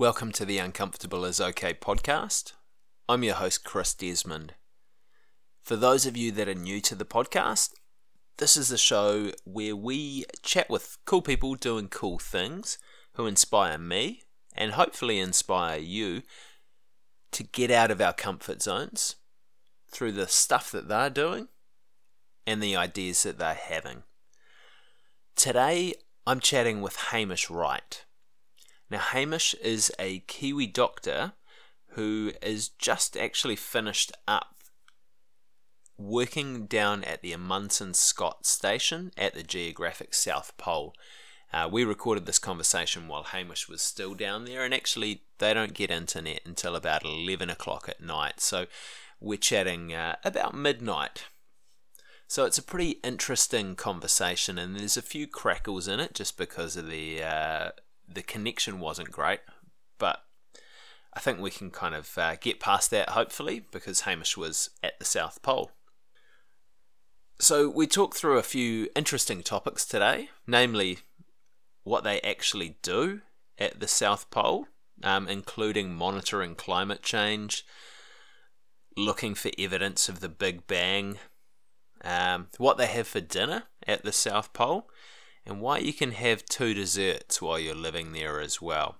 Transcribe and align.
Welcome 0.00 0.32
to 0.32 0.46
the 0.46 0.56
Uncomfortable 0.56 1.26
is 1.26 1.42
Okay 1.42 1.74
podcast. 1.74 2.54
I'm 3.06 3.22
your 3.22 3.34
host, 3.34 3.64
Chris 3.64 3.92
Desmond. 3.92 4.54
For 5.60 5.76
those 5.76 6.06
of 6.06 6.16
you 6.16 6.32
that 6.32 6.48
are 6.48 6.54
new 6.54 6.80
to 6.80 6.94
the 6.94 7.04
podcast, 7.04 7.72
this 8.38 8.56
is 8.56 8.70
a 8.70 8.78
show 8.78 9.32
where 9.44 9.76
we 9.76 10.24
chat 10.42 10.70
with 10.70 10.96
cool 11.04 11.20
people 11.20 11.54
doing 11.54 11.88
cool 11.88 12.18
things 12.18 12.78
who 13.16 13.26
inspire 13.26 13.76
me 13.76 14.22
and 14.56 14.72
hopefully 14.72 15.18
inspire 15.18 15.78
you 15.78 16.22
to 17.32 17.42
get 17.42 17.70
out 17.70 17.90
of 17.90 18.00
our 18.00 18.14
comfort 18.14 18.62
zones 18.62 19.16
through 19.92 20.12
the 20.12 20.28
stuff 20.28 20.70
that 20.70 20.88
they're 20.88 21.10
doing 21.10 21.48
and 22.46 22.62
the 22.62 22.74
ideas 22.74 23.22
that 23.24 23.38
they're 23.38 23.52
having. 23.52 24.04
Today, 25.36 25.92
I'm 26.26 26.40
chatting 26.40 26.80
with 26.80 26.96
Hamish 26.96 27.50
Wright. 27.50 28.06
Now, 28.90 28.98
Hamish 28.98 29.54
is 29.54 29.92
a 29.98 30.20
Kiwi 30.20 30.66
doctor 30.66 31.34
who 31.90 32.32
is 32.42 32.68
just 32.68 33.16
actually 33.16 33.56
finished 33.56 34.12
up 34.26 34.56
working 35.96 36.66
down 36.66 37.04
at 37.04 37.22
the 37.22 37.32
Amundsen 37.32 37.94
Scott 37.94 38.46
station 38.46 39.12
at 39.16 39.34
the 39.34 39.42
geographic 39.42 40.14
South 40.14 40.56
Pole. 40.56 40.94
Uh, 41.52 41.68
we 41.70 41.84
recorded 41.84 42.26
this 42.26 42.38
conversation 42.38 43.06
while 43.06 43.24
Hamish 43.24 43.68
was 43.68 43.82
still 43.82 44.14
down 44.14 44.44
there, 44.44 44.64
and 44.64 44.72
actually, 44.72 45.24
they 45.38 45.52
don't 45.52 45.74
get 45.74 45.90
internet 45.90 46.40
until 46.44 46.74
about 46.74 47.04
11 47.04 47.50
o'clock 47.50 47.88
at 47.88 48.00
night. 48.00 48.40
So, 48.40 48.66
we're 49.20 49.36
chatting 49.36 49.92
uh, 49.92 50.16
about 50.24 50.54
midnight. 50.54 51.26
So, 52.28 52.44
it's 52.44 52.58
a 52.58 52.62
pretty 52.62 53.00
interesting 53.02 53.74
conversation, 53.74 54.58
and 54.58 54.76
there's 54.76 54.96
a 54.96 55.02
few 55.02 55.26
crackles 55.26 55.88
in 55.88 55.98
it 55.98 56.14
just 56.14 56.38
because 56.38 56.76
of 56.76 56.88
the 56.88 57.22
uh, 57.22 57.70
the 58.12 58.22
connection 58.22 58.80
wasn't 58.80 59.10
great, 59.10 59.40
but 59.98 60.22
I 61.12 61.20
think 61.20 61.40
we 61.40 61.50
can 61.50 61.70
kind 61.70 61.94
of 61.94 62.16
uh, 62.16 62.36
get 62.40 62.60
past 62.60 62.90
that 62.90 63.10
hopefully 63.10 63.64
because 63.72 64.02
Hamish 64.02 64.36
was 64.36 64.70
at 64.82 64.98
the 64.98 65.04
South 65.04 65.42
Pole. 65.42 65.70
So 67.40 67.68
we 67.70 67.86
talked 67.86 68.16
through 68.16 68.38
a 68.38 68.42
few 68.42 68.88
interesting 68.94 69.42
topics 69.42 69.86
today, 69.86 70.28
namely 70.46 70.98
what 71.84 72.04
they 72.04 72.20
actually 72.20 72.76
do 72.82 73.22
at 73.58 73.80
the 73.80 73.88
South 73.88 74.30
Pole, 74.30 74.66
um, 75.02 75.26
including 75.26 75.94
monitoring 75.94 76.54
climate 76.54 77.02
change, 77.02 77.64
looking 78.96 79.34
for 79.34 79.50
evidence 79.58 80.08
of 80.08 80.20
the 80.20 80.28
Big 80.28 80.66
Bang, 80.66 81.18
um, 82.04 82.48
what 82.58 82.76
they 82.76 82.86
have 82.86 83.08
for 83.08 83.20
dinner 83.20 83.64
at 83.86 84.04
the 84.04 84.12
South 84.12 84.52
Pole, 84.52 84.88
and 85.46 85.60
why 85.60 85.78
you 85.78 85.92
can 85.92 86.12
have 86.12 86.44
two 86.44 86.74
desserts 86.74 87.40
while 87.40 87.58
you're 87.58 87.74
living 87.74 88.12
there 88.12 88.40
as 88.40 88.60
well. 88.60 88.96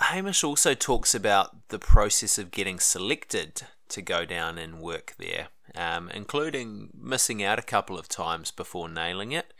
Hamish 0.00 0.44
also 0.44 0.74
talks 0.74 1.14
about 1.14 1.68
the 1.68 1.78
process 1.78 2.38
of 2.38 2.50
getting 2.50 2.78
selected 2.78 3.62
to 3.88 4.02
go 4.02 4.24
down 4.24 4.58
and 4.58 4.80
work 4.80 5.14
there, 5.18 5.48
um, 5.74 6.10
including 6.10 6.90
missing 6.94 7.42
out 7.42 7.58
a 7.58 7.62
couple 7.62 7.98
of 7.98 8.08
times 8.08 8.50
before 8.50 8.88
nailing 8.88 9.32
it. 9.32 9.54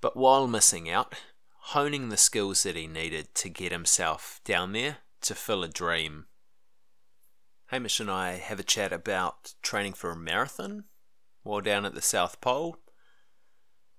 But 0.00 0.16
while 0.16 0.46
missing 0.46 0.90
out, 0.90 1.14
honing 1.68 2.10
the 2.10 2.18
skills 2.18 2.62
that 2.64 2.76
he 2.76 2.86
needed 2.86 3.34
to 3.36 3.48
get 3.48 3.72
himself 3.72 4.40
down 4.44 4.72
there 4.72 4.98
to 5.22 5.34
fill 5.34 5.64
a 5.64 5.68
dream. 5.68 6.26
Hamish 7.68 8.00
and 8.00 8.10
I 8.10 8.32
have 8.32 8.60
a 8.60 8.64
chat 8.64 8.92
about 8.92 9.54
training 9.62 9.94
for 9.94 10.10
a 10.10 10.16
marathon 10.16 10.84
while 11.42 11.62
down 11.62 11.86
at 11.86 11.94
the 11.94 12.02
South 12.02 12.40
Pole 12.42 12.76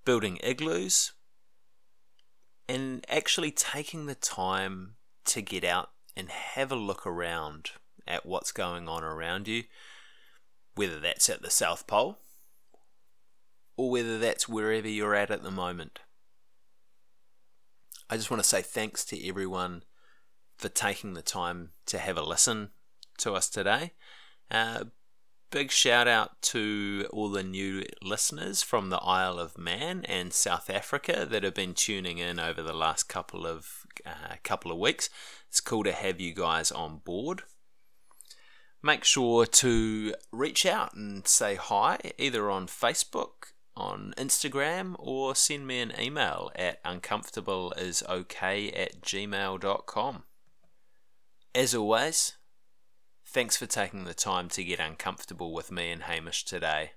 building 0.05 0.39
igloos, 0.43 1.11
and 2.69 3.05
actually 3.09 3.51
taking 3.51 4.05
the 4.05 4.15
time 4.15 4.95
to 5.25 5.41
get 5.41 5.63
out 5.63 5.89
and 6.15 6.29
have 6.29 6.71
a 6.71 6.75
look 6.75 7.05
around 7.05 7.71
at 8.07 8.25
what's 8.25 8.51
going 8.51 8.87
on 8.87 9.03
around 9.03 9.47
you, 9.47 9.63
whether 10.75 10.99
that's 10.99 11.29
at 11.29 11.41
the 11.41 11.49
South 11.49 11.87
Pole 11.87 12.17
or 13.77 13.89
whether 13.89 14.17
that's 14.17 14.47
wherever 14.47 14.87
you're 14.87 15.15
at 15.15 15.31
at 15.31 15.43
the 15.43 15.51
moment. 15.51 15.99
I 18.09 18.17
just 18.17 18.29
want 18.29 18.41
to 18.41 18.47
say 18.47 18.61
thanks 18.61 19.03
to 19.05 19.27
everyone 19.27 19.83
for 20.57 20.69
taking 20.69 21.13
the 21.13 21.21
time 21.21 21.71
to 21.87 21.97
have 21.97 22.17
a 22.17 22.21
listen 22.21 22.69
to 23.17 23.33
us 23.33 23.49
today. 23.49 23.93
Uh, 24.49 24.85
big 25.55 25.71
shout 25.71 26.05
out 26.05 26.41
to 26.41 27.07
all 27.13 27.29
the 27.29 27.41
new 27.41 27.81
listeners 28.01 28.61
from 28.61 28.89
the 28.89 28.97
Isle 28.97 29.39
of 29.39 29.57
Man 29.57 30.03
and 30.03 30.33
South 30.33 30.69
Africa 30.69 31.25
that 31.29 31.43
have 31.43 31.53
been 31.53 31.73
tuning 31.73 32.17
in 32.17 32.41
over 32.41 32.61
the 32.61 32.73
last 32.73 33.03
couple 33.03 33.47
of 33.47 33.85
uh, 34.05 34.35
couple 34.43 34.69
of 34.69 34.77
weeks. 34.77 35.09
It's 35.47 35.61
cool 35.61 35.85
to 35.85 35.93
have 35.93 36.19
you 36.19 36.33
guys 36.33 36.73
on 36.73 36.97
board. 36.97 37.43
Make 38.83 39.05
sure 39.05 39.45
to 39.45 40.13
reach 40.29 40.65
out 40.65 40.93
and 40.93 41.25
say 41.25 41.55
hi 41.55 41.99
either 42.17 42.51
on 42.51 42.67
Facebook, 42.67 43.53
on 43.77 44.13
Instagram, 44.17 44.95
or 44.99 45.35
send 45.35 45.65
me 45.65 45.79
an 45.79 45.93
email 45.97 46.51
at 46.57 46.83
uncomfortableisok 46.83 48.75
at 48.77 49.01
gmail.com. 49.01 50.23
As 51.55 51.73
always, 51.73 52.33
Thanks 53.35 53.57
for 53.57 53.65
taking 53.65 54.05
the 54.05 54.13
time 54.13 54.47
to 54.51 54.63
get 54.63 54.79
uncomfortable 54.79 55.53
with 55.53 55.69
me 55.69 55.91
and 55.91 56.03
Hamish 56.03 56.45
today. 56.45 56.91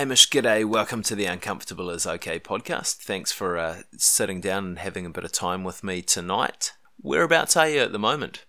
Hamish, 0.00 0.30
g'day. 0.30 0.64
Welcome 0.64 1.02
to 1.02 1.14
the 1.14 1.26
Uncomfortable 1.26 1.90
is 1.90 2.06
Okay 2.06 2.38
podcast. 2.38 2.94
Thanks 3.02 3.32
for 3.32 3.58
uh, 3.58 3.82
sitting 3.98 4.40
down 4.40 4.64
and 4.64 4.78
having 4.78 5.04
a 5.04 5.10
bit 5.10 5.24
of 5.24 5.32
time 5.32 5.62
with 5.62 5.84
me 5.84 6.00
tonight. 6.00 6.72
Whereabouts 7.02 7.54
are 7.54 7.68
you 7.68 7.80
at 7.80 7.92
the 7.92 7.98
moment? 7.98 8.46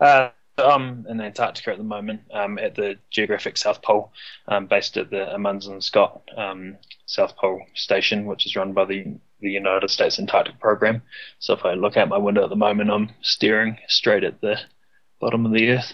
Uh, 0.00 0.30
I'm 0.56 1.04
in 1.06 1.20
Antarctica 1.20 1.72
at 1.72 1.76
the 1.76 1.84
moment, 1.84 2.22
um, 2.32 2.58
at 2.58 2.76
the 2.76 2.96
geographic 3.10 3.58
South 3.58 3.82
Pole, 3.82 4.10
um, 4.46 4.64
based 4.64 4.96
at 4.96 5.10
the 5.10 5.34
Amundsen 5.34 5.82
Scott 5.82 6.22
um, 6.34 6.78
South 7.04 7.36
Pole 7.36 7.60
Station, 7.74 8.24
which 8.24 8.46
is 8.46 8.56
run 8.56 8.72
by 8.72 8.86
the, 8.86 9.04
the 9.40 9.50
United 9.50 9.90
States 9.90 10.18
Antarctic 10.18 10.58
Program. 10.60 11.02
So 11.40 11.52
if 11.52 11.66
I 11.66 11.74
look 11.74 11.98
out 11.98 12.08
my 12.08 12.16
window 12.16 12.42
at 12.42 12.48
the 12.48 12.56
moment, 12.56 12.90
I'm 12.90 13.10
staring 13.20 13.76
straight 13.86 14.24
at 14.24 14.40
the 14.40 14.58
bottom 15.20 15.44
of 15.44 15.52
the 15.52 15.72
Earth, 15.72 15.92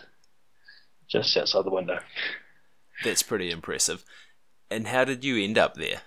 just 1.08 1.36
outside 1.36 1.64
the 1.64 1.70
window. 1.70 1.98
That's 3.02 3.22
pretty 3.22 3.50
impressive. 3.50 4.04
And 4.70 4.86
how 4.86 5.04
did 5.04 5.24
you 5.24 5.42
end 5.42 5.58
up 5.58 5.74
there? 5.74 6.02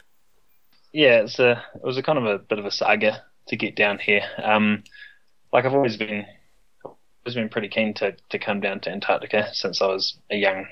Yeah, 0.94 1.22
it's 1.22 1.40
a 1.40 1.64
it 1.76 1.84
was 1.84 1.98
a 1.98 2.04
kind 2.04 2.18
of 2.18 2.26
a 2.26 2.40
bit 2.40 2.60
of 2.60 2.66
a 2.66 2.72
saga 2.72 3.24
to 3.48 3.56
get 3.56 3.76
down 3.76 4.00
here. 4.00 4.24
Um, 4.42 4.84
like 5.52 5.66
I've 5.66 5.74
always 5.74 5.98
been 5.98 6.26
always 6.84 7.36
been 7.36 7.50
pretty 7.50 7.68
keen 7.68 7.94
to, 7.96 8.16
to 8.30 8.40
come 8.40 8.62
down 8.62 8.80
to 8.82 8.90
Antarctica 8.90 9.50
since 9.54 9.82
I 9.82 9.88
was 9.88 10.18
a 10.32 10.38
young 10.38 10.66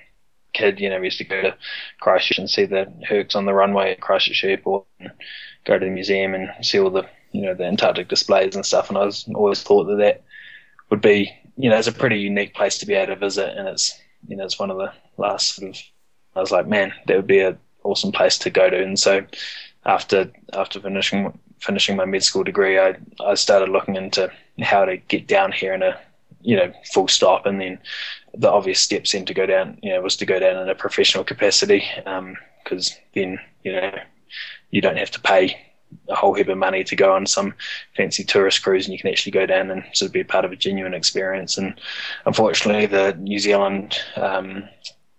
kid. 0.54 0.80
You 0.80 0.90
know, 0.90 1.00
we 1.00 1.08
used 1.08 1.18
to 1.18 1.26
go 1.26 1.42
to 1.42 1.58
Christchurch 2.00 2.40
and 2.40 2.50
see 2.50 2.66
the 2.66 2.92
Hercs 3.08 3.36
on 3.36 3.46
the 3.46 3.54
runway 3.54 3.92
at 3.92 4.02
Christchurch 4.02 4.44
Airport, 4.44 4.86
and 5.00 5.12
go 5.66 5.78
to 5.78 5.86
the 5.86 5.92
museum 5.92 6.34
and 6.34 6.50
see 6.62 6.80
all 6.80 6.90
the 6.90 7.08
you 7.32 7.42
know 7.42 7.54
the 7.54 7.66
Antarctic 7.66 8.08
displays 8.08 8.56
and 8.56 8.66
stuff. 8.66 8.90
And 8.90 8.98
I 8.98 9.06
was 9.06 9.28
always 9.36 9.62
thought 9.64 9.86
that 9.86 9.98
that 9.98 10.24
would 10.90 11.02
be 11.02 11.32
you 11.58 11.70
know 11.70 11.78
it's 11.78 11.88
a 11.88 11.94
pretty 11.94 12.20
unique 12.20 12.54
place 12.56 12.78
to 12.80 12.86
be 12.86 12.94
able 12.94 13.14
to 13.14 13.20
visit, 13.20 13.58
and 13.58 13.68
it's 13.68 14.00
you 14.28 14.38
know 14.38 14.46
it's 14.46 14.60
one 14.60 14.72
of 14.72 14.78
the 14.78 14.92
last 15.18 15.56
sort 15.56 15.70
of 15.70 15.82
I 16.36 16.40
was 16.40 16.52
like, 16.52 16.68
man, 16.68 16.94
that 17.08 17.16
would 17.16 17.28
be 17.28 17.40
an 17.40 17.58
awesome 17.84 18.12
place 18.12 18.38
to 18.40 18.50
go 18.50 18.70
to. 18.70 18.82
And 18.82 19.00
so 19.00 19.26
after 19.86 20.32
after 20.54 20.80
finishing 20.80 21.38
finishing 21.60 21.96
my 21.96 22.06
med 22.06 22.24
school 22.24 22.44
degree, 22.44 22.80
I 22.80 22.96
I 23.24 23.36
started 23.36 23.70
looking 23.70 23.96
into 23.96 24.32
how 24.62 24.86
to 24.86 24.98
get 24.98 25.28
down 25.28 25.52
here 25.52 25.74
in 25.74 25.84
a 25.84 26.00
you 26.42 26.56
know 26.56 26.72
full 26.94 27.08
stop, 27.08 27.46
and 27.46 27.62
then 27.62 27.80
the 28.34 28.52
obvious 28.52 28.80
steps 28.80 29.12
then 29.14 29.26
to 29.26 29.34
go 29.34 29.46
down 29.46 29.78
you 29.82 29.92
know 29.92 30.02
was 30.02 30.18
to 30.18 30.26
go 30.26 30.40
down 30.40 30.62
in 30.62 30.70
a 30.70 30.76
professional 30.76 31.24
capacity 31.24 31.84
because 32.64 32.92
um, 32.92 32.98
then 33.14 33.40
you 33.64 33.72
know 33.72 33.92
you 34.72 34.82
don't 34.82 34.98
have 34.98 35.12
to 35.12 35.22
pay 35.22 35.58
a 36.10 36.16
whole 36.16 36.34
heap 36.34 36.50
of 36.50 36.58
money 36.58 36.84
to 36.84 36.96
go 36.96 37.14
on 37.14 37.26
some 37.26 37.54
fancy 37.96 38.24
tourist 38.24 38.64
cruise, 38.64 38.86
and 38.86 38.94
you 38.94 39.00
can 39.00 39.10
actually 39.10 39.32
go 39.32 39.46
down 39.46 39.72
and 39.72 39.84
sort 39.94 40.08
of 40.10 40.14
be 40.14 40.24
part 40.24 40.44
of 40.44 40.52
a 40.52 40.56
genuine 40.56 40.94
experience. 40.94 41.58
And 41.58 41.80
unfortunately, 42.26 42.86
the 42.86 43.14
New 43.14 43.40
Zealand 43.40 43.98
um, 44.18 44.68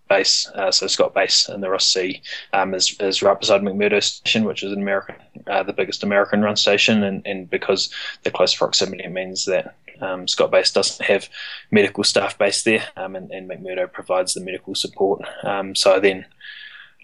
base, 0.09 0.49
uh, 0.55 0.71
so 0.71 0.87
Scott 0.87 1.15
base 1.15 1.49
in 1.49 1.61
the 1.61 1.71
Ross 1.71 1.87
Sea, 1.87 2.21
um, 2.53 2.75
is, 2.75 2.97
is 3.01 3.23
right 3.23 3.39
beside 3.39 3.63
McMurdo 3.63 4.03
Station, 4.03 4.45
which 4.45 4.63
is 4.63 4.73
an 4.73 4.81
American, 4.81 5.17
uh, 5.47 5.63
the 5.63 5.73
biggest 5.73 6.03
American 6.03 6.43
run 6.43 6.57
station, 6.57 7.03
and, 7.03 7.23
and 7.27 7.51
because 7.51 7.93
the 8.23 8.31
close 8.31 8.55
proximity 8.55 9.07
means 9.09 9.45
that 9.47 9.77
um, 10.01 10.29
Scott 10.29 10.51
Base 10.51 10.71
doesn't 10.71 11.07
have 11.07 11.29
medical 11.71 12.05
staff 12.05 12.39
based 12.39 12.65
there, 12.65 12.87
um, 12.97 13.17
and, 13.17 13.31
and, 13.31 13.49
McMurdo 13.49 13.91
provides 13.91 14.35
the 14.35 14.41
medical 14.41 14.75
support. 14.75 15.23
Um, 15.43 15.75
so 15.75 15.95
I 15.95 16.01
then 16.01 16.27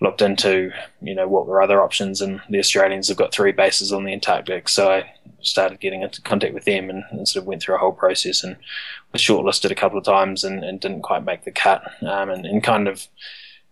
looked 0.00 0.22
into, 0.22 0.72
you 1.00 1.14
know, 1.14 1.28
what 1.28 1.46
were 1.46 1.62
other 1.62 1.82
options, 1.82 2.20
and 2.20 2.40
the 2.50 2.58
Australians 2.58 3.08
have 3.08 3.16
got 3.16 3.32
three 3.32 3.52
bases 3.52 3.92
on 3.92 4.04
the 4.04 4.12
Antarctic. 4.12 4.68
So 4.68 4.90
I 4.90 5.12
started 5.40 5.80
getting 5.80 6.02
into 6.02 6.22
contact 6.22 6.54
with 6.54 6.64
them 6.64 6.90
and, 6.90 7.04
and 7.10 7.28
sort 7.28 7.42
of 7.42 7.46
went 7.46 7.62
through 7.62 7.74
a 7.74 7.78
whole 7.78 7.92
process 7.92 8.42
and 8.42 8.56
was 9.12 9.22
shortlisted 9.22 9.70
a 9.70 9.76
couple 9.76 9.98
of 9.98 10.04
times 10.04 10.44
and, 10.44 10.64
and 10.64 10.80
didn't 10.80 11.02
quite 11.02 11.24
make 11.24 11.44
the 11.44 11.52
cut, 11.52 11.82
um, 12.02 12.30
and, 12.30 12.46
and 12.46 12.64
kind 12.64 12.88
of 12.88 13.06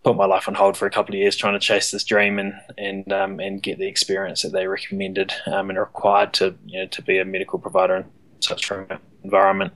put 0.04 0.16
my 0.16 0.24
life 0.24 0.48
on 0.48 0.54
hold 0.54 0.76
for 0.76 0.86
a 0.86 0.90
couple 0.90 1.14
of 1.14 1.18
years 1.18 1.36
trying 1.36 1.52
to 1.52 1.60
chase 1.60 1.90
this 1.90 2.04
dream 2.04 2.38
and 2.38 2.54
and 2.78 3.12
um, 3.12 3.38
and 3.38 3.62
get 3.62 3.78
the 3.78 3.86
experience 3.86 4.42
that 4.42 4.52
they 4.52 4.66
recommended 4.66 5.32
um, 5.46 5.68
and 5.68 5.78
required 5.78 6.32
to 6.32 6.54
you 6.66 6.80
know 6.80 6.86
to 6.86 7.02
be 7.02 7.18
a 7.18 7.24
medical 7.24 7.58
provider 7.58 7.96
in 7.96 8.04
such 8.40 8.70
an 8.70 8.86
environment. 9.24 9.72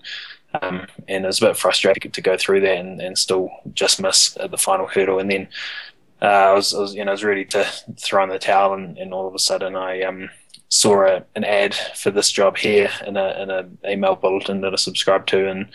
Um, 0.62 0.86
and 1.08 1.24
it 1.24 1.26
was 1.26 1.42
a 1.42 1.46
bit 1.46 1.56
frustrating 1.56 2.12
to 2.12 2.20
go 2.20 2.36
through 2.36 2.60
that 2.60 2.78
and, 2.78 3.00
and 3.00 3.18
still 3.18 3.50
just 3.72 4.00
miss 4.00 4.38
the 4.50 4.56
final 4.56 4.86
hurdle. 4.86 5.18
And 5.18 5.28
then 5.28 5.48
uh, 6.24 6.28
I, 6.28 6.52
was, 6.52 6.74
I 6.74 6.80
was, 6.80 6.94
you 6.94 7.04
know, 7.04 7.10
I 7.10 7.14
was 7.14 7.24
ready 7.24 7.44
to 7.46 7.64
throw 8.00 8.22
in 8.22 8.30
the 8.30 8.38
towel, 8.38 8.74
and, 8.74 8.96
and 8.98 9.12
all 9.12 9.28
of 9.28 9.34
a 9.34 9.38
sudden 9.38 9.76
I 9.76 10.02
um, 10.02 10.30
saw 10.68 11.06
a, 11.06 11.24
an 11.36 11.44
ad 11.44 11.74
for 11.74 12.10
this 12.10 12.30
job 12.30 12.56
here 12.56 12.90
in 13.06 13.16
a 13.16 13.42
in 13.42 13.50
a 13.50 13.68
email 13.90 14.16
bulletin 14.16 14.60
that 14.62 14.72
I 14.72 14.76
subscribed 14.76 15.28
to, 15.30 15.48
and 15.48 15.68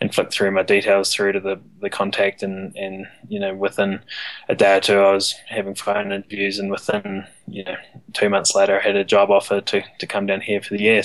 and 0.00 0.14
flicked 0.14 0.32
through 0.32 0.50
my 0.50 0.62
details 0.62 1.12
through 1.12 1.32
to 1.32 1.40
the, 1.40 1.60
the 1.80 1.90
contact, 1.90 2.42
and 2.42 2.76
and 2.76 3.06
you 3.28 3.40
know 3.40 3.54
within 3.54 4.00
a 4.48 4.54
day 4.54 4.76
or 4.76 4.80
two 4.80 4.98
I 4.98 5.12
was 5.12 5.34
having 5.48 5.74
phone 5.74 6.12
interviews, 6.12 6.58
and 6.58 6.70
within 6.70 7.26
you 7.46 7.64
know 7.64 7.76
two 8.12 8.28
months 8.28 8.54
later 8.54 8.78
I 8.78 8.82
had 8.82 8.96
a 8.96 9.04
job 9.04 9.30
offer 9.30 9.60
to 9.60 9.82
to 9.98 10.06
come 10.06 10.26
down 10.26 10.40
here 10.40 10.60
for 10.60 10.74
the 10.74 10.82
year. 10.82 11.02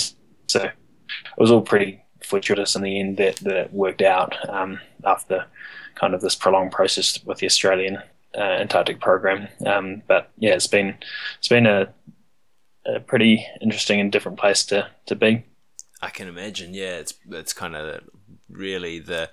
So 0.48 0.64
it 0.64 0.74
was 1.38 1.52
all 1.52 1.62
pretty 1.62 2.04
fortuitous 2.24 2.76
in 2.76 2.82
the 2.82 3.00
end 3.00 3.18
that, 3.18 3.38
that 3.38 3.56
it 3.56 3.74
worked 3.74 4.02
out 4.02 4.36
um, 4.50 4.80
after 5.06 5.46
kind 5.96 6.14
of 6.14 6.22
this 6.22 6.36
prolonged 6.36 6.72
process 6.72 7.24
with 7.26 7.40
the 7.40 7.46
Australian 7.46 7.98
uh, 8.36 8.42
Antarctic 8.42 9.00
program. 9.00 9.48
Um, 9.66 10.04
but 10.08 10.32
yeah, 10.38 10.54
it's 10.54 10.68
been 10.68 10.98
it's 11.38 11.48
been 11.48 11.66
a, 11.66 11.94
a 12.86 13.00
pretty 13.00 13.46
interesting 13.62 14.00
and 14.00 14.12
different 14.12 14.40
place 14.40 14.64
to, 14.66 14.88
to 15.08 15.16
be. 15.16 15.46
I 16.02 16.10
can 16.10 16.28
imagine. 16.28 16.74
Yeah, 16.74 16.98
it's 16.98 17.14
it's 17.30 17.54
kind 17.54 17.76
of 17.76 18.02
really 18.50 19.00
the 19.00 19.30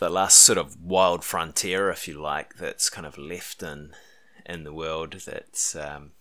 the 0.00 0.10
last 0.10 0.40
sort 0.40 0.58
of 0.58 0.76
wild 0.80 1.24
frontier, 1.24 1.88
if 1.90 2.08
you 2.08 2.20
like, 2.20 2.56
that's 2.56 2.90
kind 2.90 3.06
of 3.06 3.16
left 3.16 3.62
in 3.62 3.94
in 4.46 4.64
the 4.64 4.72
world. 4.72 5.12
That's 5.26 5.76
um, 5.76 6.12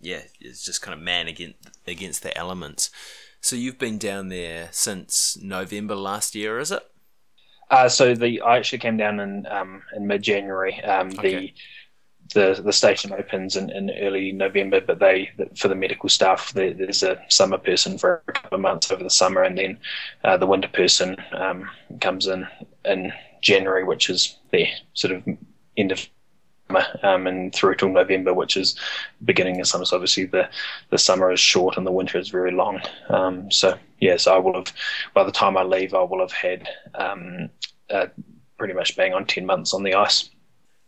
yeah, 0.00 0.22
it's 0.40 0.64
just 0.64 0.82
kind 0.82 0.94
of 0.94 1.00
man 1.00 1.28
against 1.28 1.58
against 1.86 2.22
the 2.22 2.36
elements. 2.36 2.90
So 3.40 3.56
you've 3.56 3.78
been 3.78 3.98
down 3.98 4.28
there 4.28 4.68
since 4.70 5.38
November 5.40 5.94
last 5.94 6.34
year, 6.34 6.58
is 6.58 6.70
it? 6.70 6.82
Uh, 7.70 7.88
so 7.88 8.14
the 8.14 8.40
I 8.40 8.56
actually 8.56 8.78
came 8.78 8.96
down 8.96 9.20
in 9.20 9.46
um, 9.46 9.82
in 9.94 10.06
mid 10.06 10.22
January. 10.22 10.82
Um, 10.82 11.08
okay. 11.08 11.52
The 12.32 12.54
the 12.54 12.62
the 12.62 12.72
station 12.72 13.12
opens 13.12 13.56
in, 13.56 13.70
in 13.70 13.90
early 13.90 14.32
November, 14.32 14.80
but 14.80 14.98
they 14.98 15.30
for 15.56 15.68
the 15.68 15.74
medical 15.74 16.08
staff 16.08 16.52
there's 16.52 17.02
a 17.02 17.20
summer 17.28 17.58
person 17.58 17.98
for 17.98 18.22
a 18.28 18.32
couple 18.32 18.56
of 18.56 18.60
months 18.60 18.90
over 18.90 19.02
the 19.02 19.10
summer, 19.10 19.42
and 19.42 19.58
then 19.58 19.78
uh, 20.24 20.36
the 20.36 20.46
winter 20.46 20.68
person 20.68 21.16
um, 21.32 21.68
comes 22.00 22.26
in 22.26 22.46
in 22.84 23.12
January, 23.40 23.84
which 23.84 24.10
is 24.10 24.38
the 24.52 24.66
sort 24.94 25.14
of 25.14 25.22
end 25.76 25.92
of 25.92 26.08
um, 27.02 27.26
and 27.26 27.54
through 27.54 27.76
till 27.76 27.88
November, 27.88 28.32
which 28.34 28.56
is 28.56 28.76
beginning 29.24 29.60
of 29.60 29.66
summer. 29.66 29.84
So 29.84 29.96
obviously 29.96 30.26
the, 30.26 30.48
the 30.90 30.98
summer 30.98 31.32
is 31.32 31.40
short 31.40 31.76
and 31.76 31.86
the 31.86 31.92
winter 31.92 32.18
is 32.18 32.28
very 32.28 32.52
long. 32.52 32.80
Um, 33.08 33.50
so 33.50 33.78
yes, 34.00 34.26
I 34.26 34.38
will 34.38 34.54
have 34.54 34.72
by 35.14 35.24
the 35.24 35.32
time 35.32 35.56
I 35.56 35.62
leave, 35.62 35.94
I 35.94 36.02
will 36.02 36.20
have 36.20 36.32
had 36.32 36.68
um, 36.94 37.50
uh, 37.90 38.06
pretty 38.58 38.74
much 38.74 38.96
bang 38.96 39.14
on 39.14 39.26
ten 39.26 39.46
months 39.46 39.74
on 39.74 39.82
the 39.82 39.94
ice. 39.94 40.30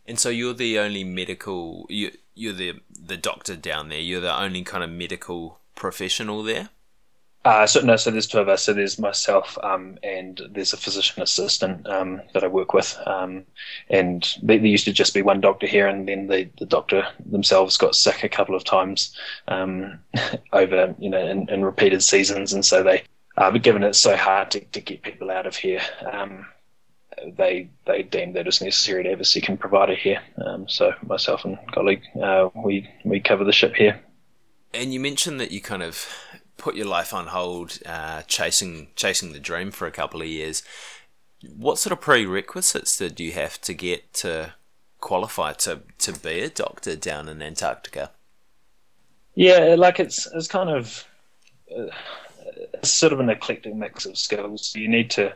And 0.05 0.19
so 0.19 0.29
you're 0.29 0.53
the 0.53 0.79
only 0.79 1.03
medical 1.03 1.85
you 1.89 2.11
you're 2.35 2.53
the 2.53 2.81
the 2.89 3.17
doctor 3.17 3.55
down 3.55 3.89
there. 3.89 3.99
You're 3.99 4.21
the 4.21 4.35
only 4.35 4.63
kind 4.63 4.83
of 4.83 4.89
medical 4.89 5.59
professional 5.75 6.43
there. 6.43 6.69
Uh, 7.45 7.67
so 7.67 7.81
no, 7.81 7.97
so 7.97 8.09
there's 8.09 8.27
two 8.27 8.39
of 8.39 8.47
us. 8.47 8.63
So 8.63 8.73
there's 8.73 8.97
myself 8.97 9.57
um, 9.63 9.97
and 10.01 10.41
there's 10.51 10.71
a 10.71 10.77
physician 10.77 11.21
assistant 11.21 11.85
um, 11.87 12.21
that 12.33 12.43
I 12.43 12.47
work 12.47 12.73
with, 12.73 12.97
um, 13.05 13.43
and 13.89 14.25
there 14.41 14.57
used 14.57 14.85
to 14.85 14.93
just 14.93 15.13
be 15.13 15.21
one 15.21 15.41
doctor 15.41 15.67
here, 15.67 15.87
and 15.87 16.07
then 16.07 16.27
the, 16.27 16.49
the 16.57 16.65
doctor 16.65 17.05
themselves 17.25 17.75
got 17.75 17.95
sick 17.95 18.23
a 18.23 18.29
couple 18.29 18.55
of 18.55 18.63
times 18.63 19.13
um, 19.49 19.99
over 20.53 20.95
you 20.99 21.09
know 21.09 21.19
in, 21.19 21.49
in, 21.49 21.65
repeated 21.65 22.01
seasons, 22.01 22.53
and 22.53 22.65
so 22.65 22.81
they, 22.81 23.03
uh, 23.35 23.51
given 23.51 23.83
it's 23.83 23.99
so 23.99 24.15
hard 24.15 24.49
to, 24.51 24.61
to 24.61 24.79
get 24.79 25.01
people 25.01 25.29
out 25.29 25.45
of 25.45 25.57
here, 25.57 25.81
um, 26.13 26.45
they 27.35 27.69
they 27.85 28.03
deemed 28.03 28.37
that 28.37 28.47
it's 28.47 28.61
necessary 28.61 29.03
to 29.03 29.09
have 29.09 29.19
a 29.19 29.25
second 29.25 29.59
provider 29.59 29.95
here. 29.95 30.21
Um, 30.45 30.69
so 30.69 30.93
myself 31.05 31.43
and 31.43 31.57
colleague, 31.73 32.03
uh, 32.21 32.47
we 32.55 32.89
we 33.03 33.19
cover 33.19 33.43
the 33.43 33.51
ship 33.51 33.75
here. 33.75 33.99
And 34.73 34.93
you 34.93 34.99
mentioned 34.99 35.39
that 35.41 35.51
you 35.51 35.61
kind 35.61 35.83
of 35.83 36.07
put 36.63 36.75
your 36.75 36.87
life 36.87 37.13
on 37.13 37.27
hold, 37.27 37.77
uh, 37.85 38.21
chasing 38.21 38.87
chasing 38.95 39.33
the 39.33 39.39
dream 39.39 39.69
for 39.69 39.85
a 39.85 39.91
couple 39.91 40.21
of 40.21 40.27
years. 40.27 40.63
What 41.57 41.77
sort 41.77 41.91
of 41.91 41.99
prerequisites 41.99 42.97
did 42.97 43.19
you 43.19 43.33
have 43.33 43.59
to 43.61 43.73
get 43.73 44.13
to 44.13 44.53
qualify 45.01 45.51
to 45.65 45.81
to 45.97 46.13
be 46.13 46.39
a 46.39 46.49
doctor 46.49 46.95
down 46.95 47.27
in 47.27 47.41
Antarctica? 47.41 48.11
Yeah, 49.35 49.75
like 49.77 49.99
it's 49.99 50.25
it's 50.33 50.47
kind 50.47 50.69
of 50.69 51.05
uh, 51.69 51.87
it's 52.75 52.91
sort 52.91 53.11
of 53.11 53.19
an 53.19 53.29
eclectic 53.29 53.75
mix 53.75 54.05
of 54.05 54.17
skills. 54.17 54.73
You 54.73 54.87
need 54.87 55.11
to 55.11 55.33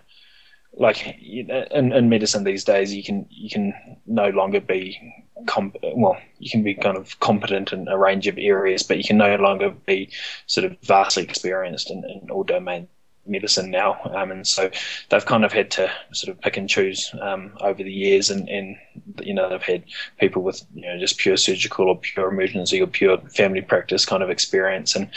like 0.73 1.17
in, 1.21 1.91
in 1.91 2.09
medicine 2.09 2.43
these 2.43 2.63
days, 2.63 2.93
you 2.93 3.03
can 3.03 3.25
you 3.29 3.49
can 3.49 3.73
no 4.05 4.29
longer 4.29 4.61
be 4.61 5.25
comp- 5.45 5.77
well, 5.95 6.17
you 6.39 6.49
can 6.49 6.63
be 6.63 6.73
kind 6.73 6.97
of 6.97 7.19
competent 7.19 7.73
in 7.73 7.87
a 7.87 7.97
range 7.97 8.27
of 8.27 8.37
areas, 8.37 8.83
but 8.83 8.97
you 8.97 9.03
can 9.03 9.17
no 9.17 9.35
longer 9.35 9.71
be 9.85 10.09
sort 10.45 10.65
of 10.65 10.77
vastly 10.81 11.23
experienced 11.23 11.91
in, 11.91 12.03
in 12.05 12.29
all 12.29 12.43
domain 12.43 12.87
medicine 13.25 13.69
now. 13.69 13.99
Um, 14.15 14.31
and 14.31 14.47
so 14.47 14.69
they've 15.09 15.25
kind 15.25 15.43
of 15.43 15.51
had 15.51 15.69
to 15.71 15.91
sort 16.13 16.35
of 16.35 16.41
pick 16.41 16.57
and 16.57 16.69
choose 16.69 17.13
um, 17.21 17.57
over 17.61 17.83
the 17.83 17.91
years, 17.91 18.29
and, 18.29 18.47
and 18.49 18.77
you 19.21 19.33
know 19.33 19.49
they've 19.49 19.61
had 19.61 19.83
people 20.19 20.44
with 20.44 20.63
you 20.73 20.83
know 20.83 20.97
just 20.97 21.18
pure 21.18 21.37
surgical 21.37 21.89
or 21.89 21.97
pure 21.97 22.30
emergency 22.30 22.81
or 22.81 22.87
pure 22.87 23.18
family 23.33 23.61
practice 23.61 24.06
kind 24.06 24.23
of 24.23 24.30
experience, 24.30 24.95
and 24.95 25.09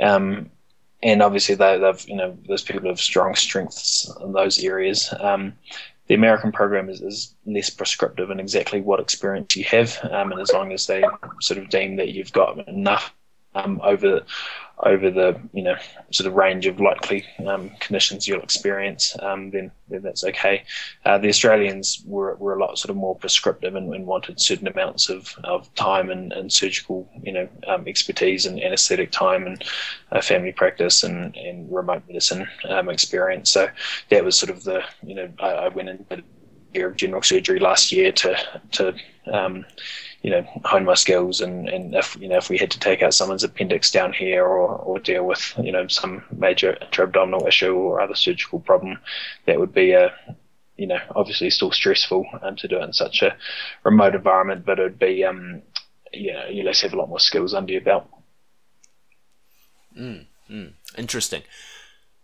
um, 0.00 0.50
and 1.02 1.22
obviously 1.22 1.54
they, 1.54 1.80
have 1.80 2.04
you 2.08 2.16
know 2.16 2.36
those 2.48 2.62
people 2.62 2.88
have 2.88 3.00
strong 3.00 3.34
strengths 3.34 4.10
in 4.22 4.32
those 4.32 4.62
areas. 4.62 5.12
Um, 5.20 5.54
the 6.08 6.14
American 6.14 6.52
program 6.52 6.88
is, 6.88 7.00
is, 7.00 7.34
less 7.46 7.68
prescriptive 7.68 8.30
in 8.30 8.38
exactly 8.38 8.80
what 8.80 9.00
experience 9.00 9.56
you 9.56 9.64
have, 9.64 9.98
um, 10.12 10.30
and 10.32 10.40
as 10.40 10.52
long 10.52 10.72
as 10.72 10.86
they 10.86 11.02
sort 11.40 11.58
of 11.58 11.68
deem 11.68 11.96
that 11.96 12.10
you've 12.10 12.32
got 12.32 12.66
enough 12.68 13.12
um, 13.56 13.80
over 13.82 14.22
over 14.80 15.10
the 15.10 15.40
you 15.54 15.62
know 15.62 15.74
sort 16.10 16.26
of 16.26 16.34
range 16.34 16.66
of 16.66 16.78
likely 16.80 17.24
um, 17.46 17.70
conditions 17.80 18.28
you'll 18.28 18.42
experience, 18.42 19.16
um, 19.20 19.50
then, 19.50 19.70
then 19.88 20.02
that's 20.02 20.22
okay. 20.22 20.64
Uh, 21.04 21.16
the 21.16 21.28
Australians 21.28 22.02
were, 22.06 22.34
were 22.36 22.54
a 22.54 22.60
lot 22.60 22.78
sort 22.78 22.90
of 22.90 22.96
more 22.96 23.16
prescriptive 23.16 23.74
and, 23.74 23.92
and 23.94 24.06
wanted 24.06 24.38
certain 24.38 24.68
amounts 24.68 25.08
of, 25.08 25.34
of 25.44 25.74
time 25.74 26.10
and, 26.10 26.32
and 26.32 26.52
surgical 26.52 27.08
you 27.22 27.32
know 27.32 27.48
um, 27.66 27.88
expertise 27.88 28.44
and 28.44 28.62
anaesthetic 28.62 29.10
time 29.10 29.46
and 29.46 29.64
uh, 30.12 30.20
family 30.20 30.52
practice 30.52 31.02
and, 31.02 31.34
and 31.36 31.72
remote 31.72 32.02
medicine 32.06 32.46
um, 32.68 32.90
experience. 32.90 33.50
So 33.50 33.68
that 34.10 34.24
was 34.24 34.36
sort 34.36 34.50
of 34.50 34.62
the 34.64 34.82
you 35.02 35.14
know 35.14 35.32
I, 35.40 35.48
I 35.52 35.68
went 35.68 35.88
into 35.88 36.22
year 36.76 36.88
of 36.88 36.96
general 36.96 37.22
surgery 37.22 37.58
last 37.58 37.92
year 37.92 38.12
to 38.12 38.36
to 38.72 38.94
um, 39.32 39.64
you 40.22 40.30
know 40.30 40.42
hone 40.64 40.84
my 40.84 40.94
skills 40.94 41.40
and, 41.40 41.68
and 41.68 41.94
if 41.94 42.16
you 42.20 42.28
know 42.28 42.36
if 42.36 42.48
we 42.50 42.58
had 42.58 42.70
to 42.70 42.78
take 42.78 43.02
out 43.02 43.14
someone's 43.14 43.44
appendix 43.44 43.90
down 43.90 44.12
here 44.12 44.44
or, 44.44 44.68
or 44.68 44.98
deal 44.98 45.24
with 45.24 45.54
you 45.62 45.72
know 45.72 45.86
some 45.88 46.24
major 46.36 46.76
intra-abdominal 46.80 47.46
issue 47.46 47.74
or 47.74 48.00
other 48.00 48.14
surgical 48.14 48.60
problem 48.60 48.98
that 49.46 49.58
would 49.58 49.72
be 49.72 49.92
a 49.92 50.12
you 50.76 50.86
know 50.86 50.98
obviously 51.14 51.50
still 51.50 51.72
stressful 51.72 52.24
um, 52.42 52.56
to 52.56 52.68
do 52.68 52.78
it 52.78 52.84
in 52.84 52.92
such 52.92 53.22
a 53.22 53.36
remote 53.84 54.14
environment 54.14 54.64
but 54.64 54.78
it 54.78 54.82
would 54.82 54.98
be 54.98 55.24
um 55.24 55.62
you 56.12 56.32
know 56.32 56.46
you 56.46 56.62
less 56.62 56.80
have 56.80 56.92
a 56.92 56.96
lot 56.96 57.08
more 57.08 57.20
skills 57.20 57.54
under 57.54 57.72
your 57.72 57.82
belt. 57.82 58.08
Mm, 59.98 60.26
mm, 60.50 60.72
interesting. 60.96 61.42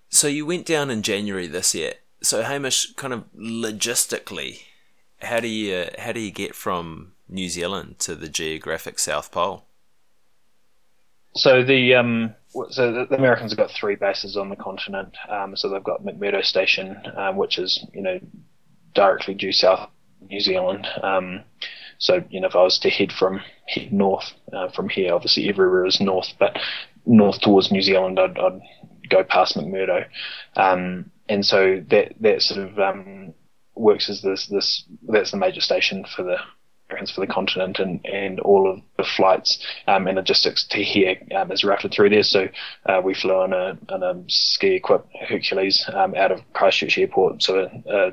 So 0.09 0.27
you 0.27 0.45
went 0.45 0.67
down 0.67 0.91
in 0.91 1.03
January 1.03 1.47
this 1.47 1.75
year 1.75 1.95
so 2.23 2.43
Hamish 2.43 2.93
kind 2.95 3.13
of 3.13 3.25
logistically 3.37 4.61
how 5.23 5.41
do 5.41 5.49
you 5.49 5.87
how 5.99 6.13
do 6.13 6.21
you 6.21 6.31
get 6.31 6.55
from 6.55 7.13
New 7.29 7.49
Zealand 7.49 7.99
to 8.01 8.15
the 8.15 8.29
geographic 8.29 8.99
South 8.99 9.31
Pole? 9.31 9.65
So 11.35 11.63
the 11.63 11.95
um, 11.95 12.35
so 12.71 12.93
the 12.93 13.15
Americans 13.15 13.53
have 13.53 13.59
got 13.59 13.71
three 13.71 13.97
bases 13.97 14.37
on 14.37 14.51
the 14.51 14.57
continent. 14.57 15.17
Um, 15.29 15.57
so 15.57 15.69
they've 15.69 15.83
got 15.83 16.05
McMurdo 16.05 16.45
Station, 16.45 17.01
um, 17.17 17.37
which 17.37 17.59
is 17.59 17.85
you 17.95 18.03
know 18.03 18.21
directly 18.95 19.35
due 19.35 19.53
south 19.53 19.89
New 20.29 20.41
Zealand. 20.41 20.87
Um, 21.03 21.43
so 21.99 22.23
you 22.31 22.41
know 22.41 22.49
if 22.49 22.57
I 22.57 22.63
was 22.63 22.79
to 22.81 22.91
head 22.91 23.13
from 23.13 23.41
head 23.67 23.93
north 23.93 24.33
uh, 24.53 24.69
from 24.71 24.89
here, 24.89 25.15
obviously 25.15 25.49
everywhere 25.49 25.87
is 25.87 26.01
north, 26.01 26.35
but 26.39 26.59
north 27.07 27.41
towards 27.41 27.73
New 27.73 27.83
Zealand, 27.83 28.19
I'd, 28.19 28.39
I'd 28.39 28.61
go 29.09 29.25
past 29.25 29.57
McMurdo, 29.57 30.05
um, 30.57 31.11
and 31.29 31.45
so 31.45 31.83
that 31.89 32.15
that 32.21 32.43
sort 32.43 32.61
of 32.61 32.79
um, 32.79 33.35
works 33.75 34.09
as 34.09 34.23
this 34.23 34.47
this 34.47 34.85
that's 35.09 35.31
the 35.31 35.37
major 35.37 35.61
station 35.61 36.05
for 36.05 36.23
the 36.23 36.37
for 37.15 37.21
the 37.21 37.27
continent 37.27 37.79
and, 37.79 38.05
and 38.05 38.39
all 38.41 38.71
of 38.71 38.81
the 38.97 39.05
flights 39.05 39.65
um, 39.87 40.07
and 40.07 40.17
logistics 40.17 40.65
to 40.65 40.83
here 40.83 41.17
um, 41.35 41.51
is 41.51 41.65
routed 41.65 41.93
through 41.93 42.11
there. 42.11 42.23
So 42.23 42.49
uh, 42.87 43.01
we 43.03 43.15
flew 43.15 43.35
on 43.35 43.53
a, 43.53 43.79
on 43.89 44.03
a 44.03 44.23
ski 44.29 44.75
equipped 44.75 45.09
Hercules 45.27 45.89
um, 45.93 46.15
out 46.15 46.33
of 46.33 46.41
Christchurch 46.53 46.99
Airport. 46.99 47.43
So 47.43 47.69
a, 47.89 48.13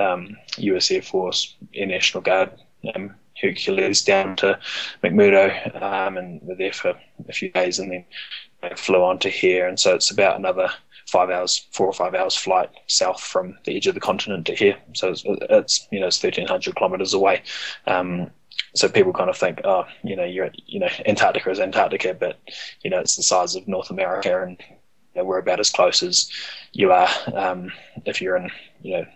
um, 0.00 0.36
US 0.58 0.90
Air 0.90 1.02
Force 1.02 1.54
Air 1.74 1.86
National 1.86 2.22
Guard 2.22 2.50
um, 2.94 3.14
Hercules 3.40 4.02
down 4.02 4.36
to 4.36 4.58
McMurdo 5.02 5.82
um, 5.82 6.16
and 6.16 6.40
we're 6.42 6.56
there 6.56 6.72
for 6.72 6.94
a 7.28 7.32
few 7.32 7.50
days 7.50 7.78
and 7.78 7.92
then 7.92 8.76
flew 8.76 9.04
on 9.04 9.18
to 9.20 9.28
here. 9.28 9.68
And 9.68 9.78
so 9.78 9.94
it's 9.94 10.10
about 10.10 10.36
another 10.36 10.70
five 11.14 11.30
hours, 11.30 11.68
four 11.70 11.86
or 11.86 11.92
five 11.92 12.14
hours 12.14 12.34
flight 12.34 12.70
south 12.88 13.20
from 13.20 13.56
the 13.64 13.76
edge 13.76 13.86
of 13.86 13.94
the 13.94 14.00
continent 14.00 14.46
to 14.46 14.54
here. 14.54 14.76
So 14.94 15.10
it's, 15.10 15.22
it's 15.26 15.86
you 15.92 16.00
know 16.00 16.08
it's 16.08 16.18
thirteen 16.18 16.48
hundred 16.48 16.74
kilometers 16.74 17.14
away. 17.14 17.42
Um, 17.86 18.30
so 18.74 18.88
people 18.88 19.12
kind 19.12 19.30
of 19.30 19.36
think, 19.36 19.60
oh, 19.64 19.84
you 20.02 20.16
know, 20.16 20.24
you're 20.24 20.50
you 20.66 20.80
know 20.80 20.88
Antarctica 21.06 21.50
is 21.50 21.60
Antarctica, 21.60 22.14
but 22.14 22.40
you 22.82 22.90
know 22.90 22.98
it's 22.98 23.14
the 23.16 23.22
size 23.22 23.54
of 23.54 23.68
North 23.68 23.90
America, 23.90 24.42
and 24.42 24.56
you 24.68 25.14
know, 25.14 25.24
we're 25.24 25.38
about 25.38 25.60
as 25.60 25.70
close 25.70 26.02
as 26.02 26.28
you 26.72 26.90
are 26.90 27.08
um, 27.34 27.70
if 28.06 28.20
you're 28.20 28.36
in 28.36 28.50
you 28.82 28.98
know 28.98 29.06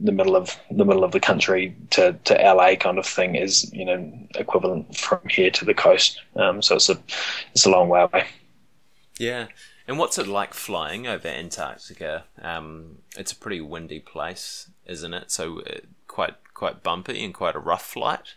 the 0.00 0.12
middle 0.12 0.34
of 0.34 0.58
the 0.70 0.84
middle 0.84 1.04
of 1.04 1.12
the 1.12 1.20
country 1.20 1.74
to, 1.90 2.12
to 2.24 2.34
LA 2.34 2.74
kind 2.74 2.98
of 2.98 3.06
thing 3.06 3.36
is 3.36 3.72
you 3.72 3.84
know 3.84 3.98
equivalent 4.34 4.96
from 4.96 5.20
here 5.28 5.52
to 5.52 5.64
the 5.64 5.74
coast. 5.74 6.20
Um, 6.34 6.60
so 6.60 6.74
it's 6.74 6.88
a 6.88 6.98
it's 7.52 7.66
a 7.66 7.70
long 7.70 7.88
way 7.88 8.02
away. 8.02 8.26
Yeah, 9.18 9.46
and 9.88 9.98
what's 9.98 10.18
it 10.18 10.26
like 10.26 10.54
flying 10.54 11.06
over 11.06 11.28
Antarctica? 11.28 12.24
Um, 12.42 12.98
it's 13.16 13.32
a 13.32 13.36
pretty 13.36 13.60
windy 13.60 14.00
place, 14.00 14.70
isn't 14.86 15.14
it? 15.14 15.30
So 15.30 15.60
uh, 15.60 15.80
quite 16.08 16.34
quite 16.54 16.82
bumpy 16.82 17.24
and 17.24 17.34
quite 17.34 17.54
a 17.54 17.60
rough 17.60 17.84
flight. 17.84 18.34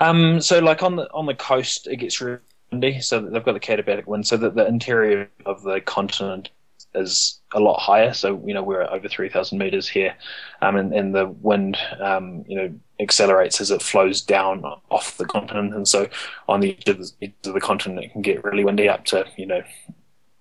Um, 0.00 0.40
so 0.40 0.58
like 0.58 0.82
on 0.82 0.96
the 0.96 1.10
on 1.12 1.26
the 1.26 1.34
coast, 1.34 1.86
it 1.86 1.96
gets 1.96 2.20
really 2.20 2.38
windy. 2.70 3.00
So 3.00 3.20
they've 3.20 3.44
got 3.44 3.52
the 3.52 3.60
katabatic 3.60 4.06
wind. 4.06 4.26
So 4.26 4.36
that 4.38 4.54
the 4.54 4.66
interior 4.66 5.28
of 5.46 5.62
the 5.62 5.80
continent 5.80 6.50
is 6.94 7.40
a 7.54 7.60
lot 7.60 7.78
higher. 7.78 8.12
So 8.12 8.42
you 8.44 8.52
know 8.52 8.62
we're 8.62 8.82
at 8.82 8.90
over 8.90 9.08
three 9.08 9.28
thousand 9.28 9.58
meters 9.58 9.88
here, 9.88 10.14
um, 10.62 10.76
and, 10.76 10.92
and 10.92 11.14
the 11.14 11.28
wind 11.28 11.76
um, 12.00 12.44
you 12.48 12.56
know 12.56 12.74
accelerates 12.98 13.60
as 13.60 13.70
it 13.70 13.82
flows 13.82 14.20
down 14.20 14.64
off 14.90 15.16
the 15.16 15.26
continent. 15.26 15.74
And 15.74 15.86
so 15.86 16.08
on 16.48 16.60
the 16.60 16.76
edge 16.76 16.88
of 16.88 16.98
the, 16.98 17.12
edge 17.22 17.34
of 17.46 17.54
the 17.54 17.60
continent, 17.60 18.04
it 18.04 18.12
can 18.12 18.22
get 18.22 18.42
really 18.44 18.64
windy 18.64 18.88
up 18.88 19.04
to 19.06 19.26
you 19.36 19.46
know 19.46 19.62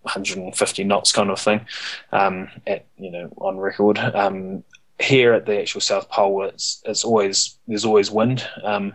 150 0.04 0.84
knots 0.84 1.12
kind 1.12 1.30
of 1.30 1.40
thing 1.40 1.66
um, 2.12 2.50
at 2.68 2.86
you 2.98 3.12
know 3.12 3.32
on 3.38 3.58
record. 3.58 3.98
Um, 4.00 4.64
here 5.00 5.34
at 5.34 5.46
the 5.46 5.60
actual 5.60 5.82
South 5.82 6.10
Pole, 6.10 6.44
it's 6.44 6.82
it's 6.86 7.04
always 7.04 7.58
there's 7.68 7.86
always 7.86 8.12
wind. 8.12 8.48
Um, 8.64 8.94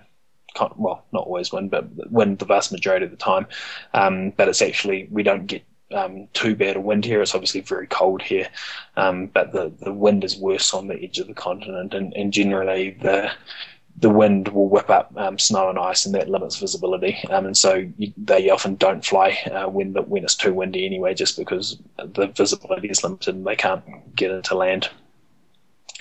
well, 0.77 1.05
not 1.13 1.27
always 1.27 1.53
wind, 1.53 1.71
but 1.71 2.11
wind 2.11 2.39
the 2.39 2.47
vast 2.47 2.73
majority 2.73 3.05
of 3.05 3.11
the 3.11 3.17
time. 3.17 3.47
Um, 3.93 4.31
but 4.31 4.49
it's 4.49 4.63
actually 4.63 5.09
we 5.11 5.23
don't 5.23 5.47
get 5.47 5.65
um, 5.93 6.29
too 6.33 6.57
bad 6.57 6.77
a 6.77 6.81
wind 6.81 7.05
here. 7.05 7.23
It's 7.23 7.35
obviously 7.35 7.61
very 7.61 7.87
cold 7.87 8.23
here, 8.23 8.49
um, 8.97 9.27
but 9.27 9.53
the 9.53 9.73
the 9.81 9.93
wind 9.93 10.25
is 10.25 10.37
worse 10.37 10.75
on 10.75 10.89
the 10.89 11.01
edge 11.03 11.19
of 11.19 11.27
the 11.27 11.35
continent, 11.35 11.95
and, 11.95 12.13
and 12.15 12.33
generally 12.33 12.97
the 13.03 13.31
the 13.99 14.11
wind 14.11 14.49
will 14.49 14.69
whip 14.69 14.91
up 14.91 15.11
um, 15.17 15.39
snow 15.39 15.71
and 15.71 15.79
ice, 15.79 16.05
and 16.05 16.15
that 16.15 16.29
limits 16.29 16.59
visibility. 16.59 17.19
Um, 17.31 17.47
and 17.47 17.57
so 17.57 17.89
you, 17.97 18.13
they 18.17 18.51
often 18.51 18.77
don't 18.77 19.05
fly 19.05 19.39
uh, 19.51 19.69
when 19.69 19.95
the, 19.95 20.03
when 20.03 20.25
it's 20.25 20.35
too 20.35 20.53
windy 20.53 20.85
anyway, 20.85 21.15
just 21.15 21.39
because 21.39 21.79
the 21.97 22.27
visibility 22.29 22.89
is 22.89 23.03
limited 23.03 23.35
and 23.35 23.47
they 23.47 23.57
can't 23.57 23.83
get 24.15 24.31
into 24.31 24.55
land. 24.55 24.91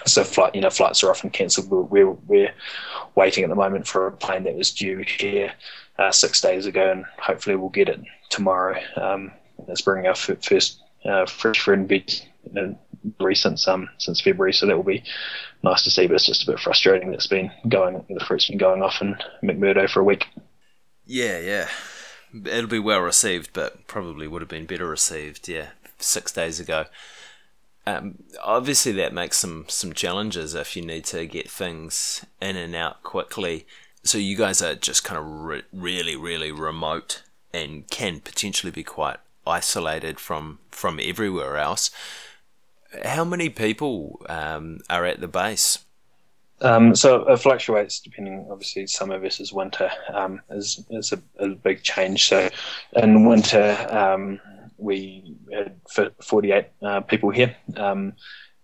So 0.06 0.24
flight, 0.24 0.54
you 0.54 0.62
know, 0.62 0.70
flights 0.70 1.04
are 1.04 1.10
often 1.10 1.30
cancelled. 1.30 1.70
We're, 1.70 1.82
we're, 1.82 2.12
we're 2.28 2.54
waiting 3.16 3.44
at 3.44 3.50
the 3.50 3.56
moment 3.56 3.88
for 3.88 4.08
a 4.08 4.12
plane 4.12 4.44
that 4.44 4.56
was 4.56 4.72
due 4.72 5.04
here 5.08 5.54
uh, 5.98 6.12
six 6.12 6.42
days 6.42 6.66
ago, 6.66 6.92
and 6.92 7.06
hopefully 7.18 7.56
we'll 7.56 7.70
get 7.70 7.90
it 7.90 8.02
tomorrow. 8.30 8.78
Um, 8.98 9.32
it's 9.70 9.82
bringing 9.82 10.08
our 10.08 10.16
first 10.16 10.82
uh, 11.06 11.26
fresh 11.26 11.62
friend 11.62 11.90
in 11.92 12.78
recent 13.20 13.66
um, 13.68 13.90
since 13.98 14.22
February, 14.22 14.54
so 14.54 14.66
that 14.66 14.76
will 14.76 14.84
be 14.84 15.04
nice 15.64 15.84
to 15.84 15.92
see. 15.92 16.08
But 16.08 16.16
it's 16.16 16.26
just 16.26 16.44
a 16.44 16.52
bit 16.52 16.60
frustrating 16.60 17.10
that 17.10 17.16
it's 17.16 17.28
been 17.28 17.52
going 17.68 18.06
the 18.10 18.26
fruit's 18.26 18.48
been 18.48 18.58
going 18.58 18.82
off 18.82 19.02
in 19.02 19.16
McMurdo 19.44 19.90
for 19.90 20.00
a 20.00 20.04
week. 20.04 20.26
Yeah, 21.06 21.40
yeah, 21.40 21.68
it'll 22.34 22.70
be 22.70 22.80
well 22.80 23.02
received, 23.02 23.52
but 23.54 23.88
probably 23.88 24.28
would 24.28 24.42
have 24.42 24.50
been 24.50 24.66
better 24.66 24.88
received. 24.88 25.48
Yeah, 25.48 25.68
six 26.00 26.32
days 26.32 26.60
ago. 26.60 26.86
Um, 27.88 28.24
obviously, 28.44 28.92
that 28.94 29.14
makes 29.14 29.38
some 29.38 29.66
some 29.68 29.94
challenges 29.94 30.56
if 30.56 30.76
you 30.76 30.84
need 30.84 31.06
to 31.06 31.26
get 31.28 31.50
things 31.50 32.26
in 32.42 32.56
and 32.56 32.76
out 32.76 33.04
quickly. 33.04 33.68
So 34.04 34.18
you 34.18 34.38
guys 34.38 34.62
are 34.62 34.76
just 34.76 35.04
kind 35.04 35.18
of 35.20 35.26
re- 35.26 35.64
really, 35.74 36.16
really 36.16 36.52
remote 36.52 37.24
and 37.54 37.88
can 37.90 38.20
potentially 38.20 38.72
be 38.72 38.84
quite 38.84 39.18
isolated 39.48 40.20
from 40.20 40.60
from 40.72 41.00
everywhere 41.02 41.58
else. 41.58 41.92
How 43.04 43.26
many 43.26 43.50
people 43.50 44.22
um, 44.30 44.80
are 44.90 45.06
at 45.06 45.20
the 45.20 45.28
base? 45.28 45.80
Um, 46.62 46.96
so 46.96 47.28
it 47.28 47.38
fluctuates 47.38 48.00
depending, 48.00 48.48
obviously, 48.50 48.88
summer 48.88 49.20
versus 49.20 49.52
winter 49.52 49.92
um, 50.14 50.42
is, 50.50 50.84
is 50.90 51.12
a, 51.12 51.22
a, 51.38 51.50
big 51.50 51.84
change. 51.84 52.30
So 52.30 52.50
in 52.94 53.26
winter, 53.26 53.76
um, 53.90 54.40
we 54.78 55.36
had 55.52 55.76
48 56.22 56.66
uh, 56.82 57.02
people 57.02 57.30
here, 57.30 57.56
um, 57.76 58.14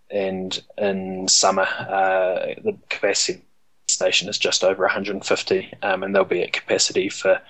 and 0.10 0.62
in 0.78 1.28
summer, 1.28 1.64
uh, 1.64 2.56
the 2.64 2.78
capacity 2.90 3.44
station 3.90 4.30
is 4.30 4.38
just 4.38 4.64
over 4.64 4.84
150, 4.84 5.74
um, 5.82 6.04
and 6.04 6.16
they'll 6.16 6.24
be 6.24 6.44
at 6.44 6.54
capacity 6.54 7.10
for 7.10 7.42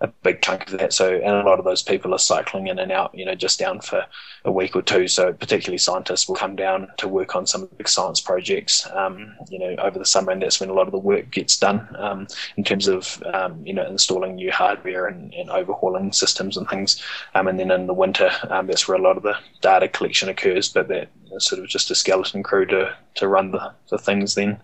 a 0.00 0.08
big 0.08 0.42
chunk 0.42 0.70
of 0.70 0.78
that. 0.78 0.92
So, 0.92 1.14
and 1.14 1.34
a 1.36 1.42
lot 1.42 1.58
of 1.58 1.64
those 1.64 1.82
people 1.82 2.14
are 2.14 2.18
cycling 2.18 2.66
in 2.66 2.78
and 2.78 2.92
out, 2.92 3.14
you 3.14 3.24
know, 3.24 3.34
just 3.34 3.58
down 3.58 3.80
for 3.80 4.04
a 4.44 4.52
week 4.52 4.76
or 4.76 4.82
two. 4.82 5.08
So, 5.08 5.32
particularly 5.32 5.78
scientists 5.78 6.28
will 6.28 6.34
come 6.34 6.54
down 6.54 6.88
to 6.98 7.08
work 7.08 7.34
on 7.34 7.46
some 7.46 7.68
big 7.78 7.88
science 7.88 8.20
projects, 8.20 8.86
um, 8.92 9.34
you 9.48 9.58
know, 9.58 9.74
over 9.82 9.98
the 9.98 10.04
summer, 10.04 10.32
and 10.32 10.42
that's 10.42 10.60
when 10.60 10.68
a 10.68 10.74
lot 10.74 10.86
of 10.86 10.92
the 10.92 10.98
work 10.98 11.30
gets 11.30 11.56
done 11.56 11.88
um, 11.98 12.26
in 12.58 12.64
terms 12.64 12.88
of, 12.88 13.22
um, 13.32 13.64
you 13.64 13.72
know, 13.72 13.86
installing 13.86 14.34
new 14.34 14.52
hardware 14.52 15.06
and, 15.06 15.32
and 15.32 15.48
overhauling 15.48 16.12
systems 16.12 16.58
and 16.58 16.68
things. 16.68 17.02
Um, 17.34 17.48
and 17.48 17.58
then 17.58 17.70
in 17.70 17.86
the 17.86 17.94
winter, 17.94 18.30
um, 18.50 18.66
that's 18.66 18.86
where 18.86 18.98
a 18.98 19.02
lot 19.02 19.16
of 19.16 19.22
the 19.22 19.36
data 19.62 19.88
collection 19.88 20.28
occurs, 20.28 20.68
but 20.68 20.88
that 20.88 21.08
sort 21.38 21.62
of 21.62 21.68
just 21.68 21.90
a 21.90 21.94
skeleton 21.94 22.42
crew 22.42 22.66
to, 22.66 22.94
to 23.14 23.28
run 23.28 23.50
the, 23.50 23.72
the 23.90 23.98
things 23.98 24.34
then. 24.34 24.60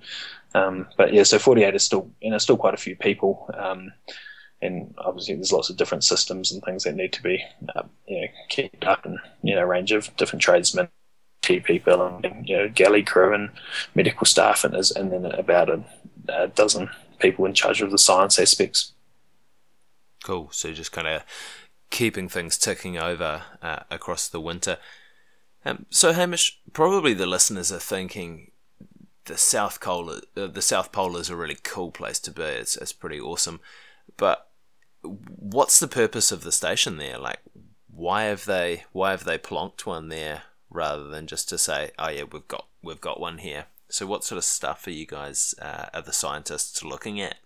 Um, 0.54 0.88
but 0.98 1.14
yeah, 1.14 1.22
so 1.22 1.38
48 1.38 1.74
is 1.74 1.82
still, 1.82 2.10
you 2.20 2.30
know, 2.30 2.38
still 2.38 2.58
quite 2.58 2.74
a 2.74 2.78
few 2.78 2.96
people 2.96 3.48
and 4.62 4.94
obviously 4.98 5.34
there's 5.34 5.52
lots 5.52 5.68
of 5.68 5.76
different 5.76 6.04
systems 6.04 6.52
and 6.52 6.62
things 6.62 6.84
that 6.84 6.94
need 6.94 7.12
to 7.12 7.22
be 7.22 7.44
uh, 7.76 7.82
you 8.06 8.20
know 8.20 8.26
kept 8.48 8.84
up 8.84 9.04
and 9.04 9.18
you 9.42 9.54
know 9.54 9.62
a 9.62 9.66
range 9.66 9.92
of 9.92 10.16
different 10.16 10.42
tradesmen 10.42 10.88
key 11.42 11.60
people 11.60 12.06
and 12.06 12.48
you 12.48 12.56
know 12.56 12.68
galley 12.68 13.02
crew 13.02 13.34
and 13.34 13.50
medical 13.94 14.24
staff 14.24 14.64
and, 14.64 14.74
and 14.74 15.12
then 15.12 15.26
about 15.26 15.68
a, 15.68 15.84
a 16.28 16.48
dozen 16.48 16.88
people 17.18 17.44
in 17.44 17.52
charge 17.52 17.82
of 17.82 17.90
the 17.90 17.98
science 17.98 18.38
aspects. 18.38 18.92
Cool. 20.24 20.48
So 20.52 20.72
just 20.72 20.92
kind 20.92 21.08
of 21.08 21.24
keeping 21.90 22.28
things 22.28 22.56
ticking 22.56 22.96
over 22.96 23.42
uh, 23.60 23.80
across 23.90 24.28
the 24.28 24.40
winter. 24.40 24.78
Um, 25.64 25.86
so 25.90 26.12
hamish 26.12 26.60
probably 26.72 27.14
the 27.14 27.26
listeners 27.26 27.72
are 27.72 27.78
thinking 27.78 28.50
the 29.26 29.36
south 29.36 29.80
pole 29.80 30.10
uh, 30.10 30.46
the 30.48 30.62
south 30.62 30.90
pole 30.90 31.16
is 31.16 31.30
a 31.30 31.36
really 31.36 31.58
cool 31.62 31.90
place 31.90 32.18
to 32.20 32.30
be. 32.30 32.42
It's, 32.42 32.76
it's 32.76 32.92
pretty 32.92 33.20
awesome. 33.20 33.60
But 34.16 34.48
what's 35.02 35.80
the 35.80 35.88
purpose 35.88 36.32
of 36.32 36.42
the 36.42 36.52
station 36.52 36.96
there? 36.96 37.18
Like, 37.18 37.40
why 37.90 38.24
have 38.24 38.44
they 38.46 38.84
why 38.92 39.10
have 39.10 39.24
they 39.24 39.38
plonked 39.38 39.86
one 39.86 40.08
there 40.08 40.42
rather 40.70 41.04
than 41.08 41.26
just 41.26 41.48
to 41.50 41.58
say, 41.58 41.90
oh 41.98 42.08
yeah, 42.08 42.24
we've 42.30 42.48
got 42.48 42.66
we've 42.82 43.00
got 43.00 43.20
one 43.20 43.38
here. 43.38 43.66
So, 43.88 44.06
what 44.06 44.24
sort 44.24 44.38
of 44.38 44.44
stuff 44.44 44.86
are 44.86 44.90
you 44.90 45.06
guys, 45.06 45.54
uh, 45.60 45.86
are 45.92 46.02
the 46.02 46.14
scientists 46.14 46.82
looking 46.82 47.20
at? 47.20 47.36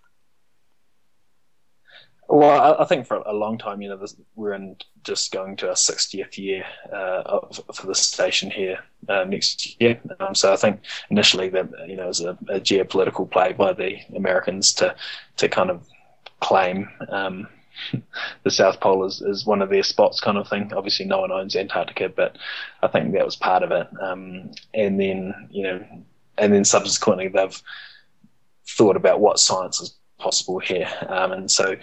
Well, 2.28 2.76
I, 2.80 2.84
think 2.84 3.06
for 3.06 3.18
a 3.18 3.32
long 3.32 3.56
time, 3.56 3.82
you 3.82 3.88
know, 3.88 3.96
this, 3.96 4.16
we're 4.34 4.54
in 4.54 4.76
just 5.04 5.30
going 5.30 5.56
to 5.58 5.68
our 5.68 5.74
60th 5.74 6.36
year 6.38 6.64
uh, 6.92 7.22
of, 7.24 7.60
for 7.72 7.86
the 7.86 7.94
station 7.94 8.50
here 8.50 8.78
uh, 9.08 9.24
next 9.24 9.80
year. 9.80 10.00
Um, 10.18 10.34
so 10.34 10.52
I 10.52 10.56
think 10.56 10.80
initially 11.10 11.48
that 11.50 11.68
you 11.86 11.96
know 11.96 12.04
it 12.04 12.08
was 12.08 12.20
a, 12.20 12.36
a, 12.48 12.60
geopolitical 12.60 13.30
play 13.30 13.52
by 13.52 13.72
the 13.72 13.98
Americans 14.16 14.72
to 14.74 14.96
to 15.36 15.48
kind 15.48 15.70
of 15.70 15.86
claim 16.40 16.88
um, 17.08 17.48
the 18.44 18.50
South 18.50 18.80
Pole 18.80 19.04
is, 19.04 19.20
is 19.20 19.46
one 19.46 19.62
of 19.62 19.70
their 19.70 19.82
spots, 19.82 20.20
kind 20.20 20.38
of 20.38 20.48
thing. 20.48 20.72
Obviously, 20.72 21.06
no 21.06 21.20
one 21.20 21.32
owns 21.32 21.56
Antarctica, 21.56 22.08
but 22.08 22.36
I 22.82 22.88
think 22.88 23.12
that 23.12 23.24
was 23.24 23.36
part 23.36 23.62
of 23.62 23.70
it. 23.70 23.88
Um, 24.00 24.52
and 24.74 25.00
then 25.00 25.48
you 25.50 25.62
know, 25.62 25.84
and 26.38 26.52
then 26.52 26.64
subsequently 26.64 27.28
they've 27.28 27.62
thought 28.68 28.96
about 28.96 29.20
what 29.20 29.38
science 29.38 29.80
is 29.80 29.96
possible 30.18 30.58
here, 30.58 30.88
um, 31.08 31.32
and 31.32 31.50
so 31.50 31.76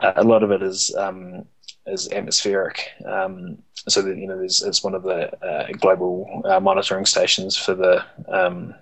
uh, 0.00 0.12
a 0.16 0.24
lot 0.24 0.42
of 0.42 0.50
it 0.50 0.62
is 0.62 0.94
um, 0.96 1.44
is 1.86 2.10
atmospheric. 2.12 2.90
Um, 3.04 3.58
so 3.88 4.02
that 4.02 4.16
you 4.16 4.26
know, 4.26 4.40
it's 4.40 4.82
one 4.82 4.94
of 4.94 5.04
the 5.04 5.32
uh, 5.46 5.68
global 5.78 6.42
uh, 6.44 6.58
monitoring 6.58 7.06
stations 7.06 7.56
for 7.56 7.74
the 7.74 8.04
um, 8.28 8.74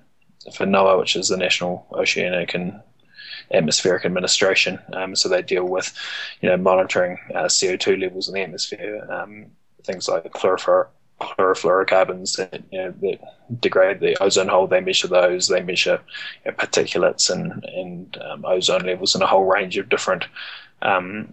for 0.55 0.67
NOAA, 0.67 0.99
which 0.99 1.17
is 1.17 1.29
the 1.29 1.37
National 1.37 1.87
Oceanic 1.93 2.55
and 2.55 2.81
Atmospheric 3.53 4.05
Administration. 4.05 4.79
Um, 4.93 5.15
so 5.15 5.29
they 5.29 5.43
deal 5.43 5.65
with, 5.65 5.93
you 6.41 6.49
know, 6.49 6.57
monitoring 6.57 7.19
uh, 7.35 7.45
CO2 7.45 8.01
levels 8.01 8.29
in 8.29 8.35
the 8.35 8.43
atmosphere, 8.43 9.07
um, 9.11 9.47
things 9.85 10.09
like 10.09 10.25
chlorofluor- 10.33 10.89
chlorofluorocarbons 11.21 12.37
that, 12.37 12.63
you 12.71 12.79
know, 12.79 12.95
that 13.01 13.61
degrade 13.61 14.01
the 14.01 14.21
ozone 14.23 14.49
hole. 14.49 14.67
They 14.67 14.81
measure 14.81 15.09
those. 15.09 15.49
They 15.49 15.63
measure 15.63 16.01
you 16.45 16.51
know, 16.51 16.57
particulates 16.57 17.31
and 17.31 17.65
and 17.65 18.19
um, 18.23 18.45
ozone 18.45 18.87
levels 18.87 19.15
and 19.15 19.23
a 19.23 19.27
whole 19.27 19.45
range 19.45 19.77
of 19.77 19.89
different 19.89 20.25
um, 20.83 21.33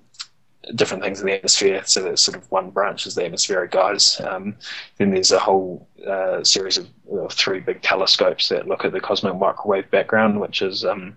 different 0.75 1.03
things 1.03 1.19
in 1.19 1.25
the 1.25 1.33
atmosphere. 1.33 1.81
So 1.85 2.01
there's 2.01 2.21
sort 2.21 2.37
of 2.37 2.49
one 2.51 2.69
branch 2.69 3.07
is 3.07 3.15
the 3.15 3.25
atmospheric 3.25 3.71
guys. 3.71 4.21
Um, 4.21 4.55
then 4.97 5.11
there's 5.11 5.31
a 5.31 5.39
whole 5.39 5.87
uh, 6.07 6.43
series 6.43 6.77
of, 6.77 6.87
of, 7.11 7.33
three 7.33 7.59
big 7.59 7.81
telescopes 7.81 8.49
that 8.49 8.67
look 8.67 8.85
at 8.85 8.91
the 8.91 8.99
cosmic 8.99 9.35
microwave 9.37 9.89
background, 9.89 10.39
which 10.39 10.61
is 10.61 10.85
um, 10.85 11.15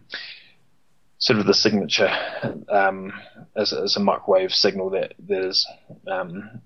sort 1.24 1.38
of 1.38 1.46
the 1.46 1.54
signature 1.54 2.10
um, 2.68 3.10
as, 3.56 3.72
as, 3.72 3.96
a 3.96 4.00
microwave 4.00 4.52
signal 4.52 4.90
that 4.90 5.14
there's 5.18 5.66
um, 6.06 6.60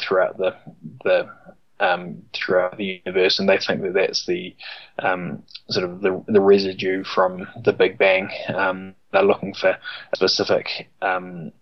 throughout 0.00 0.38
the 0.38 0.56
the 1.04 1.28
um, 1.78 2.22
throughout 2.32 2.78
the 2.78 3.02
universe, 3.04 3.38
and 3.38 3.46
they 3.46 3.58
think 3.58 3.82
that 3.82 3.92
that's 3.92 4.24
the 4.24 4.56
um, 4.98 5.42
sort 5.68 5.88
of 5.88 6.00
the, 6.00 6.24
the 6.26 6.40
residue 6.40 7.04
from 7.04 7.46
the 7.64 7.72
Big 7.72 7.98
Bang. 7.98 8.30
Um, 8.52 8.94
they're 9.12 9.22
looking 9.22 9.54
for 9.54 9.76
a 10.12 10.16
specific 10.16 10.88
um, 11.02 11.52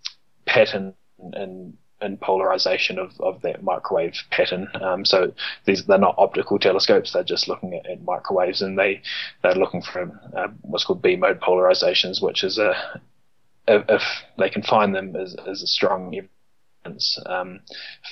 pattern 0.47 0.95
and 1.33 1.77
and 2.01 2.21
polarization 2.21 2.99
of, 2.99 3.13
of 3.21 3.41
that 3.43 3.63
microwave 3.63 4.15
pattern. 4.31 4.69
Um, 4.81 5.05
so 5.05 5.33
these 5.65 5.87
they're 5.87 5.99
not 5.99 6.15
optical 6.19 6.59
telescopes; 6.59 7.13
they're 7.13 7.25
just 7.25 7.49
looking 7.49 7.75
at, 7.75 7.87
at 7.87 8.05
microwaves, 8.05 8.63
and 8.63 8.79
they 8.79 9.03
they're 9.43 9.55
looking 9.55 9.83
for 9.83 10.03
uh, 10.37 10.49
what's 10.63 10.85
called 10.85 11.03
B 11.03 11.17
mode 11.17 11.41
polarizations, 11.41 12.23
which 12.23 12.45
is 12.45 12.59
a 12.59 13.01
if, 13.69 14.03
they 14.39 14.49
can 14.49 14.63
find 14.63 14.95
them 14.95 15.17
is 15.17 15.37
as 15.47 15.63
a 15.63 15.67
strong 15.67 16.15
evidence 16.85 17.21
um, 17.27 17.61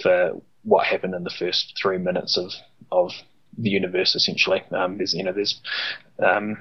for 0.03 0.41
what 0.63 0.87
happened 0.87 1.15
in 1.15 1.25
the 1.25 1.31
first 1.31 1.75
three 1.81 1.99
minutes 1.99 2.37
of 2.37 2.51
of 2.91 3.13
the 3.59 3.71
universe. 3.71 4.15
Essentially, 4.15 4.63
um, 4.73 4.99
there's 4.99 5.15
you 5.15 5.23
know 5.23 5.33
there's 5.33 5.61
um, 6.19 6.61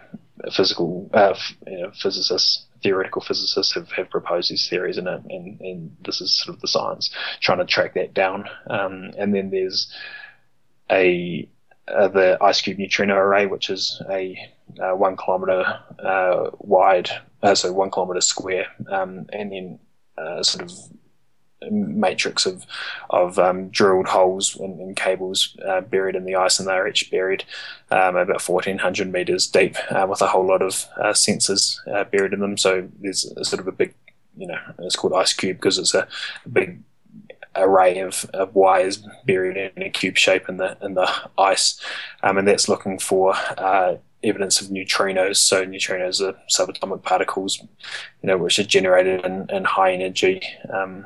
physical 0.55 1.09
uh, 1.13 1.35
you 1.67 1.81
know, 1.81 1.91
physicists, 2.01 2.65
theoretical 2.83 3.21
physicists 3.21 3.73
have, 3.73 3.89
have 3.93 4.09
proposed 4.09 4.51
these 4.51 4.69
theories, 4.69 4.97
and, 4.97 5.07
and 5.07 5.59
and 5.61 5.95
this 6.05 6.21
is 6.21 6.37
sort 6.37 6.55
of 6.55 6.61
the 6.61 6.67
science 6.67 7.09
trying 7.39 7.59
to 7.59 7.65
track 7.65 7.93
that 7.95 8.13
down. 8.13 8.49
Um, 8.69 9.11
and 9.17 9.33
then 9.33 9.49
there's 9.49 9.91
a 10.91 11.47
uh, 11.87 12.07
the 12.07 12.37
IceCube 12.41 12.77
neutrino 12.77 13.15
array, 13.15 13.45
which 13.45 13.69
is 13.69 14.01
a 14.09 14.37
uh, 14.81 14.95
one 14.95 15.17
kilometer 15.17 15.63
uh, 15.99 16.49
wide, 16.59 17.09
uh, 17.41 17.55
so 17.55 17.71
one 17.73 17.91
kilometer 17.91 18.21
square, 18.21 18.67
um, 18.89 19.25
and 19.33 19.51
then 19.51 19.79
uh, 20.17 20.43
sort 20.43 20.63
of 20.63 20.71
matrix 21.71 22.45
of 22.45 22.65
of 23.09 23.39
um, 23.39 23.69
drilled 23.69 24.07
holes 24.07 24.55
and, 24.55 24.79
and 24.79 24.95
cables 24.95 25.57
uh, 25.67 25.81
buried 25.81 26.15
in 26.15 26.25
the 26.25 26.35
ice, 26.35 26.59
and 26.59 26.67
they're 26.67 26.87
each 26.87 27.09
buried 27.11 27.43
um, 27.91 28.15
about 28.15 28.41
1,400 28.41 29.11
meters 29.11 29.47
deep, 29.47 29.75
uh, 29.91 30.05
with 30.09 30.21
a 30.21 30.27
whole 30.27 30.45
lot 30.45 30.61
of 30.61 30.85
uh, 30.97 31.13
sensors 31.13 31.77
uh, 31.93 32.03
buried 32.05 32.33
in 32.33 32.39
them. 32.39 32.57
So 32.57 32.89
there's 32.99 33.25
a, 33.37 33.45
sort 33.45 33.59
of 33.59 33.67
a 33.67 33.71
big, 33.71 33.93
you 34.35 34.47
know, 34.47 34.59
it's 34.79 34.95
called 34.95 35.13
IceCube 35.13 35.55
because 35.55 35.77
it's 35.77 35.93
a, 35.93 36.07
a 36.45 36.49
big 36.49 36.81
array 37.55 37.99
of, 37.99 38.25
of, 38.33 38.55
wires 38.55 39.05
buried 39.25 39.57
in 39.57 39.83
a 39.83 39.89
cube 39.89 40.17
shape 40.17 40.49
in 40.49 40.57
the 40.57 40.77
in 40.81 40.95
the 40.95 41.09
ice, 41.37 41.79
um, 42.23 42.37
and 42.37 42.47
that's 42.47 42.67
looking 42.67 42.97
for 42.97 43.35
uh, 43.57 43.95
evidence 44.23 44.61
of 44.61 44.67
neutrinos. 44.69 45.37
So 45.37 45.65
neutrinos 45.65 46.21
are 46.21 46.37
subatomic 46.49 47.03
particles, 47.03 47.59
you 47.59 48.27
know, 48.27 48.37
which 48.37 48.59
are 48.59 48.63
generated 48.63 49.25
in, 49.25 49.47
in 49.49 49.63
high 49.65 49.93
energy 49.93 50.41
um, 50.73 51.05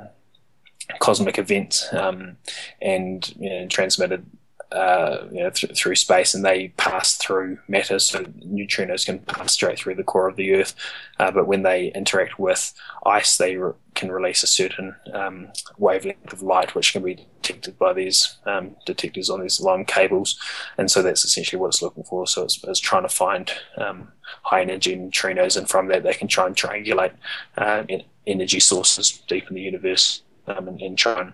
cosmic 0.99 1.37
events 1.37 1.91
um, 1.93 2.37
and 2.81 3.35
you 3.37 3.49
know, 3.49 3.67
transmitted 3.67 4.25
uh, 4.71 5.25
you 5.31 5.41
know, 5.41 5.49
th- 5.49 5.77
through 5.77 5.95
space, 5.95 6.33
and 6.33 6.43
they 6.43 6.69
pass 6.75 7.15
through 7.15 7.57
matter. 7.67 7.99
So 7.99 8.23
neutrinos 8.25 9.05
can 9.05 9.19
pass 9.19 9.53
straight 9.53 9.79
through 9.79 9.95
the 9.95 10.03
core 10.03 10.27
of 10.27 10.35
the 10.35 10.53
Earth, 10.55 10.75
uh, 11.19 11.31
but 11.31 11.47
when 11.47 11.63
they 11.63 11.87
interact 11.93 12.37
with 12.37 12.73
ice, 13.05 13.37
they 13.37 13.55
re- 13.55 13.73
can 13.95 14.11
release 14.11 14.43
a 14.43 14.47
certain 14.47 14.95
um, 15.13 15.47
wavelength 15.77 16.33
of 16.33 16.41
light, 16.41 16.75
which 16.75 16.91
can 16.91 17.01
be 17.01 17.25
detected 17.41 17.79
by 17.79 17.93
these 17.93 18.37
um, 18.45 18.75
detectors 18.85 19.29
on 19.29 19.41
these 19.41 19.61
long 19.61 19.85
cables. 19.85 20.37
And 20.77 20.91
so 20.91 21.01
that's 21.01 21.23
essentially 21.23 21.59
what 21.59 21.67
it's 21.67 21.81
looking 21.81 22.03
for. 22.03 22.27
So 22.27 22.43
it's, 22.43 22.61
it's 22.65 22.81
trying 22.81 23.03
to 23.03 23.09
find 23.09 23.49
um, 23.77 24.09
high 24.43 24.61
energy 24.61 24.97
neutrinos, 24.97 25.55
and 25.55 25.69
from 25.69 25.87
that 25.87 26.03
they 26.03 26.13
can 26.13 26.27
try 26.27 26.45
and 26.45 26.55
triangulate 26.55 27.13
uh, 27.57 27.83
energy 28.25 28.59
sources 28.59 29.23
deep 29.29 29.47
in 29.47 29.55
the 29.55 29.61
universe 29.61 30.23
um, 30.47 30.67
and, 30.67 30.81
and, 30.81 30.97
try 30.97 31.19
and, 31.19 31.33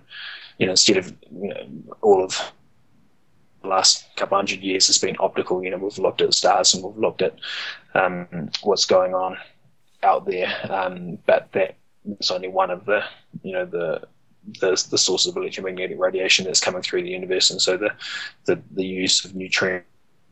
you 0.58 0.66
know, 0.66 0.72
instead 0.72 0.98
of 0.98 1.16
you 1.32 1.50
know, 1.50 1.96
all 2.02 2.24
of 2.24 2.52
the 3.62 3.68
last 3.68 4.06
couple 4.16 4.38
hundred 4.38 4.62
years 4.62 4.88
has 4.88 4.98
been 4.98 5.16
optical, 5.20 5.64
you 5.64 5.70
know, 5.70 5.78
we've 5.78 5.98
looked 5.98 6.22
at 6.22 6.34
stars 6.34 6.74
and 6.74 6.84
we've 6.84 6.98
looked 6.98 7.22
at 7.22 7.36
um, 7.94 8.50
what's 8.64 8.86
going 8.86 9.14
on 9.14 9.38
out 10.04 10.26
there, 10.26 10.52
um, 10.70 11.18
but 11.26 11.50
that 11.54 11.76
is 12.20 12.32
only 12.32 12.50
one 12.50 12.70
of 12.70 12.86
the, 12.86 13.04
you 13.42 13.54
know, 13.54 13.66
the 13.66 14.02
the, 14.60 14.72
the 14.92 14.98
source 14.98 15.26
of 15.26 15.38
electromagnetic 15.38 15.98
radiation 15.98 16.46
that's 16.46 16.60
coming 16.60 16.82
through 16.82 17.04
the 17.04 17.10
universe, 17.10 17.50
and 17.50 17.62
so 17.62 17.78
the 17.78 17.92
the, 18.46 18.62
the 18.72 18.86
use 18.86 19.24
of 19.24 19.32
neutrinos 19.32 19.84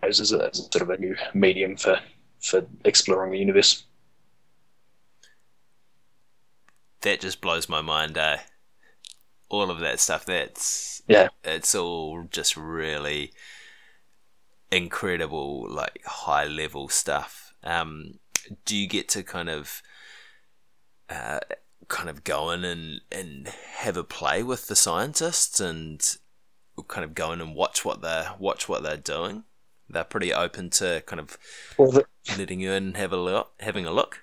is, 0.04 0.34
a, 0.34 0.50
is 0.50 0.60
a 0.60 0.64
sort 0.64 0.82
of 0.82 0.90
a 0.90 0.98
new 0.98 1.16
medium 1.34 1.78
for 1.78 1.98
for 2.42 2.66
exploring 2.84 3.32
the 3.32 3.38
universe. 3.38 3.86
That 7.02 7.22
just 7.22 7.42
blows 7.42 7.70
my 7.70 7.82
mind, 7.82 8.18
eh? 8.18 8.38
All 9.52 9.70
of 9.70 9.80
that 9.80 10.00
stuff. 10.00 10.26
That's 10.26 11.04
yeah, 11.08 11.28
it's 11.44 11.76
all 11.76 12.24
just 12.32 12.58
really 12.58 13.34
incredible, 14.72 15.68
like 15.70 16.02
high 16.06 16.46
level 16.46 16.88
stuff. 16.88 17.54
Um, 17.64 18.20
do 18.66 18.76
you 18.76 18.88
get 18.88 19.10
to 19.10 19.24
kind 19.24 19.50
of 19.50 19.82
uh, 21.10 21.42
kind 21.90 22.10
of 22.10 22.24
go 22.24 22.50
in 22.52 22.64
and 22.64 23.02
and 23.12 23.50
have 23.78 23.98
a 23.98 24.04
play 24.04 24.42
with 24.42 24.68
the 24.68 24.76
scientists 24.76 25.60
and 25.60 26.02
kind 26.88 27.04
of 27.04 27.14
go 27.14 27.32
in 27.34 27.42
and 27.42 27.54
watch 27.54 27.86
what 27.86 28.02
they're 28.02 28.34
watch 28.40 28.68
what 28.70 28.82
they're 28.84 28.98
doing? 28.98 29.44
They're 29.90 30.06
pretty 30.06 30.34
open 30.34 30.70
to 30.72 31.04
kind 31.06 31.20
of 31.20 31.38
well, 31.78 31.92
the, 31.92 32.06
letting 32.38 32.62
you 32.62 32.72
in 32.72 32.84
and 32.86 32.98
have 32.98 33.12
a 33.12 33.18
look, 33.18 33.52
having 33.60 33.86
a 33.86 33.92
look. 33.92 34.20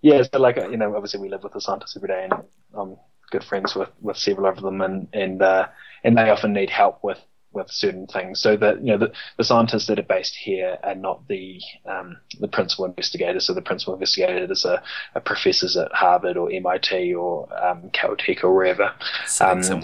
Yeah, 0.00 0.22
so 0.22 0.38
like 0.38 0.56
you 0.56 0.76
know, 0.76 0.94
obviously 0.94 1.20
we 1.20 1.28
live 1.28 1.42
with 1.42 1.52
the 1.52 1.60
scientists 1.60 1.96
every 1.96 2.08
day, 2.08 2.28
and 2.30 2.44
I'm 2.74 2.96
good 3.30 3.44
friends 3.44 3.74
with, 3.74 3.88
with 4.00 4.16
several 4.16 4.46
of 4.46 4.60
them, 4.62 4.80
and 4.80 5.08
and 5.12 5.42
uh, 5.42 5.68
and 6.04 6.16
they 6.16 6.30
often 6.30 6.52
need 6.52 6.70
help 6.70 7.02
with 7.02 7.18
with 7.52 7.70
certain 7.70 8.06
things. 8.06 8.40
So 8.40 8.56
that 8.56 8.80
you 8.80 8.92
know 8.92 8.98
the, 8.98 9.12
the 9.36 9.44
scientists 9.44 9.86
that 9.86 9.98
are 9.98 10.04
based 10.04 10.34
here 10.34 10.78
are 10.82 10.94
not 10.94 11.26
the 11.28 11.60
um, 11.86 12.16
the 12.40 12.48
principal 12.48 12.84
investigators. 12.84 13.46
So 13.46 13.54
the 13.54 13.62
principal 13.62 13.94
investigators 13.94 14.64
are, 14.64 14.82
are 15.14 15.20
professors 15.20 15.76
at 15.76 15.92
Harvard 15.92 16.36
or 16.36 16.50
MIT 16.50 17.14
or 17.14 17.48
um, 17.62 17.90
Caltech 17.90 18.44
or 18.44 18.54
wherever. 18.54 18.92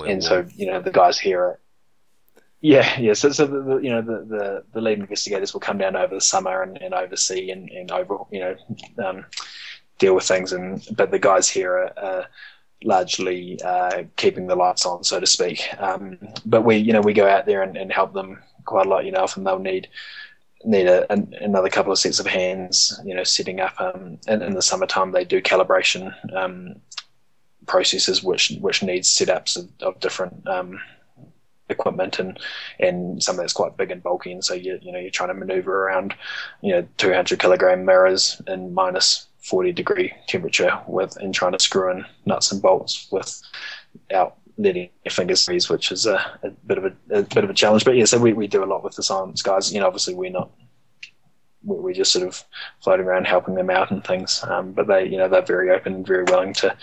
Um, 0.01 0.11
and 0.11 0.25
so 0.25 0.47
you 0.55 0.67
know 0.67 0.81
the 0.81 0.91
guys 0.91 1.19
here 1.19 1.41
are 1.41 1.61
yeah, 2.61 2.99
yeah. 2.99 3.13
So, 3.13 3.31
so 3.31 3.47
the, 3.47 3.63
the, 3.63 3.77
you 3.79 3.91
know 3.91 4.03
the, 4.03 4.25
the, 4.25 4.65
the 4.73 4.81
lead 4.81 4.99
investigators 4.99 5.53
will 5.53 5.61
come 5.61 5.79
down 5.79 5.95
over 5.95 6.15
the 6.15 6.21
summer 6.21 6.63
and, 6.63 6.77
and 6.79 6.93
oversee 6.93 7.51
and, 7.51 7.71
and 7.71 7.91
over 7.93 8.19
you 8.33 8.41
know 8.41 8.57
um, 9.05 9.27
deal 9.99 10.15
with 10.15 10.25
things, 10.25 10.53
and 10.53 10.85
but 10.97 11.11
the 11.11 11.21
guys 11.21 11.49
here 11.49 11.73
are, 11.73 11.93
are 11.97 12.27
largely 12.85 13.61
uh, 13.63 14.05
keeping 14.17 14.47
the 14.47 14.57
lights 14.57 14.87
on, 14.87 15.05
so 15.05 15.21
to 15.21 15.27
speak. 15.27 15.69
Um, 15.79 16.19
but 16.47 16.63
we, 16.63 16.77
you 16.77 16.93
know, 16.93 17.01
we 17.01 17.13
go 17.13 17.29
out 17.29 17.47
there 17.47 17.63
and, 17.63 17.77
and, 17.77 17.93
help 17.93 18.13
them 18.13 18.43
quite 18.65 18.87
a 18.87 18.89
lot. 18.89 19.05
You 19.05 19.13
know, 19.13 19.21
often 19.21 19.45
they'll 19.45 19.59
need 19.59 19.89
need 20.65 20.87
a, 20.87 21.11
an, 21.13 21.35
another 21.41 21.69
couple 21.69 21.93
of 21.93 21.99
sets 21.99 22.21
of 22.21 22.27
hands. 22.27 22.99
You 23.05 23.15
know, 23.15 23.25
setting 23.25 23.61
up. 23.61 23.81
Um, 23.81 24.19
and 24.27 24.43
in 24.43 24.55
the 24.55 24.63
summertime, 24.63 25.13
they 25.13 25.25
do 25.25 25.43
calibration 25.43 26.13
um, 26.35 26.77
processes, 27.67 28.23
which 28.23 28.53
which 28.61 28.83
needs 28.83 29.09
setups 29.09 29.57
of, 29.57 29.69
of 29.81 30.01
different. 30.01 30.47
Um, 30.49 30.81
equipment 31.71 32.19
and 32.19 32.41
and 32.81 33.23
some 33.23 33.35
of 33.35 33.41
that's 33.41 33.53
quite 33.53 33.77
big 33.77 33.91
and 33.91 34.03
bulky 34.03 34.33
and 34.33 34.43
so 34.43 34.55
you 34.55 34.79
you 34.81 34.91
know 34.91 34.99
you're 34.99 35.11
trying 35.11 35.29
to 35.29 35.35
maneuver 35.35 35.85
around 35.85 36.15
you 36.63 36.73
know 36.73 36.87
200 36.97 37.39
kilogram 37.39 37.85
mirrors 37.85 38.41
in 38.47 38.73
minus 38.73 39.28
40 39.49 39.73
degree 39.73 40.13
temperature 40.27 40.79
with 40.87 41.17
and 41.17 41.35
trying 41.35 41.53
to 41.53 41.59
screw 41.59 41.91
in 41.91 42.05
nuts 42.27 42.53
and 42.53 42.61
bolts 42.61 43.09
without 43.11 44.37
letting 44.59 44.91
your 45.05 45.11
fingers 45.11 45.45
freeze, 45.45 45.71
which 45.71 45.91
is 45.93 46.05
a, 46.05 46.17
a 46.43 46.51
bit 46.67 46.79
of 46.79 46.85
a, 46.85 46.93
a, 47.11 47.23
bit 47.23 47.45
of 47.45 47.51
a 47.51 47.55
challenge. 47.55 47.85
But 47.85 47.97
yeah, 47.97 48.05
so 48.05 48.19
we, 48.19 48.33
we 48.33 48.47
do 48.47 48.63
a 48.63 48.67
lot 48.67 48.85
with 48.85 48.97
the 48.97 49.03
science 49.03 49.41
guys. 49.41 49.73
You 49.73 49.81
know, 49.81 49.87
obviously 49.87 50.15
we're 50.15 50.31
not 50.31 50.51
we're 51.65 51.93
just 51.93 52.13
sort 52.13 52.27
of 52.27 52.45
floating 52.83 53.07
around 53.07 53.27
helping 53.27 53.55
them 53.55 53.71
out 53.71 53.91
and 53.91 54.05
things. 54.05 54.45
Um, 54.45 54.73
but 54.73 54.87
they, 54.87 55.07
you 55.07 55.17
know, 55.17 55.29
they're 55.29 55.43
very 55.43 55.71
open 55.71 55.95
and 55.95 56.07
very 56.07 56.25
willing 56.25 56.53
to 56.55 56.77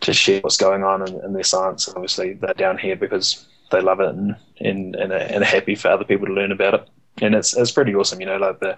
to 0.00 0.12
share 0.12 0.40
what's 0.40 0.56
going 0.56 0.82
on 0.82 1.06
in, 1.06 1.24
in 1.24 1.32
their 1.32 1.44
science. 1.44 1.88
Obviously, 1.88 2.34
they're 2.34 2.54
down 2.54 2.76
here 2.76 2.96
because 2.96 3.46
they 3.70 3.80
love 3.80 4.00
it 4.00 4.08
and 4.08 4.36
and, 4.60 4.96
and, 4.96 5.12
are, 5.12 5.16
and 5.16 5.42
are 5.42 5.46
happy 5.46 5.74
for 5.74 5.88
other 5.88 6.04
people 6.04 6.26
to 6.26 6.32
learn 6.32 6.52
about 6.52 6.74
it. 6.74 6.88
And 7.20 7.34
it's 7.34 7.56
it's 7.56 7.70
pretty 7.70 7.94
awesome. 7.94 8.20
You 8.20 8.26
know, 8.26 8.36
like 8.36 8.60
the 8.60 8.76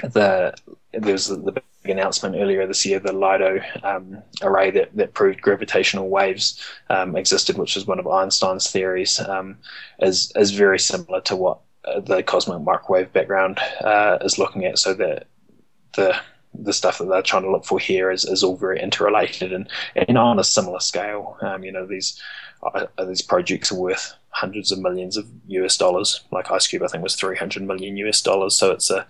the 0.00 0.54
there 0.92 1.12
was 1.12 1.28
the 1.28 1.52
big 1.52 1.90
announcement 1.90 2.36
earlier 2.36 2.66
this 2.66 2.84
year, 2.86 2.98
the 2.98 3.12
LIGO 3.12 3.84
um, 3.84 4.22
array 4.42 4.70
that, 4.70 4.94
that 4.96 5.14
proved 5.14 5.40
gravitational 5.40 6.08
waves 6.08 6.62
um, 6.90 7.16
existed, 7.16 7.58
which 7.58 7.76
is 7.76 7.86
one 7.86 7.98
of 7.98 8.06
Einstein's 8.06 8.70
theories, 8.70 9.20
um, 9.20 9.58
is 10.00 10.32
is 10.36 10.52
very 10.52 10.78
similar 10.78 11.20
to 11.22 11.36
what 11.36 11.60
uh, 11.84 12.00
the 12.00 12.22
cosmic 12.22 12.62
microwave 12.62 13.12
background 13.12 13.58
uh, 13.82 14.18
is 14.22 14.38
looking 14.38 14.64
at. 14.64 14.78
So 14.78 14.94
the 14.94 15.24
the 15.94 16.16
the 16.54 16.72
stuff 16.72 16.98
that 16.98 17.08
they're 17.08 17.22
trying 17.22 17.42
to 17.42 17.50
look 17.50 17.64
for 17.64 17.78
here 17.78 18.10
is, 18.10 18.26
is 18.26 18.44
all 18.44 18.56
very 18.56 18.78
interrelated 18.78 19.54
and, 19.54 19.66
and 19.96 20.18
on 20.18 20.38
a 20.38 20.44
similar 20.44 20.80
scale. 20.80 21.38
Um, 21.40 21.64
you 21.64 21.72
know, 21.72 21.86
these 21.86 22.20
uh, 22.62 22.86
these 23.06 23.22
projects 23.22 23.72
are 23.72 23.76
worth 23.76 24.14
hundreds 24.28 24.70
of 24.70 24.78
millions 24.78 25.16
of 25.16 25.26
US 25.48 25.76
dollars. 25.76 26.22
Like 26.30 26.46
IceCube, 26.46 26.84
I 26.84 26.88
think 26.88 27.02
was 27.02 27.16
300 27.16 27.62
million 27.62 27.96
US 27.98 28.20
dollars. 28.20 28.54
So 28.54 28.70
it's 28.70 28.90
a 28.90 29.06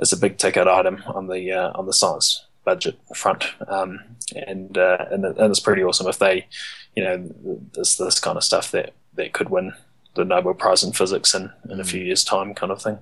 it's 0.00 0.12
a 0.12 0.16
big 0.16 0.38
ticket 0.38 0.66
item 0.66 1.02
on 1.06 1.28
the 1.28 1.52
uh, 1.52 1.72
on 1.74 1.86
the 1.86 1.92
science 1.92 2.46
budget 2.64 2.98
front, 3.14 3.44
um, 3.68 4.00
and, 4.34 4.76
uh, 4.76 5.06
and 5.10 5.24
and 5.24 5.50
it's 5.50 5.60
pretty 5.60 5.82
awesome 5.82 6.08
if 6.08 6.18
they, 6.18 6.46
you 6.94 7.04
know, 7.04 7.28
this 7.74 7.96
this 7.96 8.18
kind 8.18 8.36
of 8.36 8.44
stuff 8.44 8.70
that 8.70 8.92
that 9.14 9.32
could 9.32 9.50
win 9.50 9.72
the 10.14 10.24
Nobel 10.24 10.54
Prize 10.54 10.82
in 10.82 10.92
physics 10.92 11.34
in, 11.34 11.50
in 11.68 11.80
a 11.80 11.84
few 11.84 12.00
mm. 12.00 12.06
years' 12.06 12.24
time, 12.24 12.54
kind 12.54 12.72
of 12.72 12.82
thing. 12.82 12.98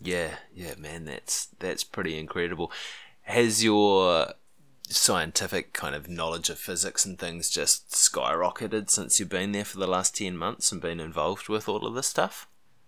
Yeah, 0.00 0.36
yeah, 0.54 0.74
man, 0.78 1.04
that's 1.04 1.46
that's 1.58 1.84
pretty 1.84 2.18
incredible. 2.18 2.70
Has 3.22 3.64
your 3.64 4.32
scientific 4.88 5.72
kind 5.72 5.96
of 5.96 6.08
knowledge 6.08 6.48
of 6.48 6.58
physics 6.58 7.04
and 7.04 7.18
things 7.18 7.50
just 7.50 7.90
skyrocketed 7.90 8.88
since 8.88 9.18
you've 9.18 9.28
been 9.28 9.50
there 9.50 9.64
for 9.64 9.78
the 9.78 9.86
last 9.86 10.16
ten 10.16 10.36
months 10.36 10.70
and 10.70 10.80
been 10.80 11.00
involved 11.00 11.48
with 11.48 11.68
all 11.68 11.86
of 11.86 11.94
this 11.94 12.06
stuff? 12.06 12.46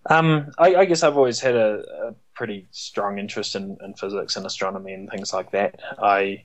Um, 0.09 0.51
I, 0.57 0.75
I, 0.75 0.85
guess 0.85 1.03
I've 1.03 1.17
always 1.17 1.39
had 1.39 1.55
a, 1.55 1.83
a 2.07 2.15
pretty 2.33 2.67
strong 2.71 3.19
interest 3.19 3.55
in, 3.55 3.77
in, 3.83 3.93
physics 3.93 4.35
and 4.35 4.45
astronomy 4.45 4.93
and 4.93 5.07
things 5.07 5.33
like 5.33 5.51
that. 5.51 5.79
I, 6.01 6.43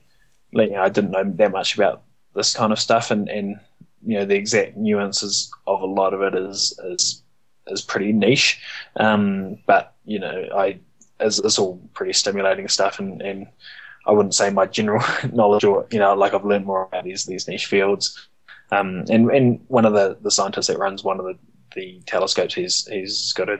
you 0.51 0.69
know, 0.69 0.81
I 0.81 0.89
didn't 0.89 1.11
know 1.11 1.23
that 1.23 1.51
much 1.51 1.75
about 1.75 2.03
this 2.35 2.53
kind 2.53 2.71
of 2.71 2.79
stuff, 2.79 3.09
and, 3.09 3.27
and 3.27 3.59
you 4.05 4.19
know 4.19 4.25
the 4.25 4.35
exact 4.35 4.77
nuances 4.77 5.51
of 5.65 5.81
a 5.81 5.85
lot 5.85 6.13
of 6.13 6.21
it 6.21 6.35
is 6.35 6.79
is 6.83 7.23
is 7.67 7.81
pretty 7.81 8.13
niche. 8.13 8.61
Um, 8.97 9.57
but 9.65 9.95
you 10.05 10.19
know, 10.19 10.47
I 10.55 10.79
it's, 11.19 11.39
it's, 11.39 11.57
all 11.57 11.81
pretty 11.93 12.13
stimulating 12.13 12.67
stuff, 12.67 12.99
and, 12.99 13.21
and 13.21 13.47
I 14.05 14.11
wouldn't 14.11 14.35
say 14.35 14.49
my 14.51 14.67
general 14.67 15.03
knowledge 15.33 15.63
or 15.63 15.87
you 15.91 15.99
know 15.99 16.13
like 16.13 16.33
I've 16.33 16.45
learned 16.45 16.65
more 16.65 16.83
about 16.83 17.03
these 17.03 17.25
these 17.25 17.47
niche 17.47 17.65
fields. 17.65 18.27
Um, 18.71 19.05
and 19.09 19.29
and 19.31 19.59
one 19.67 19.85
of 19.85 19.93
the, 19.93 20.17
the 20.21 20.31
scientists 20.31 20.67
that 20.67 20.79
runs 20.79 21.03
one 21.03 21.19
of 21.19 21.25
the, 21.25 21.37
the 21.75 22.01
telescopes, 22.05 22.53
he's 22.53 22.87
he's 22.87 23.33
got 23.33 23.49
a, 23.49 23.59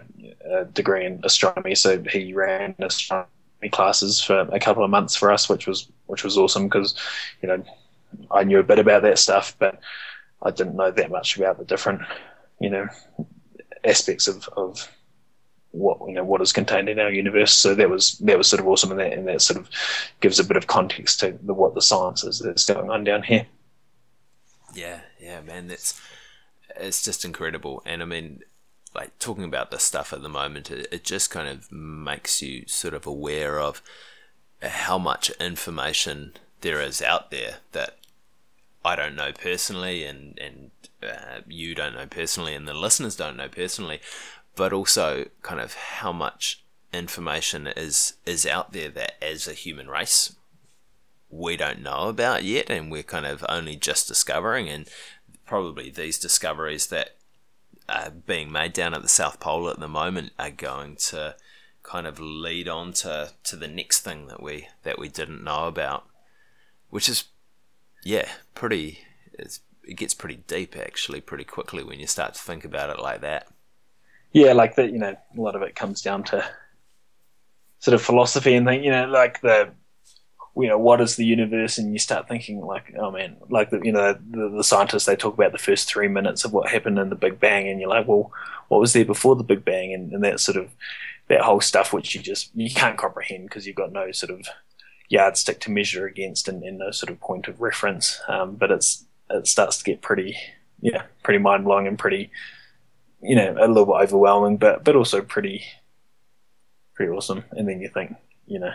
a 0.50 0.66
degree 0.66 1.06
in 1.06 1.20
astronomy, 1.24 1.76
so 1.76 2.02
he 2.04 2.34
ran 2.34 2.76
astronomy 2.80 3.28
classes 3.72 4.22
for 4.22 4.42
a 4.52 4.60
couple 4.60 4.84
of 4.84 4.90
months 4.90 5.16
for 5.16 5.32
us, 5.32 5.48
which 5.48 5.68
was 5.68 5.92
which 6.08 6.24
was 6.24 6.38
awesome 6.38 6.66
because 6.66 6.96
you 7.42 7.48
know 7.48 7.64
I 8.32 8.44
knew 8.44 8.60
a 8.60 8.64
bit 8.64 8.80
about 8.80 9.04
that 9.04 9.20
stuff, 9.20 9.56
but 9.60 9.80
I 10.42 10.52
didn't 10.52 10.76
know 10.76 10.92
that 10.92 11.12
much 11.12 11.38
about 11.38 11.58
the 11.58 11.66
different, 11.66 12.02
you 12.60 12.70
know, 12.70 12.88
aspects 13.84 14.28
of, 14.28 14.48
of 14.56 14.90
what 15.72 16.00
you 16.08 16.14
know 16.14 16.24
what 16.24 16.42
is 16.42 16.54
contained 16.54 16.88
in 16.88 17.00
our 17.00 17.12
universe. 17.12 17.54
So 17.54 17.76
that 17.76 17.90
was 17.90 18.18
that 18.20 18.38
was 18.38 18.48
sort 18.48 18.62
of 18.62 18.68
awesome, 18.68 18.92
and 18.92 19.00
that 19.00 19.14
and 19.14 19.28
that 19.28 19.42
sort 19.42 19.60
of 19.60 19.70
gives 20.22 20.40
a 20.40 20.44
bit 20.44 20.58
of 20.58 20.68
context 20.68 21.20
to 21.22 21.38
the, 21.44 21.54
what 21.54 21.76
the 21.76 21.82
science 21.82 22.24
is 22.24 22.40
that's 22.40 22.66
going 22.66 22.90
on 22.90 23.04
down 23.04 23.24
here. 23.24 23.46
Yeah, 24.74 25.02
yeah, 25.20 25.42
man, 25.42 25.68
that's 25.68 26.00
it's 26.80 27.04
just 27.04 27.26
incredible, 27.26 27.82
and 27.86 28.02
I 28.02 28.06
mean, 28.06 28.42
like 28.94 29.18
talking 29.20 29.44
about 29.44 29.72
this 29.72 29.84
stuff 29.84 30.14
at 30.14 30.22
the 30.22 30.30
moment, 30.30 30.72
it, 30.72 30.88
it 30.92 31.04
just 31.04 31.30
kind 31.30 31.48
of 31.48 31.72
makes 31.72 32.42
you 32.42 32.64
sort 32.68 32.94
of 32.94 33.06
aware 33.06 33.60
of 33.60 33.82
how 34.62 34.98
much 34.98 35.30
information 35.40 36.34
there 36.62 36.82
is 36.82 37.02
out 37.02 37.30
there 37.32 37.58
that 37.74 37.98
I 38.84 38.96
don't 38.96 39.16
know 39.16 39.32
personally, 39.32 40.06
and 40.06 40.40
and 40.40 40.72
uh, 41.04 41.42
you 41.48 41.76
don't 41.76 41.96
know 41.96 42.08
personally, 42.08 42.56
and 42.56 42.68
the 42.68 42.74
listeners 42.74 43.16
don't 43.16 43.38
know 43.38 43.50
personally, 43.50 44.00
but 44.56 44.74
also 44.74 45.26
kind 45.42 45.60
of 45.60 45.74
how 45.74 46.12
much 46.12 46.64
information 46.94 47.68
is 47.68 48.14
is 48.26 48.46
out 48.46 48.72
there 48.72 48.90
that 48.90 49.22
as 49.22 49.48
a 49.48 49.54
human 49.54 49.90
race 49.90 50.34
we 51.30 51.58
don't 51.58 51.82
know 51.82 52.08
about 52.08 52.44
yet, 52.44 52.70
and 52.70 52.92
we're 52.92 53.04
kind 53.04 53.26
of 53.26 53.44
only 53.50 53.76
just 53.76 54.08
discovering, 54.08 54.70
and 54.70 54.88
probably 55.46 55.90
these 55.90 56.18
discoveries 56.18 56.88
that 56.88 57.16
are 57.88 58.10
being 58.10 58.52
made 58.52 58.74
down 58.74 58.94
at 58.94 59.02
the 59.02 59.10
South 59.10 59.40
Pole 59.40 59.70
at 59.70 59.80
the 59.80 59.88
moment 59.88 60.32
are 60.40 60.50
going 60.50 60.96
to 60.96 61.36
kind 61.84 62.08
of 62.08 62.20
lead 62.20 62.68
on 62.68 62.94
to, 62.94 63.32
to 63.44 63.56
the 63.56 63.68
next 63.68 64.02
thing 64.02 64.28
that 64.28 64.42
we 64.42 64.68
that 64.84 64.98
we 64.98 65.08
didn't 65.08 65.44
know 65.44 65.68
about, 65.68 66.06
which 66.90 67.08
is 67.08 67.26
yeah, 68.04 68.30
pretty. 68.54 69.00
it 69.34 69.60
gets 69.96 70.14
pretty 70.14 70.38
deep 70.48 70.76
actually, 70.78 71.22
pretty 71.22 71.44
quickly 71.44 71.84
when 71.84 72.00
you 72.00 72.08
start 72.08 72.34
to 72.34 72.42
think 72.42 72.66
about 72.66 72.90
it 72.90 73.00
like 73.00 73.22
that. 73.22 73.48
Yeah, 74.32 74.54
like 74.54 74.76
that. 74.76 74.92
You 74.92 75.00
know, 75.00 75.16
a 75.38 75.42
lot 75.42 75.56
of 75.56 75.62
it 75.62 75.76
comes 75.76 76.02
down 76.02 76.24
to 76.26 76.46
sort 77.80 77.94
of 77.96 78.02
philosophy 78.02 78.56
and 78.56 78.66
thing. 78.66 78.84
You 78.84 78.92
know, 78.92 79.06
like 79.08 79.42
the 79.42 79.72
you 80.58 80.68
know 80.68 80.78
what 80.78 81.02
is 81.02 81.16
the 81.16 81.26
universe 81.26 81.78
and 81.78 81.92
you 81.92 82.00
start 82.00 82.28
thinking 82.28 82.62
like 82.62 82.94
oh 82.98 83.12
man 83.12 83.36
like 83.50 83.70
the 83.70 83.80
you 83.84 83.92
know 83.92 84.18
the, 84.30 84.50
the, 84.50 84.64
scientists 84.64 85.06
they 85.06 85.16
talk 85.16 85.34
about 85.34 85.52
the 85.52 85.58
first 85.58 85.88
three 85.88 86.08
minutes 86.08 86.46
of 86.46 86.54
what 86.54 86.70
happened 86.70 86.98
in 86.98 87.10
the 87.10 87.16
big 87.16 87.40
bang 87.40 87.68
and 87.68 87.80
you're 87.80 87.90
like 87.90 88.08
well 88.08 88.32
what 88.70 88.80
was 88.80 88.94
there 88.94 89.04
before 89.04 89.36
the 89.36 89.44
big 89.44 89.66
bang 89.66 89.94
and, 89.94 90.14
and 90.14 90.24
that 90.24 90.40
sort 90.40 90.58
of 90.58 90.70
that 91.28 91.42
whole 91.42 91.60
stuff 91.60 91.92
which 91.92 92.16
you 92.16 92.22
just 92.22 92.52
you 92.56 92.70
can't 92.74 92.98
comprehend 92.98 93.44
because 93.44 93.68
you've 93.68 93.76
got 93.76 93.92
no 93.92 94.12
sort 94.12 94.32
of 94.32 94.48
yardstick 95.10 95.60
to 95.62 95.72
measure 95.72 96.06
against 96.06 96.48
and, 96.48 96.64
and 96.64 96.80
no 96.80 96.92
sort 96.92 97.10
of 97.10 97.20
point 97.20 97.48
of 97.48 97.62
reference. 97.62 98.22
Um, 98.28 98.56
but 98.56 98.72
it's 98.72 99.06
it 99.30 99.48
starts 99.48 99.78
to 99.80 99.84
get 99.84 100.02
pretty 100.02 100.38
yeah 100.82 101.04
pretty 101.24 101.40
mind 101.40 101.64
blowing 101.64 101.88
and 101.88 101.98
pretty 101.98 102.30
you 103.22 103.36
know 103.36 103.56
a 103.60 103.68
little 103.68 103.86
bit 103.86 103.94
overwhelming, 103.94 104.58
but 104.58 104.84
but 104.84 104.96
also 104.96 105.22
pretty 105.22 105.64
pretty 106.96 107.12
awesome. 107.12 107.44
And 107.52 107.68
then 107.68 107.82
you 107.82 107.90
think 107.90 108.16
you 108.48 108.60
know 108.60 108.74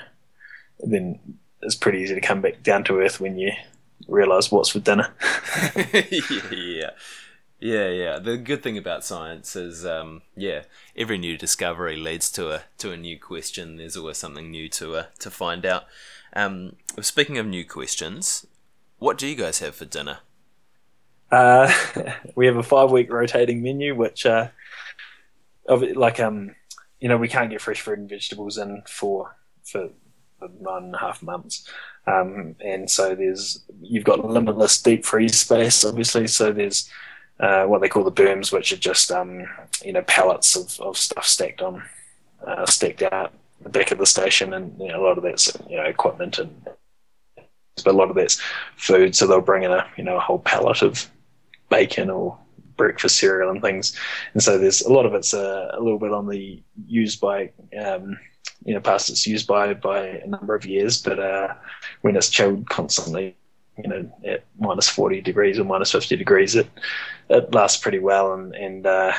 then 0.81 1.19
it's 1.63 1.75
pretty 1.75 1.99
easy 1.99 2.15
to 2.15 2.21
come 2.21 2.41
back 2.41 2.63
down 2.63 2.85
to 2.85 3.01
earth 3.01 3.21
when 3.21 3.39
you 3.39 3.53
realize 4.09 4.51
what's 4.51 4.71
for 4.71 4.81
dinner. 4.81 5.13
yeah. 5.93 6.91
Yeah, 7.61 7.89
yeah. 7.89 8.19
The 8.19 8.39
good 8.39 8.63
thing 8.63 8.79
about 8.79 9.05
science 9.05 9.55
is, 9.55 9.85
um, 9.85 10.23
yeah, 10.35 10.63
every 10.97 11.19
new 11.19 11.37
discovery 11.37 11.97
leads 11.97 12.33
to 12.33 12.51
a 12.51 12.63
to 12.79 12.91
a 12.91 12.97
new 12.97 13.19
question. 13.19 13.77
There's 13.77 13.99
always 13.99 14.17
something 14.17 14.51
new 14.51 14.69
to 14.71 14.97
uh, 14.97 15.05
to 15.19 15.31
find 15.31 15.67
out. 15.67 15.85
Um, 16.33 16.77
speaking 17.03 17.37
of 17.37 17.47
new 17.47 17.67
questions, 17.67 18.47
what 18.99 19.19
do 19.19 19.27
you 19.27 19.35
guys 19.35 19.59
have 19.59 19.75
for 19.75 19.85
dinner? 19.85 20.21
Uh, 21.31 21.71
we 22.35 22.47
have 22.47 22.57
a 22.57 22.63
five 22.63 22.91
week 22.91 23.13
rotating 23.13 23.63
menu, 23.63 23.95
which, 23.95 24.25
uh, 24.25 24.49
of 25.69 25.83
like, 25.83 26.19
um, 26.19 26.55
you 26.99 27.09
know, 27.09 27.19
we 27.19 27.29
can't 27.29 27.51
get 27.51 27.61
fresh 27.61 27.81
fruit 27.81 27.99
and 27.99 28.09
vegetables 28.09 28.57
in 28.57 28.83
for 28.87 29.37
for, 29.65 29.91
for 29.91 29.91
nine 30.61 30.85
and 30.85 30.95
a 30.95 30.99
half 30.99 31.23
months, 31.23 31.69
um, 32.07 32.55
and 32.65 32.91
so 32.91 33.15
there's 33.15 33.65
you've 33.81 34.05
got 34.05 34.25
limitless 34.25 34.81
deep 34.81 35.05
freeze 35.05 35.39
space, 35.39 35.85
obviously. 35.85 36.27
So 36.27 36.53
there's 36.53 36.91
uh, 37.41 37.65
what 37.65 37.81
they 37.81 37.89
call 37.89 38.05
the 38.05 38.13
berms, 38.13 38.53
which 38.53 38.73
are 38.73 38.77
just 38.77 39.11
um, 39.11 39.47
you 39.85 39.93
know 39.93 40.03
pallets 40.03 40.57
of, 40.57 40.81
of 40.81 40.97
stuff 40.97 41.27
stacked 41.27 41.63
on 41.63 41.83
uh, 42.47 42.67
stacked 42.67 43.03
out 43.03 43.33
the 43.63 43.69
back 43.69 43.91
of 43.91 43.99
the 43.99 44.07
station, 44.07 44.55
and 44.55 44.79
you 44.81 44.89
know, 44.89 45.01
a 45.01 45.05
lot 45.05 45.19
of 45.19 45.25
that's 45.25 45.53
you 45.69 45.77
know 45.77 45.85
equipment 45.85 46.39
and 46.39 46.69
but 47.85 47.95
a 47.95 47.97
lot 47.97 48.11
of 48.11 48.17
that's 48.17 48.41
food. 48.77 49.15
So 49.15 49.27
they'll 49.27 49.41
bring 49.41 49.63
in 49.63 49.71
a 49.71 49.87
you 49.97 50.05
know 50.05 50.17
a 50.17 50.21
whole 50.21 50.39
pallet 50.39 50.83
of 50.83 51.11
bacon 51.69 52.11
or 52.11 52.39
breakfast 52.77 53.19
cereal 53.19 53.51
and 53.51 53.63
things, 53.63 53.97
and 54.35 54.43
so 54.43 54.59
there's 54.59 54.83
a 54.83 54.93
lot 54.93 55.07
of 55.07 55.15
it's 55.15 55.35
a, 55.35 55.71
a 55.75 55.81
little 55.81 55.99
bit 55.99 56.13
on 56.13 56.29
the 56.29 56.63
used 56.87 57.21
by 57.21 57.51
um, 57.83 58.19
you 58.65 58.75
know 58.75 58.81
past 58.81 59.11
its 59.11 59.27
used 59.27 59.47
by 59.47 59.75
by 59.75 60.01
a 60.07 60.27
number 60.27 60.55
of 60.55 60.65
years, 60.65 61.01
but 61.01 61.19
uh, 61.19 61.55
when 62.03 62.17
it's 62.17 62.29
chilled 62.29 62.69
constantly, 62.69 63.37
you 63.83 63.89
know 63.89 64.13
at 64.25 64.45
minus 64.59 64.89
40 64.89 65.21
degrees 65.21 65.59
or 65.59 65.65
minus 65.65 65.93
50 65.93 66.17
degrees, 66.17 66.55
it 66.55 66.69
it 67.29 67.55
lasts 67.55 67.81
pretty 67.81 67.99
well. 67.99 68.35
And 68.35 68.55
and 68.55 68.87
uh, 68.87 69.13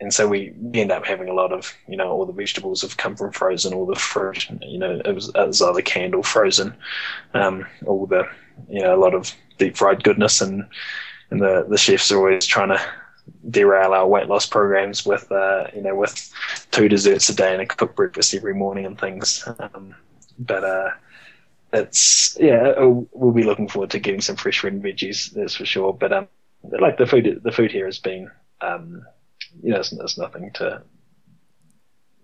and 0.00 0.12
so 0.12 0.26
we, 0.26 0.54
we 0.58 0.80
end 0.80 0.90
up 0.90 1.04
having 1.04 1.28
a 1.28 1.34
lot 1.34 1.52
of 1.52 1.74
you 1.86 1.96
know 1.96 2.10
all 2.10 2.26
the 2.26 2.32
vegetables 2.32 2.82
have 2.82 2.96
come 2.96 3.16
from 3.16 3.32
frozen, 3.32 3.74
all 3.74 3.86
the 3.86 3.94
fruit 3.94 4.48
you 4.62 4.78
know 4.78 5.00
it 5.04 5.14
was, 5.14 5.28
it 5.28 5.46
was 5.46 5.62
either 5.62 5.82
canned 5.82 6.14
or 6.14 6.24
frozen, 6.24 6.74
um, 7.34 7.66
all 7.86 8.06
the 8.06 8.26
you 8.68 8.80
know 8.80 8.94
a 8.94 8.98
lot 8.98 9.14
of 9.14 9.32
deep 9.58 9.76
fried 9.76 10.02
goodness 10.02 10.40
and 10.40 10.64
and 11.30 11.40
the 11.40 11.66
the 11.68 11.78
chefs 11.78 12.10
are 12.10 12.18
always 12.18 12.46
trying 12.46 12.70
to 12.70 12.80
derail 13.50 13.92
our 13.92 14.06
weight 14.06 14.28
loss 14.28 14.46
programs 14.46 15.06
with 15.06 15.30
uh, 15.32 15.66
you 15.74 15.82
know 15.82 15.94
with 15.94 16.32
two 16.70 16.88
desserts 16.88 17.28
a 17.28 17.34
day 17.34 17.52
and 17.52 17.62
a 17.62 17.66
cooked 17.66 17.96
breakfast 17.96 18.34
every 18.34 18.54
morning 18.54 18.86
and 18.86 18.98
things. 18.98 19.46
Um, 19.58 19.94
but 20.38 20.64
uh, 20.64 20.90
it's 21.72 22.36
yeah, 22.40 22.74
we'll 22.78 23.32
be 23.32 23.44
looking 23.44 23.68
forward 23.68 23.90
to 23.90 23.98
getting 23.98 24.20
some 24.20 24.36
fresh 24.36 24.64
red 24.64 24.82
veggies. 24.82 25.30
That's 25.32 25.56
for 25.56 25.64
sure. 25.64 25.92
But 25.92 26.12
um, 26.12 26.28
like 26.62 26.98
the 26.98 27.06
food, 27.06 27.40
the 27.42 27.52
food 27.52 27.70
here 27.70 27.86
has 27.86 27.98
been 27.98 28.30
um, 28.60 29.04
you 29.62 29.72
know, 29.72 29.80
it's 29.80 30.18
nothing 30.18 30.50
to 30.54 30.82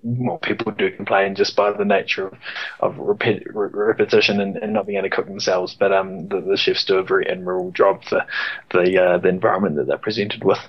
more 0.03 0.39
people 0.39 0.71
do 0.71 0.91
complain 0.91 1.35
just 1.35 1.57
by 1.57 1.73
the 1.73 1.85
nature 1.85 2.29
of, 2.29 2.39
of 2.81 2.99
re- 2.99 3.43
repetition 3.53 4.41
and, 4.41 4.57
and, 4.57 4.73
not 4.73 4.87
being 4.87 4.99
able 4.99 5.09
to 5.09 5.15
cook 5.15 5.27
themselves. 5.27 5.75
But 5.75 5.93
um, 5.93 6.29
the, 6.29 6.41
the 6.41 6.57
chefs 6.57 6.85
do 6.85 6.99
a 6.99 7.03
very 7.03 7.29
admirable 7.29 7.73
job 7.73 8.05
for 8.05 8.25
the 8.73 9.03
uh, 9.03 9.19
the 9.19 9.29
environment 9.29 9.77
that 9.77 9.87
they're 9.89 9.99
presented 9.99 10.45
with. 10.45 10.61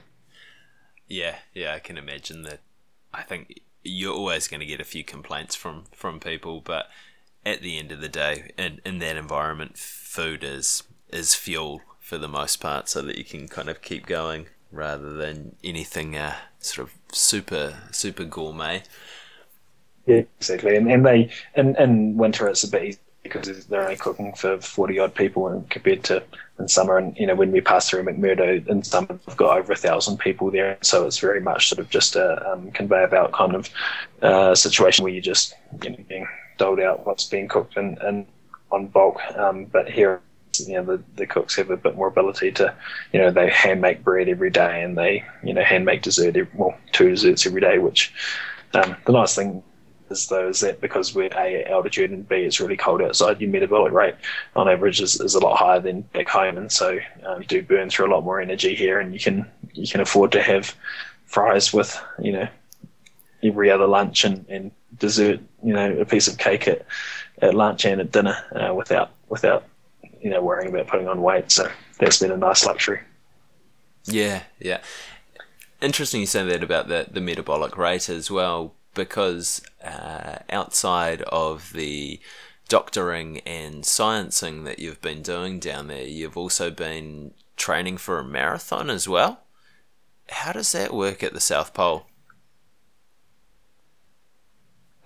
Yeah, 1.08 1.38
yeah, 1.54 1.74
I 1.74 1.80
can 1.80 1.98
imagine 1.98 2.44
that. 2.44 2.60
I 3.14 3.24
think 3.24 3.62
you're 3.84 4.14
always 4.14 4.48
going 4.48 4.60
to 4.60 4.66
get 4.66 4.82
a 4.82 4.86
few 4.86 5.04
complaints 5.04 5.56
from 5.56 5.86
from 5.92 6.20
people, 6.20 6.62
but 6.62 6.90
at 7.46 7.62
the 7.62 7.78
end 7.78 7.92
of 7.92 8.02
the 8.02 8.10
day, 8.10 8.52
in 8.58 8.82
in 8.86 9.00
that 9.00 9.16
environment, 9.18 9.78
food 9.78 10.44
is 10.44 10.84
is 11.10 11.36
fuel 11.36 11.82
for 12.00 12.18
the 12.18 12.28
most 12.28 12.58
part, 12.58 12.90
so 12.90 13.02
that 13.02 13.18
you 13.18 13.24
can 13.24 13.48
kind 13.48 13.70
of 13.70 13.82
keep 13.82 14.06
going 14.06 14.48
rather 14.72 15.14
than 15.14 15.56
anything 15.64 16.18
uh, 16.18 16.36
sort 16.60 16.90
of 16.90 16.96
super 17.16 17.84
super 17.92 18.26
gourmet. 18.26 18.84
Yeah, 20.06 20.24
exactly. 20.40 20.76
And, 20.76 20.90
and 20.92 21.06
they 21.06 21.30
in, 21.56 21.76
in 21.76 22.18
winter 22.18 22.48
it's 22.48 22.64
a 22.64 22.70
bit 22.70 23.00
because 23.28 23.66
they're 23.66 23.84
only 23.84 23.96
cooking 23.96 24.34
for 24.34 24.60
forty 24.60 25.00
odd 25.00 25.16
people, 25.16 25.48
and 25.48 25.70
compared 25.70 26.04
to 26.06 26.24
in 26.60 26.68
summer. 26.68 26.98
And 26.98 27.18
you 27.18 27.28
know 27.28 27.36
when 27.36 27.52
we 27.52 27.62
pass 27.62 27.90
through 27.90 28.04
McMurdo 28.04 28.66
in 28.68 28.84
summer, 28.84 29.20
we've 29.28 29.38
got 29.38 29.58
over 29.58 29.74
a 29.74 29.76
thousand 29.76 30.18
people 30.20 30.52
there, 30.52 30.78
so 30.82 31.06
it's 31.06 31.20
very 31.20 31.42
much 31.42 31.70
sort 31.70 31.80
of 31.80 31.90
just 31.90 32.16
a 32.16 32.52
um, 32.52 32.72
conveyor 32.72 33.08
belt 33.08 33.34
kind 33.34 33.56
of 33.56 33.70
uh, 34.22 34.56
situation 34.56 35.04
where 35.04 35.14
you're 35.14 35.22
just 35.22 35.54
you 35.84 35.92
know 35.92 35.98
being 36.08 36.28
doled 36.58 36.80
out 36.80 37.06
what's 37.06 37.26
being 37.26 37.48
cooked 37.48 37.78
and, 37.78 37.98
and 38.00 38.26
on 38.72 38.88
bulk. 38.88 39.20
Um, 39.36 39.66
but 39.66 39.90
here 39.90 40.22
you 40.60 40.74
know 40.74 40.84
the, 40.84 41.04
the 41.16 41.28
cooks 41.28 41.56
have 41.56 41.70
a 41.70 41.78
bit 41.78 41.96
more 41.96 42.08
ability 42.08 42.52
to 42.52 42.74
you 43.14 43.20
know 43.20 43.32
they 43.32 43.50
hand 43.50 43.82
make 43.82 44.04
bread 44.04 44.28
every 44.28 44.50
day 44.50 44.82
and 44.82 44.98
they 44.98 45.24
you 45.44 45.54
know 45.54 45.64
hand 45.64 45.86
make 45.86 46.02
dessert 46.02 46.36
every, 46.36 46.50
well 46.56 46.76
two 46.94 47.10
desserts 47.10 47.46
every 47.46 47.62
day 47.62 47.78
which 47.78 48.14
um, 48.74 48.96
the 49.06 49.12
nice 49.12 49.36
thing 49.36 49.64
is 50.10 50.28
though 50.28 50.50
is 50.50 50.60
that 50.62 50.82
because 50.82 51.14
we're 51.14 51.30
a 51.36 51.62
at 51.62 51.72
altitude 51.72 52.12
and 52.12 52.28
b 52.28 52.38
it's 52.38 52.60
really 52.60 52.78
cold 52.78 53.02
outside 53.02 53.40
your 53.42 53.50
metabolic 53.50 53.94
rate 53.94 54.16
on 54.56 54.70
average 54.70 55.02
is, 55.02 55.20
is 55.20 55.36
a 55.36 55.40
lot 55.40 55.58
higher 55.58 55.80
than 55.80 56.02
back 56.02 56.28
home 56.28 56.58
and 56.58 56.72
so 56.72 57.00
um, 57.26 57.42
you 57.42 57.48
do 57.48 57.62
burn 57.62 57.90
through 57.90 58.08
a 58.08 58.14
lot 58.14 58.24
more 58.24 58.40
energy 58.40 58.76
here 58.76 59.00
and 59.00 59.14
you 59.14 59.20
can 59.20 59.46
you 59.74 59.88
can 59.88 60.02
afford 60.02 60.32
to 60.32 60.42
have 60.42 60.76
fries 61.26 61.74
with 61.74 62.00
you 62.20 62.32
know 62.32 62.48
every 63.44 63.70
other 63.70 63.88
lunch 63.88 64.24
and, 64.24 64.46
and 64.50 64.72
dessert 64.98 65.40
you 65.64 65.74
know 65.74 65.92
a 66.00 66.06
piece 66.06 66.28
of 66.28 66.38
cake 66.38 66.68
at, 66.68 66.86
at 67.42 67.54
lunch 67.54 67.86
and 67.86 68.02
at 68.02 68.12
dinner 68.12 68.38
uh, 68.56 68.74
without 68.74 69.12
without 69.30 69.64
you 70.22 70.30
know 70.30 70.42
worrying 70.42 70.70
about 70.70 70.88
putting 70.88 71.08
on 71.08 71.22
weight. 71.22 71.52
So 71.52 71.70
that's 72.00 72.20
been 72.20 72.32
a 72.32 72.38
nice 72.38 72.66
luxury. 72.66 73.02
Yeah, 74.06 74.44
yeah. 74.60 74.80
Interesting 75.82 76.22
you 76.22 76.28
say 76.28 76.44
that 76.44 76.64
about 76.64 76.88
the 76.88 77.08
the 77.10 77.22
metabolic 77.22 77.78
rate 77.78 78.10
as 78.10 78.32
well, 78.32 78.74
because 78.98 79.62
uh, 79.82 80.40
outside 80.50 81.22
of 81.22 81.72
the 81.72 82.20
doctoring 82.68 83.40
and 83.46 83.84
sciencing 83.84 84.66
that 84.66 84.80
you've 84.80 85.02
been 85.02 85.22
doing 85.22 85.60
down 85.60 85.88
there, 85.88 86.04
you've 86.04 86.36
also 86.36 86.70
been 86.70 87.32
training 87.56 87.98
for 87.98 88.20
a 88.20 88.26
marathon 88.26 88.90
as 88.90 89.08
well. 89.08 89.40
How 90.30 90.52
does 90.52 90.74
that 90.74 90.94
work 90.94 91.24
at 91.24 91.34
the 91.34 91.40
South 91.40 91.74
Pole? 91.74 92.08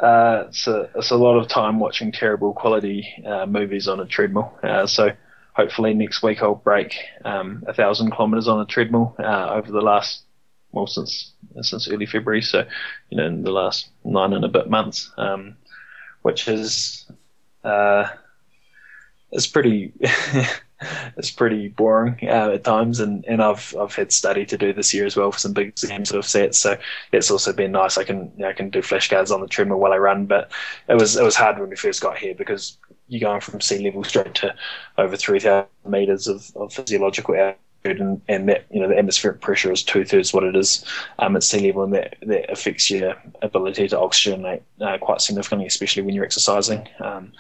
uh, 0.01 0.45
it's, 0.47 0.67
a, 0.67 0.89
it's 0.95 1.11
a 1.11 1.15
lot 1.15 1.37
of 1.37 1.47
time 1.47 1.79
watching 1.79 2.11
terrible 2.11 2.53
quality 2.53 3.07
uh, 3.25 3.45
movies 3.45 3.87
on 3.87 3.99
a 3.99 4.05
treadmill. 4.05 4.51
Uh, 4.63 4.87
so 4.87 5.11
hopefully 5.53 5.93
next 5.93 6.23
week 6.23 6.41
I'll 6.41 6.55
break 6.55 6.95
um, 7.23 7.63
a 7.67 7.73
thousand 7.73 8.11
kilometers 8.11 8.47
on 8.47 8.59
a 8.59 8.65
treadmill 8.65 9.15
uh, 9.19 9.51
over 9.53 9.71
the 9.71 9.81
last 9.81 10.23
well 10.71 10.87
since 10.87 11.33
since 11.61 11.89
early 11.89 12.05
February. 12.05 12.41
So 12.41 12.65
you 13.09 13.17
know 13.17 13.25
in 13.25 13.43
the 13.43 13.51
last 13.51 13.89
nine 14.03 14.33
and 14.33 14.45
a 14.45 14.49
bit 14.49 14.69
months, 14.69 15.11
um, 15.17 15.55
which 16.21 16.47
is 16.47 17.09
uh, 17.63 18.09
it's 19.31 19.47
pretty 19.47 19.93
it's 21.17 21.31
pretty 21.31 21.67
boring 21.67 22.17
uh, 22.23 22.51
at 22.53 22.63
times, 22.63 22.99
and, 22.99 23.23
and 23.25 23.41
I've 23.41 23.75
I've 23.79 23.95
had 23.95 24.11
study 24.11 24.45
to 24.45 24.57
do 24.57 24.73
this 24.73 24.93
year 24.93 25.05
as 25.05 25.15
well 25.15 25.31
for 25.31 25.39
some 25.39 25.53
big 25.53 25.69
exams 25.69 26.09
that 26.09 26.17
I've 26.17 26.25
set. 26.25 26.55
So 26.55 26.77
it's 27.11 27.31
also 27.31 27.53
been 27.53 27.71
nice. 27.71 27.97
I 27.97 28.03
can 28.03 28.31
I 28.43 28.53
can 28.53 28.69
do 28.69 28.79
flashcards 28.79 29.31
on 29.31 29.41
the 29.41 29.47
treadmill 29.47 29.79
while 29.79 29.93
I 29.93 29.97
run, 29.97 30.25
but 30.25 30.51
it 30.87 30.95
was 30.95 31.15
it 31.15 31.23
was 31.23 31.35
hard 31.35 31.59
when 31.59 31.69
we 31.69 31.75
first 31.75 32.01
got 32.01 32.17
here 32.17 32.35
because 32.35 32.77
you're 33.07 33.21
going 33.27 33.41
from 33.41 33.61
sea 33.61 33.83
level 33.83 34.03
straight 34.03 34.33
to 34.35 34.55
over 34.97 35.15
three 35.17 35.39
thousand 35.39 35.67
meters 35.85 36.27
of, 36.27 36.51
of 36.55 36.73
physiological 36.73 37.35
altitude, 37.35 37.59
and, 37.83 38.21
and 38.27 38.49
that 38.49 38.65
you 38.69 38.79
know 38.79 38.87
the 38.87 38.97
atmospheric 38.97 39.41
pressure 39.41 39.71
is 39.71 39.83
two 39.83 40.05
thirds 40.05 40.33
what 40.33 40.43
it 40.43 40.55
is 40.55 40.85
um, 41.19 41.35
at 41.35 41.43
sea 41.43 41.67
level, 41.67 41.83
and 41.83 41.93
that 41.93 42.15
that 42.21 42.51
affects 42.51 42.89
your 42.89 43.15
ability 43.41 43.87
to 43.87 43.97
oxygenate 43.97 44.61
uh, 44.81 44.97
quite 44.97 45.21
significantly, 45.21 45.67
especially 45.67 46.03
when 46.03 46.13
you're 46.13 46.25
exercising. 46.25 46.87
Um, 46.99 47.31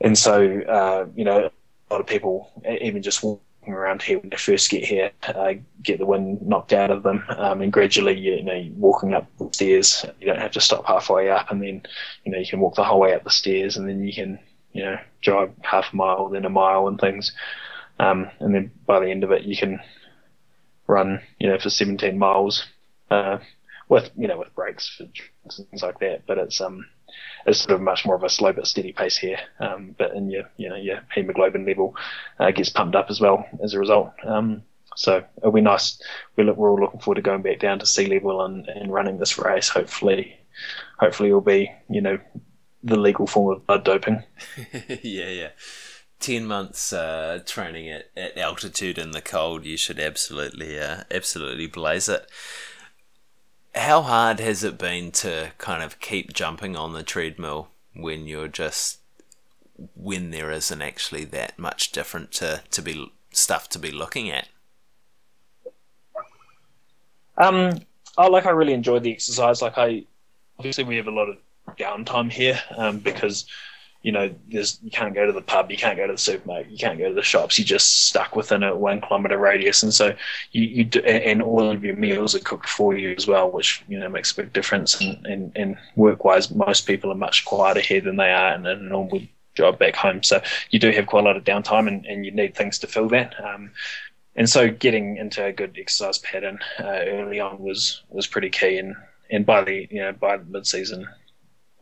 and 0.00 0.18
so, 0.18 0.60
uh, 0.62 1.06
you 1.14 1.24
know, 1.24 1.50
a 1.90 1.94
lot 1.94 2.00
of 2.00 2.06
people, 2.06 2.50
even 2.80 3.02
just 3.02 3.22
walking 3.22 3.72
around 3.72 4.02
here 4.02 4.18
when 4.18 4.28
they 4.28 4.36
first 4.36 4.70
get 4.70 4.84
here, 4.84 5.10
uh, 5.28 5.54
get 5.82 5.98
the 5.98 6.06
wind 6.06 6.42
knocked 6.42 6.72
out 6.72 6.90
of 6.90 7.02
them, 7.02 7.24
um, 7.30 7.62
and 7.62 7.72
gradually, 7.72 8.18
you 8.18 8.42
know, 8.42 8.52
you're 8.52 8.74
walking 8.74 9.14
up 9.14 9.26
the 9.38 9.48
stairs, 9.52 10.04
you 10.20 10.26
don't 10.26 10.40
have 10.40 10.50
to 10.52 10.60
stop 10.60 10.84
halfway 10.84 11.30
up, 11.30 11.50
and 11.50 11.62
then, 11.62 11.82
you 12.24 12.32
know, 12.32 12.38
you 12.38 12.46
can 12.46 12.60
walk 12.60 12.74
the 12.74 12.84
whole 12.84 13.00
way 13.00 13.14
up 13.14 13.24
the 13.24 13.30
stairs, 13.30 13.76
and 13.76 13.88
then 13.88 14.04
you 14.04 14.12
can, 14.12 14.38
you 14.72 14.82
know, 14.82 14.98
drive 15.22 15.52
half 15.62 15.92
a 15.92 15.96
mile, 15.96 16.28
then 16.28 16.44
a 16.44 16.50
mile, 16.50 16.88
and 16.88 17.00
things, 17.00 17.32
um, 17.98 18.30
and 18.40 18.54
then 18.54 18.70
by 18.86 19.00
the 19.00 19.10
end 19.10 19.24
of 19.24 19.30
it, 19.30 19.42
you 19.42 19.56
can 19.56 19.80
run, 20.86 21.20
you 21.38 21.48
know, 21.48 21.58
for 21.58 21.70
17 21.70 22.18
miles, 22.18 22.66
uh, 23.10 23.38
with 23.88 24.10
you 24.16 24.26
know 24.26 24.38
with 24.38 24.54
breaks 24.54 24.88
for 24.88 25.04
things 25.50 25.82
like 25.82 25.98
that. 26.00 26.26
But 26.26 26.38
it's 26.38 26.60
um 26.60 26.86
it's 27.46 27.60
sort 27.60 27.72
of 27.72 27.80
much 27.80 28.06
more 28.06 28.16
of 28.16 28.22
a 28.22 28.28
slow 28.28 28.52
but 28.52 28.66
steady 28.66 28.92
pace 28.92 29.16
here. 29.16 29.38
Um, 29.60 29.94
but 29.98 30.14
in 30.14 30.30
your 30.30 30.50
you 30.56 30.68
know 30.68 30.76
your 30.76 31.00
hemoglobin 31.14 31.66
level 31.66 31.96
uh, 32.38 32.50
gets 32.50 32.70
pumped 32.70 32.96
up 32.96 33.10
as 33.10 33.20
well 33.20 33.46
as 33.62 33.74
a 33.74 33.78
result. 33.78 34.12
Um, 34.24 34.62
so 34.96 35.24
it'll 35.38 35.52
be 35.52 35.60
nice. 35.60 36.00
We're, 36.36 36.52
we're 36.52 36.70
all 36.70 36.80
looking 36.80 37.00
forward 37.00 37.16
to 37.16 37.22
going 37.22 37.42
back 37.42 37.58
down 37.58 37.80
to 37.80 37.86
sea 37.86 38.06
level 38.06 38.44
and, 38.44 38.68
and 38.68 38.92
running 38.92 39.18
this 39.18 39.38
race. 39.38 39.68
Hopefully, 39.68 40.36
hopefully 40.98 41.28
it'll 41.30 41.40
be 41.40 41.70
you 41.88 42.00
know 42.00 42.18
the 42.82 42.98
legal 42.98 43.26
form 43.26 43.56
of 43.56 43.66
blood 43.66 43.84
doping. 43.84 44.22
yeah, 45.02 45.28
yeah. 45.28 45.48
10 46.20 46.46
months 46.46 46.92
uh, 46.92 47.40
training 47.44 47.90
at, 47.90 48.10
at 48.16 48.38
altitude 48.38 48.98
in 48.98 49.10
the 49.10 49.20
cold, 49.20 49.64
you 49.64 49.76
should 49.76 49.98
absolutely 49.98 50.78
uh, 50.78 51.04
absolutely 51.10 51.66
blaze 51.66 52.08
it 52.08 52.28
how 53.74 54.02
hard 54.02 54.40
has 54.40 54.62
it 54.62 54.78
been 54.78 55.10
to 55.10 55.50
kind 55.58 55.82
of 55.82 56.00
keep 56.00 56.32
jumping 56.32 56.76
on 56.76 56.92
the 56.92 57.02
treadmill 57.02 57.68
when 57.94 58.26
you're 58.26 58.48
just 58.48 59.00
when 59.96 60.30
there 60.30 60.52
isn't 60.52 60.82
actually 60.82 61.24
that 61.24 61.58
much 61.58 61.90
different 61.90 62.30
to, 62.30 62.62
to 62.70 62.80
be 62.80 63.12
stuff 63.32 63.68
to 63.68 63.78
be 63.78 63.90
looking 63.90 64.30
at? 64.30 64.48
Um, 67.36 67.80
I 68.16 68.28
like 68.28 68.46
I 68.46 68.50
really 68.50 68.74
enjoyed 68.74 69.02
the 69.02 69.12
exercise. 69.12 69.60
Like 69.60 69.76
I 69.76 70.04
obviously 70.58 70.84
we 70.84 70.96
have 70.96 71.08
a 71.08 71.12
lot 71.12 71.28
of 71.28 71.36
downtime 71.76 72.30
here 72.30 72.60
um, 72.76 73.00
because 73.00 73.46
you 74.04 74.12
know, 74.12 74.32
there's 74.50 74.78
you 74.82 74.90
can't 74.90 75.14
go 75.14 75.24
to 75.24 75.32
the 75.32 75.40
pub, 75.40 75.70
you 75.70 75.78
can't 75.78 75.96
go 75.96 76.06
to 76.06 76.12
the 76.12 76.18
supermarket, 76.18 76.70
you 76.70 76.76
can't 76.76 76.98
go 76.98 77.08
to 77.08 77.14
the 77.14 77.22
shops. 77.22 77.58
You're 77.58 77.64
just 77.64 78.04
stuck 78.06 78.36
within 78.36 78.62
a 78.62 78.76
one 78.76 79.00
kilometre 79.00 79.38
radius, 79.38 79.82
and 79.82 79.94
so 79.94 80.14
you, 80.52 80.62
you 80.62 80.84
do, 80.84 81.00
and 81.00 81.40
all 81.40 81.70
of 81.70 81.82
your 81.82 81.96
meals 81.96 82.34
are 82.34 82.40
cooked 82.40 82.68
for 82.68 82.94
you 82.94 83.14
as 83.16 83.26
well, 83.26 83.50
which 83.50 83.82
you 83.88 83.98
know 83.98 84.10
makes 84.10 84.30
a 84.32 84.36
big 84.36 84.52
difference. 84.52 85.00
And 85.00 85.24
and, 85.26 85.52
and 85.56 85.76
work 85.96 86.22
wise, 86.22 86.50
most 86.50 86.86
people 86.86 87.10
are 87.10 87.16
much 87.16 87.46
quieter 87.46 87.80
here 87.80 88.02
than 88.02 88.16
they 88.16 88.30
are 88.30 88.54
in 88.54 88.66
a 88.66 88.76
normal 88.76 89.22
job 89.54 89.78
back 89.78 89.96
home. 89.96 90.22
So 90.22 90.42
you 90.68 90.78
do 90.78 90.90
have 90.90 91.06
quite 91.06 91.24
a 91.24 91.26
lot 91.26 91.38
of 91.38 91.44
downtime, 91.44 91.88
and, 91.88 92.04
and 92.04 92.26
you 92.26 92.30
need 92.30 92.54
things 92.54 92.78
to 92.80 92.86
fill 92.86 93.08
that. 93.08 93.34
Um, 93.42 93.70
and 94.36 94.50
so 94.50 94.68
getting 94.68 95.16
into 95.16 95.42
a 95.42 95.52
good 95.52 95.78
exercise 95.80 96.18
pattern 96.18 96.58
uh, 96.78 97.04
early 97.06 97.40
on 97.40 97.58
was 97.58 98.02
was 98.10 98.26
pretty 98.26 98.50
key. 98.50 98.76
And 98.76 98.96
and 99.30 99.46
by 99.46 99.64
the 99.64 99.88
you 99.90 100.02
know 100.02 100.12
by 100.12 100.36
mid 100.36 100.66
season, 100.66 101.08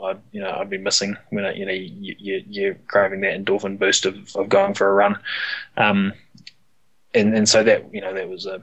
I'd 0.02 0.20
you 0.32 0.40
know 0.40 0.50
I'd 0.50 0.70
be 0.70 0.78
missing 0.78 1.16
when 1.30 1.54
you 1.56 1.66
know 1.66 1.72
you, 1.72 2.14
you 2.18 2.44
you're 2.48 2.74
craving 2.86 3.20
that 3.20 3.38
endorphin 3.38 3.78
boost 3.78 4.06
of, 4.06 4.34
of 4.36 4.48
going 4.48 4.74
for 4.74 4.88
a 4.88 4.94
run, 4.94 5.18
um, 5.76 6.12
and 7.14 7.34
and 7.34 7.48
so 7.48 7.62
that 7.62 7.92
you 7.94 8.00
know 8.00 8.14
that 8.14 8.28
was 8.28 8.46
a 8.46 8.62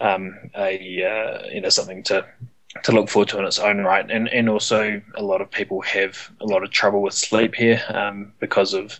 um, 0.00 0.50
a 0.56 1.04
uh, 1.04 1.46
you 1.52 1.60
know 1.60 1.68
something 1.68 2.02
to 2.04 2.24
to 2.82 2.92
look 2.92 3.08
forward 3.08 3.28
to 3.28 3.38
in 3.38 3.44
its 3.44 3.58
own 3.58 3.78
right. 3.78 4.10
And 4.10 4.28
and 4.28 4.48
also 4.48 5.00
a 5.14 5.22
lot 5.22 5.40
of 5.40 5.50
people 5.50 5.80
have 5.82 6.30
a 6.40 6.46
lot 6.46 6.62
of 6.62 6.70
trouble 6.70 7.02
with 7.02 7.14
sleep 7.14 7.54
here 7.54 7.82
um, 7.88 8.32
because 8.40 8.74
of 8.74 8.98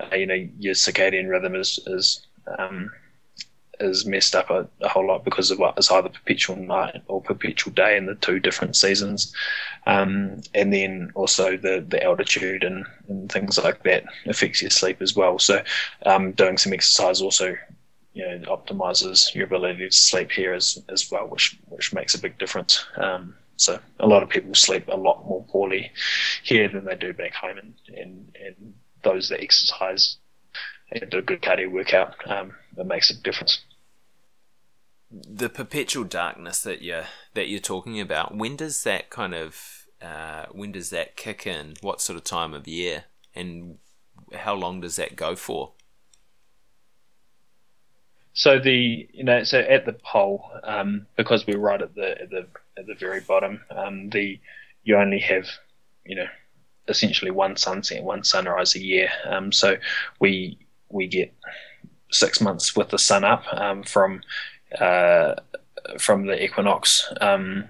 uh, 0.00 0.14
you 0.14 0.26
know 0.26 0.48
your 0.58 0.74
circadian 0.74 1.28
rhythm 1.28 1.54
is 1.54 1.78
is 1.86 2.26
um, 2.58 2.90
is 3.82 4.06
messed 4.06 4.34
up 4.34 4.50
a, 4.50 4.66
a, 4.80 4.88
whole 4.88 5.06
lot 5.06 5.24
because 5.24 5.50
of 5.50 5.58
what 5.58 5.78
is 5.78 5.90
either 5.90 6.08
perpetual 6.08 6.56
night 6.56 7.02
or 7.08 7.20
perpetual 7.20 7.72
day 7.72 7.96
in 7.96 8.06
the 8.06 8.14
two 8.16 8.38
different 8.40 8.76
seasons, 8.76 9.34
um, 9.86 10.40
and 10.54 10.72
then 10.72 11.10
also 11.14 11.56
the 11.56 11.84
the 11.88 12.02
altitude 12.02 12.64
and, 12.64 12.86
and 13.08 13.30
things 13.30 13.58
like 13.58 13.82
that 13.82 14.04
affects 14.26 14.62
your 14.62 14.70
sleep 14.70 15.02
as 15.02 15.14
well. 15.16 15.38
So, 15.38 15.62
um, 16.06 16.32
doing 16.32 16.58
some 16.58 16.72
exercise 16.72 17.20
also 17.20 17.56
you 18.14 18.26
know 18.26 18.56
optimizes 18.56 19.34
your 19.34 19.46
ability 19.46 19.88
to 19.88 19.92
sleep 19.92 20.30
here 20.30 20.54
as 20.54 20.82
as 20.88 21.10
well, 21.10 21.26
which 21.26 21.58
which 21.68 21.92
makes 21.92 22.14
a 22.14 22.20
big 22.20 22.38
difference. 22.38 22.84
Um, 22.96 23.34
so 23.56 23.78
a 24.00 24.06
lot 24.06 24.22
of 24.22 24.28
people 24.28 24.54
sleep 24.54 24.88
a 24.88 24.96
lot 24.96 25.26
more 25.26 25.44
poorly 25.48 25.92
here 26.42 26.68
than 26.68 26.84
they 26.84 26.96
do 26.96 27.12
back 27.12 27.34
home, 27.34 27.58
and 27.58 27.74
and, 27.96 28.36
and 28.44 28.74
those 29.02 29.28
that 29.28 29.42
exercise 29.42 30.16
and 30.92 31.10
do 31.10 31.18
a 31.18 31.22
good 31.22 31.42
cardio 31.42 31.70
workout, 31.70 32.14
um, 32.30 32.52
it 32.76 32.86
makes 32.86 33.10
a 33.10 33.14
difference. 33.22 33.60
The 35.12 35.48
perpetual 35.50 36.04
darkness 36.04 36.62
that 36.62 36.80
you 36.80 37.02
that 37.34 37.48
you're 37.48 37.60
talking 37.60 38.00
about, 38.00 38.34
when 38.34 38.56
does 38.56 38.82
that 38.84 39.10
kind 39.10 39.34
of 39.34 39.86
uh, 40.00 40.46
when 40.52 40.72
does 40.72 40.90
that 40.90 41.16
kick 41.16 41.46
in? 41.46 41.74
What 41.80 42.00
sort 42.00 42.16
of 42.16 42.24
time 42.24 42.54
of 42.54 42.66
year, 42.66 43.04
and 43.34 43.78
how 44.34 44.54
long 44.54 44.80
does 44.80 44.96
that 44.96 45.16
go 45.16 45.36
for? 45.36 45.72
So 48.34 48.58
the 48.58 49.08
you 49.12 49.24
know 49.24 49.44
so 49.44 49.60
at 49.60 49.84
the 49.84 49.92
pole 49.92 50.50
um, 50.64 51.06
because 51.16 51.46
we're 51.46 51.58
right 51.58 51.80
at 51.82 51.94
the 51.94 52.22
at 52.22 52.30
the 52.30 52.46
at 52.78 52.86
the 52.86 52.94
very 52.94 53.20
bottom 53.20 53.60
um, 53.70 54.08
the 54.10 54.40
you 54.84 54.96
only 54.96 55.18
have 55.18 55.46
you 56.06 56.16
know 56.16 56.26
essentially 56.88 57.30
one 57.30 57.56
sunset 57.56 58.02
one 58.02 58.24
sunrise 58.24 58.74
a 58.74 58.82
year 58.82 59.08
um, 59.26 59.52
so 59.52 59.76
we 60.18 60.58
we 60.88 61.06
get 61.06 61.32
six 62.10 62.40
months 62.40 62.74
with 62.74 62.88
the 62.88 62.98
sun 62.98 63.24
up 63.24 63.44
um, 63.52 63.82
from 63.82 64.22
uh, 64.80 65.34
from 65.98 66.26
the 66.26 66.42
equinox 66.42 67.12
um, 67.20 67.68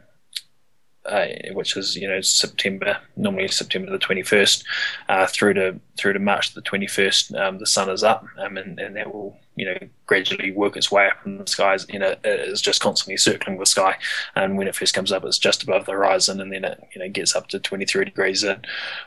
uh, 1.05 1.27
which 1.53 1.77
is 1.77 1.97
you 1.97 2.07
know 2.07 2.21
September, 2.21 2.97
normally 3.17 3.49
September 3.49 3.91
the 3.91 3.99
twenty 3.99 4.23
first, 4.23 4.65
uh, 5.09 5.27
through 5.27 5.55
to 5.55 5.79
through 5.99 6.13
to 6.13 6.19
March 6.19 6.55
the 6.55 6.61
twenty 6.61 6.87
first. 6.87 7.35
Um, 7.35 7.59
the 7.59 7.67
sun 7.67 7.91
is 7.91 8.05
up, 8.05 8.25
um, 8.39 8.57
and, 8.57 8.79
and 8.79 8.95
that 8.97 9.13
will 9.13 9.37
you 9.57 9.67
know 9.67 9.79
gradually 10.07 10.53
work 10.53 10.77
its 10.77 10.93
way 10.93 11.09
up 11.09 11.27
in 11.27 11.39
the 11.39 11.47
skies. 11.47 11.87
You 11.89 11.99
know, 11.99 12.15
it's 12.23 12.61
just 12.61 12.81
constantly 12.81 13.17
circling 13.17 13.59
the 13.59 13.67
sky, 13.67 13.97
and 14.37 14.57
when 14.57 14.69
it 14.69 14.77
first 14.77 14.95
comes 14.95 15.11
up, 15.11 15.25
it's 15.25 15.39
just 15.39 15.65
above 15.65 15.87
the 15.87 15.93
horizon, 15.93 16.41
and 16.41 16.53
then 16.53 16.65
it 16.65 16.81
you 16.95 17.01
know 17.01 17.09
gets 17.09 17.35
up 17.35 17.49
to 17.49 17.59
twenty 17.59 17.85
three 17.85 18.05
degrees 18.05 18.45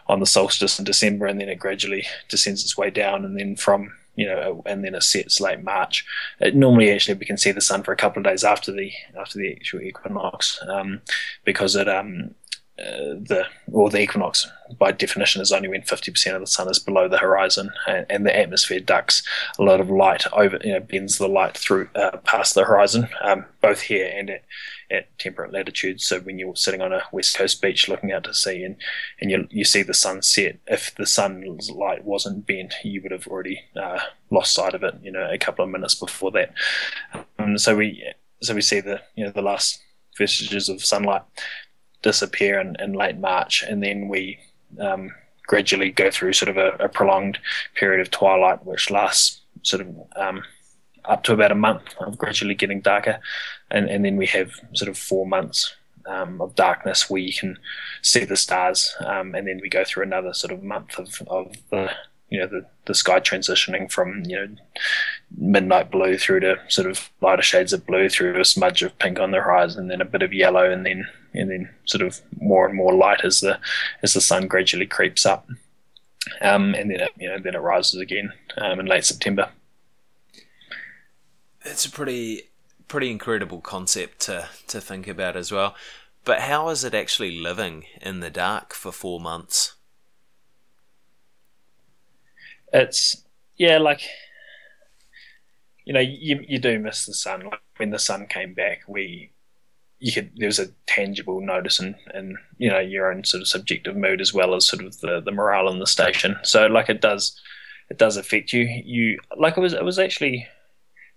on 0.08 0.20
the 0.20 0.26
solstice 0.26 0.78
in 0.78 0.86
December, 0.86 1.28
and 1.28 1.40
then 1.40 1.50
it 1.50 1.60
gradually 1.60 2.06
descends 2.28 2.64
its 2.64 2.78
way 2.78 2.90
down, 2.90 3.24
and 3.24 3.40
then 3.40 3.56
from 3.56 3.94
you 4.16 4.26
know, 4.26 4.64
and 4.66 4.84
then 4.84 4.96
it 4.96 5.04
sets 5.04 5.42
late 5.42 5.64
March. 5.64 6.06
It, 6.40 6.56
normally, 6.56 6.92
actually, 6.92 7.16
we 7.16 7.26
can 7.26 7.38
see 7.38 7.52
the 7.52 7.62
sun 7.62 7.84
for 7.84 7.92
a 7.92 7.98
couple 7.98 8.20
of 8.20 8.26
days 8.26 8.44
after 8.44 8.72
the 8.72 8.92
after 9.20 9.38
the 9.38 9.52
actual 9.52 9.82
equinox, 9.82 10.60
um, 10.68 11.02
because 11.44 11.76
it 11.76 11.90
um, 11.90 12.36
the 12.78 13.46
or 13.72 13.90
the 13.90 14.02
equinox 14.02 14.50
by 14.78 14.92
definition 14.92 15.42
is 15.42 15.52
only 15.52 15.70
when 15.70 15.82
50% 15.82 16.34
of 16.34 16.42
the 16.42 16.48
sun 16.48 16.70
is 16.70 16.80
below 16.80 17.08
the 17.08 17.18
horizon 17.18 17.72
and, 17.88 18.06
and, 18.10 18.26
the 18.26 18.38
atmosphere 18.38 18.82
ducks 18.82 19.24
a 19.58 19.64
lot 19.64 19.80
of 19.80 19.90
light 19.90 20.26
over 20.34 20.60
you 20.62 20.74
know 20.74 20.80
bends 20.82 21.18
the 21.18 21.28
light 21.28 21.58
through 21.58 21.88
uh, 21.96 22.18
past 22.26 22.54
the 22.54 22.66
horizon 22.66 23.08
um, 23.22 23.46
both 23.62 23.82
here 23.82 24.12
and 24.14 24.30
at, 24.30 24.44
at 24.92 25.18
temperate 25.18 25.54
latitudes. 25.54 26.06
So 26.06 26.20
when 26.20 26.38
you're 26.38 26.56
sitting 26.56 26.82
on 26.82 26.92
a 26.92 27.04
west 27.12 27.38
coast 27.38 27.62
beach 27.62 27.88
looking 27.88 28.12
out 28.12 28.26
to 28.26 28.34
sea 28.34 28.64
and, 28.64 28.76
and 29.22 29.32
you, 29.32 29.48
you 29.50 29.64
see 29.64 29.82
the 29.82 29.94
sun 29.94 30.22
set 30.22 30.60
if 30.68 30.94
the 30.96 31.06
sun's 31.06 31.72
light 31.72 32.04
wasn't 32.04 32.46
bent 32.46 32.74
you 32.84 33.02
would 33.02 33.12
have 33.12 33.28
already 33.28 33.62
uh, 33.76 34.00
lost 34.32 34.54
sight 34.54 34.74
of 34.74 34.84
it 34.84 34.96
you 35.02 35.12
know 35.12 35.30
a 35.32 35.38
couple 35.38 35.64
of 35.64 35.72
minutes 35.72 35.96
before 35.96 36.32
that. 36.32 36.54
Um, 37.40 37.58
so 37.58 37.78
we 37.78 38.04
so 38.42 38.54
we 38.54 38.62
see 38.62 38.82
the 38.82 39.02
you 39.16 39.24
know 39.24 39.32
the 39.32 39.42
last 39.42 39.80
vestiges 40.18 40.70
of 40.70 40.84
sunlight 40.84 41.24
disappear 42.06 42.60
in, 42.60 42.76
in 42.80 42.94
late 42.94 43.18
March, 43.18 43.64
and 43.64 43.82
then 43.82 44.08
we 44.08 44.38
um, 44.80 45.10
gradually 45.48 45.90
go 45.90 46.12
through 46.12 46.34
sort 46.34 46.50
of 46.50 46.58
a, 46.58 46.70
a, 46.86 46.88
prolonged 46.88 47.40
period 47.74 48.00
of 48.00 48.12
twilight, 48.12 48.64
which 48.64 48.92
lasts 48.92 49.42
sort 49.64 49.82
of 49.82 49.88
um, 50.16 50.44
up 51.06 51.24
to 51.24 51.34
about 51.34 51.52
a 51.52 51.56
month 51.56 51.96
of 52.00 52.16
gradually 52.16 52.54
getting 52.54 52.80
darker, 52.80 53.20
and, 53.72 53.90
and 53.90 54.06
then 54.06 54.18
we 54.18 54.28
have 54.28 54.52
sort 54.74 54.88
of 54.88 54.98
four 54.98 55.26
months 55.26 55.76
um, 56.06 56.40
of 56.40 56.54
darkness 56.54 57.10
where 57.10 57.22
you 57.22 57.34
can 57.34 57.58
see 58.04 58.24
the 58.24 58.38
stars, 58.38 58.96
um, 59.00 59.34
and 59.34 59.48
then 59.48 59.60
we 59.60 59.68
go 59.68 59.84
through 59.84 60.04
another 60.04 60.32
sort 60.32 60.54
of 60.54 60.62
month 60.62 61.00
of, 61.00 61.10
of 61.28 61.56
the 61.72 61.90
you 62.30 62.40
know 62.40 62.48
the, 62.48 62.66
the 62.86 62.94
sky 62.94 63.20
transitioning 63.20 63.92
from 63.92 64.24
you 64.26 64.36
know 64.36 64.48
midnight 65.38 65.90
blue 65.90 66.18
through 66.18 66.42
to 66.42 66.56
sort 66.68 66.90
of 66.90 67.10
lighter 67.22 67.42
shades 67.42 67.74
of 67.74 67.86
blue 67.86 68.10
through 68.10 68.40
a 68.40 68.46
smudge 68.46 68.84
of 68.84 68.98
pink 69.00 69.20
on 69.20 69.32
the 69.32 69.42
horizon, 69.42 69.88
then 69.88 70.02
a 70.02 70.06
bit 70.14 70.22
of 70.22 70.34
yellow, 70.34 70.70
and 70.70 70.86
then 70.86 71.08
and 71.38 71.50
then 71.50 71.70
sort 71.86 72.02
of 72.02 72.22
more 72.40 72.68
and 72.68 72.76
more 72.76 72.94
light 72.94 73.22
as 73.24 73.40
the 73.40 73.60
as 74.04 74.14
the 74.14 74.22
sun 74.22 74.48
gradually 74.48 74.86
creeps 74.86 75.26
up, 75.26 75.48
um, 76.42 76.74
and 76.76 76.92
then 76.92 77.02
it 77.02 77.12
you 77.18 77.30
know 77.30 77.40
then 77.40 77.56
it 77.56 77.60
rises 77.60 78.00
again 78.00 78.32
um, 78.58 78.80
in 78.80 78.86
late 78.86 79.06
September. 79.06 79.50
It's 81.64 81.86
a 81.86 81.92
pretty 81.92 82.50
pretty 82.88 83.12
incredible 83.12 83.62
concept 83.62 84.20
to 84.22 84.50
to 84.68 84.82
think 84.82 85.08
about 85.08 85.36
as 85.36 85.52
well. 85.52 85.76
But 86.24 86.42
how 86.42 86.70
is 86.70 86.84
it 86.84 86.96
actually 86.96 87.40
living 87.40 87.86
in 88.02 88.20
the 88.20 88.32
dark 88.32 88.74
for 88.74 88.92
four 88.92 89.20
months? 89.20 89.76
It's 92.74 93.24
yeah, 93.58 93.78
like 93.78 94.02
you 95.86 95.94
know, 95.94 96.00
you 96.00 96.44
you 96.48 96.60
do 96.60 96.80
miss 96.80 97.06
the 97.06 97.14
sun. 97.14 97.46
Like 97.46 97.62
when 97.78 97.92
the 97.92 98.00
sun 98.00 98.26
came 98.28 98.54
back, 98.54 98.82
we 98.88 99.32
you 100.00 100.12
could 100.12 100.32
there 100.36 100.48
was 100.48 100.60
a 100.60 100.68
tangible 100.88 101.42
notice 101.42 101.80
in, 101.80 101.96
in 102.14 102.38
you 102.58 102.70
know 102.70 102.80
your 102.80 103.12
own 103.12 103.24
sort 103.24 103.42
of 103.42 103.48
subjective 103.48 103.96
mood 103.96 104.22
as 104.22 104.34
well 104.34 104.54
as 104.54 104.68
sort 104.68 104.84
of 104.84 105.00
the, 105.00 105.22
the 105.22 105.32
morale 105.32 105.70
in 105.70 105.80
the 105.80 105.88
station. 105.88 106.36
So 106.44 106.68
like 106.68 106.90
it 106.90 107.02
does 107.02 107.40
it 107.90 107.98
does 107.98 108.18
affect 108.18 108.54
you. 108.54 108.64
You 108.64 109.20
like 109.38 109.58
it 109.58 109.62
was 109.62 109.74
it 109.74 109.84
was 109.84 110.00
actually 110.00 110.48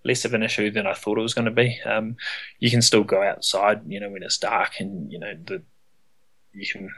less 0.05 0.23
of 0.23 0.33
an 0.33 0.43
issue 0.43 0.71
than 0.71 0.87
I 0.87 0.93
thought 0.93 1.17
it 1.17 1.21
was 1.21 1.33
going 1.33 1.45
to 1.45 1.51
be. 1.51 1.77
Um, 1.85 2.15
you 2.59 2.71
can 2.71 2.81
still 2.81 3.03
go 3.03 3.21
outside, 3.21 3.81
you 3.85 3.99
know, 3.99 4.09
when 4.09 4.23
it's 4.23 4.37
dark, 4.37 4.79
and 4.79 5.11
you 5.11 5.19
know 5.19 5.33
the 5.45 5.61
you 6.53 6.65
can 6.65 6.89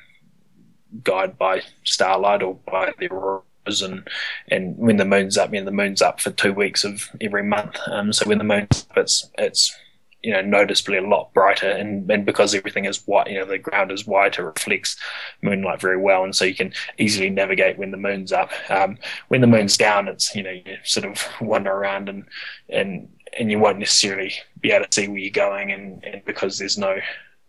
guide 1.03 1.37
by 1.37 1.61
starlight 1.83 2.43
or 2.43 2.55
by 2.55 2.93
the 2.99 3.07
aurora 3.07 3.41
and 3.65 4.07
and 4.47 4.75
when 4.77 4.97
the 4.97 5.05
moon's 5.05 5.37
up, 5.37 5.53
you 5.53 5.59
know, 5.59 5.65
the 5.65 5.71
moon's 5.71 6.01
up 6.01 6.19
for 6.19 6.31
two 6.31 6.53
weeks 6.53 6.83
of 6.83 7.09
every 7.21 7.43
month. 7.43 7.77
Um, 7.87 8.11
so 8.11 8.27
when 8.27 8.39
the 8.39 8.43
moon's 8.43 8.87
up, 8.89 8.97
it's 8.97 9.29
it's 9.37 9.75
you 10.23 10.31
know 10.31 10.41
noticeably 10.41 10.97
a 10.97 11.07
lot 11.07 11.33
brighter, 11.33 11.69
and 11.69 12.09
and 12.11 12.25
because 12.25 12.53
everything 12.53 12.85
is 12.85 13.05
white, 13.07 13.27
you 13.27 13.39
know, 13.39 13.45
the 13.45 13.57
ground 13.57 13.91
is 13.91 14.05
white, 14.05 14.37
it 14.37 14.43
reflects 14.43 14.97
moonlight 15.41 15.81
very 15.81 15.97
well, 15.97 16.23
and 16.23 16.35
so 16.35 16.45
you 16.45 16.55
can 16.55 16.73
easily 16.97 17.29
navigate 17.29 17.77
when 17.77 17.91
the 17.91 17.97
moon's 17.97 18.31
up. 18.31 18.51
Um, 18.69 18.97
when 19.29 19.41
the 19.41 19.47
moon's 19.47 19.77
down, 19.77 20.07
it's 20.07 20.35
you 20.35 20.43
know 20.43 20.51
you 20.51 20.77
sort 20.83 21.05
of 21.05 21.27
wander 21.41 21.71
around 21.71 22.09
and 22.09 22.25
and 22.69 23.09
and 23.37 23.49
you 23.49 23.59
won't 23.59 23.79
necessarily 23.79 24.33
be 24.59 24.71
able 24.71 24.85
to 24.85 24.93
see 24.93 25.07
where 25.07 25.17
you're 25.17 25.31
going, 25.31 25.71
and, 25.71 26.03
and 26.03 26.23
because 26.25 26.57
there's 26.57 26.77
no 26.77 26.97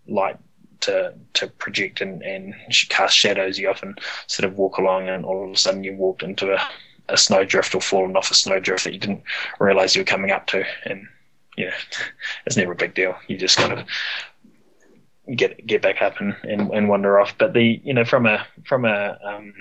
light 0.08 0.36
to 0.80 1.14
to 1.34 1.46
project 1.46 2.00
and, 2.00 2.22
and 2.22 2.54
cast 2.88 3.16
shadows, 3.16 3.58
you 3.58 3.68
often 3.68 3.94
sort 4.26 4.50
of 4.50 4.58
walk 4.58 4.78
along 4.78 5.08
and 5.08 5.24
all 5.24 5.44
of 5.44 5.50
a 5.50 5.56
sudden 5.56 5.84
you 5.84 5.94
walked 5.94 6.22
into 6.22 6.52
a, 6.52 6.60
a 7.08 7.16
snowdrift 7.16 7.74
or 7.74 7.80
fallen 7.80 8.16
off 8.16 8.30
a 8.30 8.34
snowdrift 8.34 8.84
that 8.84 8.92
you 8.92 8.98
didn't 8.98 9.22
realize 9.60 9.94
you 9.94 10.00
were 10.00 10.06
coming 10.06 10.30
up 10.30 10.46
to. 10.48 10.64
And, 10.84 11.06
you 11.56 11.66
know, 11.66 11.72
it's 12.46 12.56
never 12.56 12.72
a 12.72 12.76
big 12.76 12.94
deal. 12.94 13.14
You 13.28 13.36
just 13.36 13.58
kind 13.58 13.72
of 13.72 13.86
get 15.36 15.66
get 15.66 15.82
back 15.82 16.02
up 16.02 16.20
and, 16.20 16.34
and, 16.42 16.70
and 16.72 16.88
wander 16.88 17.20
off. 17.20 17.36
But 17.38 17.52
the 17.52 17.80
you 17.82 17.94
know 17.94 18.04
from 18.04 18.26
a 18.26 18.46
from 18.66 18.84
a 18.84 19.18
um, 19.24 19.54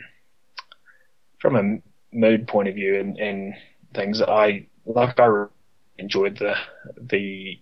from 1.39 1.55
a 1.55 2.15
mood 2.15 2.47
point 2.47 2.67
of 2.67 2.75
view 2.75 2.99
and, 2.99 3.17
and 3.17 3.53
things, 3.93 4.21
I 4.21 4.67
like 4.85 5.19
I 5.19 5.45
enjoyed 5.97 6.37
the 6.37 6.55
the 6.97 7.59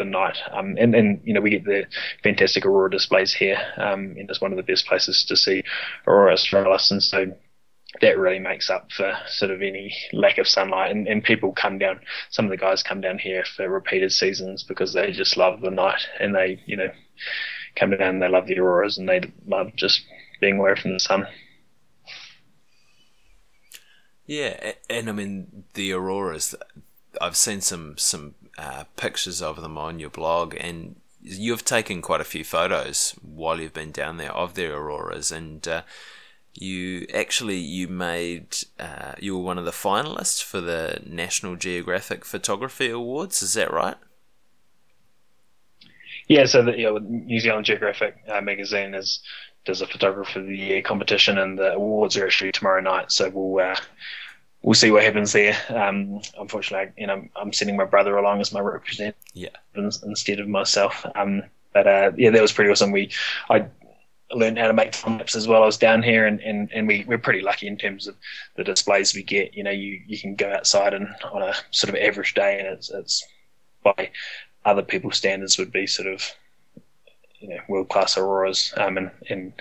the 0.00 0.04
night. 0.04 0.38
Um, 0.50 0.76
and, 0.78 0.94
and, 0.94 1.20
you 1.24 1.34
know, 1.34 1.40
we 1.42 1.50
get 1.50 1.64
the 1.64 1.84
fantastic 2.22 2.64
aurora 2.64 2.90
displays 2.90 3.34
here. 3.34 3.58
Um, 3.76 4.16
and 4.18 4.30
it's 4.30 4.40
one 4.40 4.50
of 4.50 4.56
the 4.56 4.62
best 4.62 4.86
places 4.86 5.24
to 5.26 5.36
see 5.36 5.62
aurora 6.06 6.32
australis. 6.32 6.90
And 6.90 7.02
so 7.02 7.32
that 8.00 8.18
really 8.18 8.38
makes 8.38 8.70
up 8.70 8.90
for 8.92 9.16
sort 9.26 9.50
of 9.50 9.62
any 9.62 9.94
lack 10.12 10.38
of 10.38 10.46
sunlight. 10.46 10.90
And, 10.90 11.08
and 11.08 11.22
people 11.22 11.52
come 11.52 11.78
down, 11.78 12.00
some 12.30 12.44
of 12.44 12.50
the 12.50 12.56
guys 12.56 12.82
come 12.82 13.00
down 13.00 13.18
here 13.18 13.44
for 13.44 13.68
repeated 13.68 14.12
seasons 14.12 14.62
because 14.62 14.92
they 14.92 15.12
just 15.12 15.36
love 15.36 15.60
the 15.60 15.70
night 15.70 16.06
and 16.18 16.34
they, 16.34 16.60
you 16.66 16.76
know, 16.76 16.90
come 17.76 17.90
down 17.90 18.02
and 18.02 18.22
they 18.22 18.28
love 18.28 18.46
the 18.46 18.58
auroras 18.58 18.98
and 18.98 19.08
they 19.08 19.20
love 19.46 19.74
just 19.76 20.02
being 20.40 20.58
away 20.58 20.74
from 20.76 20.92
the 20.92 21.00
sun. 21.00 21.26
Yeah, 24.26 24.74
and 24.88 25.08
I 25.08 25.12
mean 25.12 25.64
the 25.74 25.92
auroras. 25.92 26.54
I've 27.20 27.36
seen 27.36 27.60
some 27.60 27.98
some 27.98 28.36
uh, 28.56 28.84
pictures 28.96 29.42
of 29.42 29.60
them 29.60 29.76
on 29.76 29.98
your 29.98 30.10
blog, 30.10 30.54
and 30.60 31.00
you've 31.20 31.64
taken 31.64 32.00
quite 32.00 32.20
a 32.20 32.24
few 32.24 32.44
photos 32.44 33.16
while 33.22 33.60
you've 33.60 33.74
been 33.74 33.90
down 33.90 34.18
there 34.18 34.30
of 34.32 34.54
the 34.54 34.72
auroras, 34.72 35.32
and 35.32 35.66
uh, 35.66 35.82
you 36.54 37.06
actually 37.14 37.56
you 37.58 37.88
made 37.88 38.56
uh, 38.78 39.12
you 39.18 39.36
were 39.36 39.44
one 39.44 39.58
of 39.58 39.64
the 39.64 39.70
finalists 39.70 40.42
for 40.42 40.60
the 40.60 41.00
National 41.06 41.56
Geographic 41.56 42.24
Photography 42.24 42.90
Awards. 42.90 43.42
Is 43.42 43.54
that 43.54 43.72
right? 43.72 43.96
Yeah, 46.28 46.44
so 46.46 46.62
the 46.62 46.76
you 46.78 46.84
know, 46.84 46.98
New 46.98 47.40
Zealand 47.40 47.66
Geographic 47.66 48.16
uh, 48.28 48.40
magazine 48.40 48.94
is 48.94 49.20
does 49.64 49.82
a 49.82 49.86
photographer 49.86 50.40
of 50.40 50.46
the 50.46 50.56
year 50.56 50.82
competition, 50.82 51.38
and 51.38 51.58
the 51.58 51.72
awards 51.72 52.16
are 52.16 52.24
actually 52.24 52.52
tomorrow 52.52 52.80
night. 52.80 53.12
So 53.12 53.30
we'll 53.30 53.64
uh, 53.64 53.76
we'll 54.62 54.74
see 54.74 54.90
what 54.90 55.02
happens 55.02 55.32
there. 55.32 55.56
Um, 55.68 56.20
unfortunately, 56.38 56.92
you 56.96 57.06
know, 57.06 57.26
I'm 57.36 57.52
sending 57.52 57.76
my 57.76 57.84
brother 57.84 58.16
along 58.16 58.40
as 58.40 58.52
my 58.52 58.60
representative, 58.60 59.20
yeah, 59.34 59.48
instead 59.74 60.40
of 60.40 60.48
myself. 60.48 61.04
Um, 61.14 61.42
but 61.72 61.86
uh, 61.86 62.12
yeah, 62.16 62.30
that 62.30 62.42
was 62.42 62.52
pretty 62.52 62.70
awesome. 62.70 62.92
We 62.92 63.10
I 63.48 63.66
learned 64.32 64.58
how 64.58 64.68
to 64.68 64.72
make 64.72 64.92
time 64.92 65.22
as 65.34 65.48
well. 65.48 65.62
I 65.62 65.66
was 65.66 65.78
down 65.78 66.02
here, 66.02 66.26
and, 66.26 66.40
and, 66.40 66.70
and 66.72 66.86
we 66.86 67.04
we're 67.06 67.18
pretty 67.18 67.40
lucky 67.40 67.66
in 67.66 67.76
terms 67.76 68.06
of 68.06 68.16
the 68.56 68.64
displays 68.64 69.14
we 69.14 69.22
get. 69.22 69.54
You 69.54 69.64
know, 69.64 69.70
you, 69.70 70.00
you 70.06 70.18
can 70.18 70.34
go 70.34 70.52
outside 70.52 70.94
and 70.94 71.08
on 71.32 71.42
a 71.42 71.54
sort 71.70 71.94
of 71.94 72.00
average 72.00 72.34
day, 72.34 72.58
and 72.58 72.68
it's 72.68 72.90
it's 72.90 73.24
by 73.82 74.10
other 74.64 74.82
people's 74.82 75.16
standards 75.16 75.58
would 75.58 75.72
be 75.72 75.86
sort 75.86 76.08
of 76.08 76.30
you 77.40 77.48
know 77.48 77.58
world 77.68 77.88
class 77.88 78.16
auroras. 78.16 78.72
Um, 78.76 78.96
and 78.96 79.10
and 79.28 79.52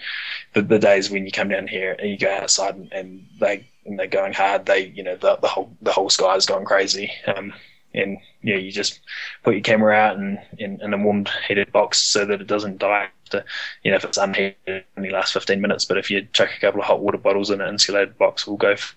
the, 0.54 0.62
the 0.62 0.80
days 0.80 1.10
when 1.10 1.26
you 1.26 1.32
come 1.32 1.50
down 1.50 1.68
here 1.68 1.96
and 1.98 2.10
you 2.10 2.18
go 2.18 2.32
outside 2.32 2.76
and, 2.76 2.92
and 2.92 3.26
they 3.40 3.68
and 3.86 3.98
they're 3.98 4.08
going 4.08 4.34
hard, 4.34 4.66
they 4.66 4.88
you 4.88 5.04
know 5.04 5.16
the, 5.16 5.38
the 5.38 5.48
whole 5.48 5.76
the 5.82 5.92
whole 5.92 6.10
sky 6.10 6.36
is 6.36 6.46
going 6.46 6.66
crazy. 6.66 7.12
Um, 7.28 7.54
and 7.94 8.18
yeah, 8.42 8.56
you 8.56 8.72
just 8.72 9.02
put 9.44 9.54
your 9.56 9.64
camera 9.64 9.96
out 9.96 10.18
and 10.18 10.40
in, 10.58 10.80
in 10.82 10.94
a 10.94 10.98
warm 10.98 11.26
heated 11.48 11.72
box 11.72 11.98
so 11.98 12.26
that 12.26 12.42
it 12.42 12.48
doesn't 12.48 12.78
die. 12.78 13.10
After, 13.26 13.46
you 13.84 13.92
know, 13.92 13.98
if 13.98 14.06
it's 14.06 14.18
unheated, 14.18 14.56
it 14.66 14.86
only 14.98 15.10
lasts 15.10 15.34
15 15.34 15.62
minutes. 15.62 15.86
But 15.86 15.98
if 15.98 16.10
you 16.10 16.28
chuck 16.34 16.50
a 16.56 16.60
couple 16.60 16.82
of 16.82 16.88
hot 16.88 17.02
water 17.02 17.18
bottles 17.18 17.50
in 17.50 17.62
an 17.62 17.70
insulated 17.70 18.18
box, 18.18 18.48
will 18.48 18.58
go 18.58 18.72
f- 18.72 18.96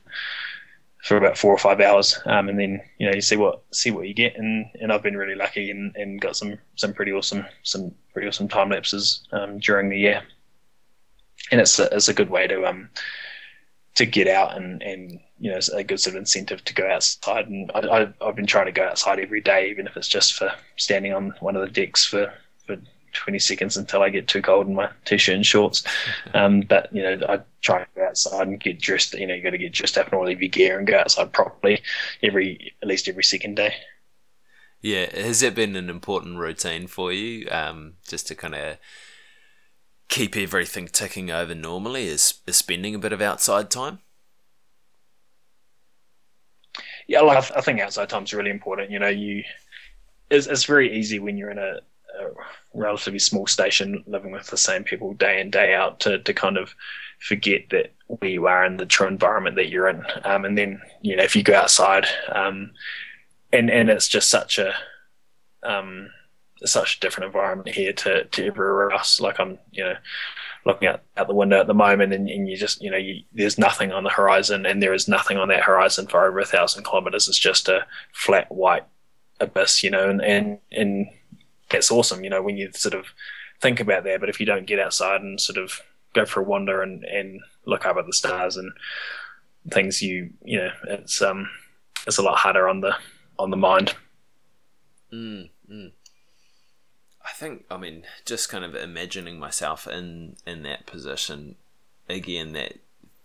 for 1.02 1.16
about 1.16 1.36
four 1.36 1.52
or 1.52 1.58
five 1.58 1.80
hours, 1.80 2.18
um, 2.26 2.48
and 2.48 2.58
then 2.58 2.80
you 2.98 3.06
know 3.06 3.14
you 3.14 3.20
see 3.20 3.36
what 3.36 3.62
see 3.72 3.90
what 3.90 4.06
you 4.06 4.14
get. 4.14 4.36
And, 4.36 4.66
and 4.80 4.92
I've 4.92 5.02
been 5.02 5.16
really 5.16 5.34
lucky 5.34 5.70
and, 5.70 5.94
and 5.96 6.20
got 6.20 6.36
some 6.36 6.58
some 6.76 6.92
pretty 6.92 7.12
awesome 7.12 7.44
some 7.62 7.92
pretty 8.12 8.28
awesome 8.28 8.48
time 8.48 8.70
lapses 8.70 9.26
um, 9.32 9.58
during 9.58 9.88
the 9.88 9.98
year. 9.98 10.22
And 11.50 11.60
it's 11.60 11.78
a, 11.78 11.88
it's 11.94 12.08
a 12.08 12.14
good 12.14 12.30
way 12.30 12.46
to 12.46 12.64
um 12.66 12.88
to 13.94 14.06
get 14.06 14.28
out 14.28 14.56
and, 14.56 14.82
and 14.82 15.20
you 15.42 15.50
know, 15.50 15.56
it's 15.56 15.68
a 15.68 15.82
good 15.82 15.98
sort 15.98 16.14
of 16.14 16.20
incentive 16.20 16.64
to 16.64 16.72
go 16.72 16.88
outside. 16.88 17.48
And 17.48 17.68
I, 17.74 17.80
I, 18.20 18.26
have 18.26 18.36
been 18.36 18.46
trying 18.46 18.66
to 18.66 18.72
go 18.72 18.84
outside 18.84 19.18
every 19.18 19.40
day, 19.40 19.68
even 19.70 19.88
if 19.88 19.96
it's 19.96 20.06
just 20.06 20.34
for 20.34 20.52
standing 20.76 21.12
on 21.12 21.34
one 21.40 21.56
of 21.56 21.62
the 21.62 21.68
decks 21.68 22.04
for, 22.04 22.32
for 22.64 22.76
20 23.12 23.40
seconds 23.40 23.76
until 23.76 24.02
I 24.02 24.10
get 24.10 24.28
too 24.28 24.40
cold 24.40 24.68
in 24.68 24.76
my 24.76 24.88
t-shirt 25.04 25.34
and 25.34 25.44
shorts. 25.44 25.82
Um, 26.34 26.60
but 26.60 26.88
you 26.94 27.02
know, 27.02 27.18
I 27.28 27.40
try 27.60 27.80
to 27.80 27.86
go 27.94 28.06
outside 28.06 28.46
and 28.46 28.58
get 28.58 28.80
dressed. 28.80 29.12
You 29.12 29.26
know, 29.26 29.34
you 29.34 29.42
got 29.42 29.50
to 29.50 29.58
get 29.58 29.72
dressed 29.72 29.98
up 29.98 30.08
in 30.08 30.14
all 30.14 30.26
of 30.26 30.40
your 30.40 30.48
gear 30.48 30.78
and 30.78 30.86
go 30.86 30.98
outside 30.98 31.32
properly 31.32 31.82
every 32.22 32.72
at 32.80 32.88
least 32.88 33.06
every 33.06 33.24
second 33.24 33.56
day. 33.56 33.74
Yeah, 34.80 35.14
has 35.14 35.42
it 35.42 35.54
been 35.54 35.76
an 35.76 35.90
important 35.90 36.38
routine 36.38 36.86
for 36.86 37.12
you, 37.12 37.48
um, 37.50 37.94
just 38.08 38.28
to 38.28 38.34
kind 38.34 38.54
of 38.54 38.78
keep 40.08 40.36
everything 40.36 40.88
ticking 40.88 41.30
over 41.30 41.54
normally? 41.54 42.06
Is 42.06 42.40
is 42.46 42.56
spending 42.56 42.94
a 42.94 42.98
bit 42.98 43.12
of 43.12 43.20
outside 43.20 43.70
time? 43.70 43.98
Yeah, 47.12 47.20
like 47.20 47.52
I 47.54 47.60
think 47.60 47.78
outside 47.78 48.08
time 48.08 48.24
is 48.24 48.32
really 48.32 48.50
important. 48.50 48.90
You 48.90 48.98
know, 48.98 49.08
you 49.08 49.44
it's, 50.30 50.46
it's 50.46 50.64
very 50.64 50.98
easy 50.98 51.18
when 51.18 51.36
you're 51.36 51.50
in 51.50 51.58
a, 51.58 51.80
a, 52.18 52.30
relatively 52.72 53.18
small 53.18 53.46
station 53.46 54.02
living 54.06 54.32
with 54.32 54.46
the 54.46 54.56
same 54.56 54.82
people 54.82 55.12
day 55.12 55.38
in 55.38 55.50
day 55.50 55.74
out 55.74 56.00
to 56.00 56.20
to 56.20 56.32
kind 56.32 56.56
of 56.56 56.74
forget 57.18 57.68
that 57.68 57.92
where 58.06 58.30
you 58.30 58.46
are 58.46 58.64
in 58.64 58.78
the 58.78 58.86
true 58.86 59.06
environment 59.06 59.56
that 59.56 59.68
you're 59.68 59.90
in. 59.90 60.02
Um, 60.24 60.46
and 60.46 60.56
then 60.56 60.80
you 61.02 61.14
know 61.14 61.22
if 61.22 61.36
you 61.36 61.42
go 61.42 61.54
outside, 61.54 62.06
um, 62.34 62.70
and 63.52 63.70
and 63.70 63.90
it's 63.90 64.08
just 64.08 64.30
such 64.30 64.58
a 64.58 64.72
um, 65.64 66.08
such 66.64 66.96
a 66.96 67.00
different 67.00 67.26
environment 67.26 67.68
here 67.68 67.92
to, 67.92 68.24
to 68.24 68.46
everywhere 68.46 68.90
else. 68.90 69.20
Like 69.20 69.38
I'm, 69.38 69.58
you 69.70 69.84
know, 69.84 69.96
looking 70.64 70.88
out, 70.88 71.02
out 71.16 71.26
the 71.26 71.34
window 71.34 71.60
at 71.60 71.66
the 71.66 71.74
moment 71.74 72.12
and, 72.12 72.28
and 72.28 72.48
you 72.48 72.56
just, 72.56 72.82
you 72.82 72.90
know, 72.90 72.96
you, 72.96 73.22
there's 73.32 73.58
nothing 73.58 73.92
on 73.92 74.04
the 74.04 74.10
horizon 74.10 74.64
and 74.64 74.82
there 74.82 74.94
is 74.94 75.08
nothing 75.08 75.36
on 75.36 75.48
that 75.48 75.64
horizon 75.64 76.06
for 76.06 76.26
over 76.26 76.38
a 76.38 76.44
thousand 76.44 76.84
kilometers. 76.84 77.28
It's 77.28 77.38
just 77.38 77.68
a 77.68 77.86
flat 78.12 78.50
white 78.50 78.84
abyss, 79.40 79.82
you 79.82 79.90
know, 79.90 80.08
and, 80.08 80.20
and, 80.22 80.58
and 80.70 81.08
that's 81.68 81.90
awesome, 81.90 82.22
you 82.22 82.30
know, 82.30 82.42
when 82.42 82.56
you 82.56 82.70
sort 82.72 82.94
of 82.94 83.06
think 83.60 83.80
about 83.80 84.04
that. 84.04 84.20
But 84.20 84.28
if 84.28 84.38
you 84.38 84.46
don't 84.46 84.66
get 84.66 84.78
outside 84.78 85.20
and 85.20 85.40
sort 85.40 85.58
of 85.58 85.80
go 86.14 86.24
for 86.24 86.40
a 86.40 86.44
wander 86.44 86.82
and, 86.82 87.04
and 87.04 87.40
look 87.66 87.84
up 87.84 87.96
at 87.96 88.06
the 88.06 88.12
stars 88.12 88.56
and 88.56 88.72
things, 89.70 90.00
you, 90.00 90.30
you 90.44 90.58
know, 90.58 90.70
it's, 90.88 91.20
um, 91.22 91.48
it's 92.06 92.18
a 92.18 92.22
lot 92.22 92.38
harder 92.38 92.68
on 92.68 92.80
the, 92.80 92.94
on 93.38 93.50
the 93.50 93.56
mind. 93.56 93.94
Mm, 95.12 95.50
mm. 95.70 95.92
I 97.32 97.34
think 97.34 97.64
I 97.70 97.78
mean 97.78 98.04
just 98.26 98.50
kind 98.50 98.62
of 98.62 98.74
imagining 98.74 99.38
myself 99.38 99.88
in 99.88 100.36
in 100.46 100.62
that 100.64 100.84
position 100.84 101.56
again 102.06 102.52
that 102.52 102.74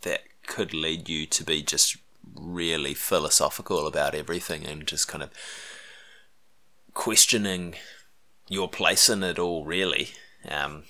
that 0.04 0.22
could 0.46 0.74
lead 0.74 1.10
you 1.10 1.26
to 1.26 1.44
be 1.44 1.62
just 1.62 1.98
really 2.34 2.94
philosophical 2.94 3.86
about 3.86 4.16
everything 4.16 4.66
and 4.66 4.88
just 4.88 5.10
kind 5.10 5.22
of 5.22 5.30
questioning 6.94 7.76
your 8.48 8.70
place 8.70 9.10
in 9.10 9.24
it 9.24 9.38
all 9.38 9.66
really 9.66 10.12
um, 10.48 10.84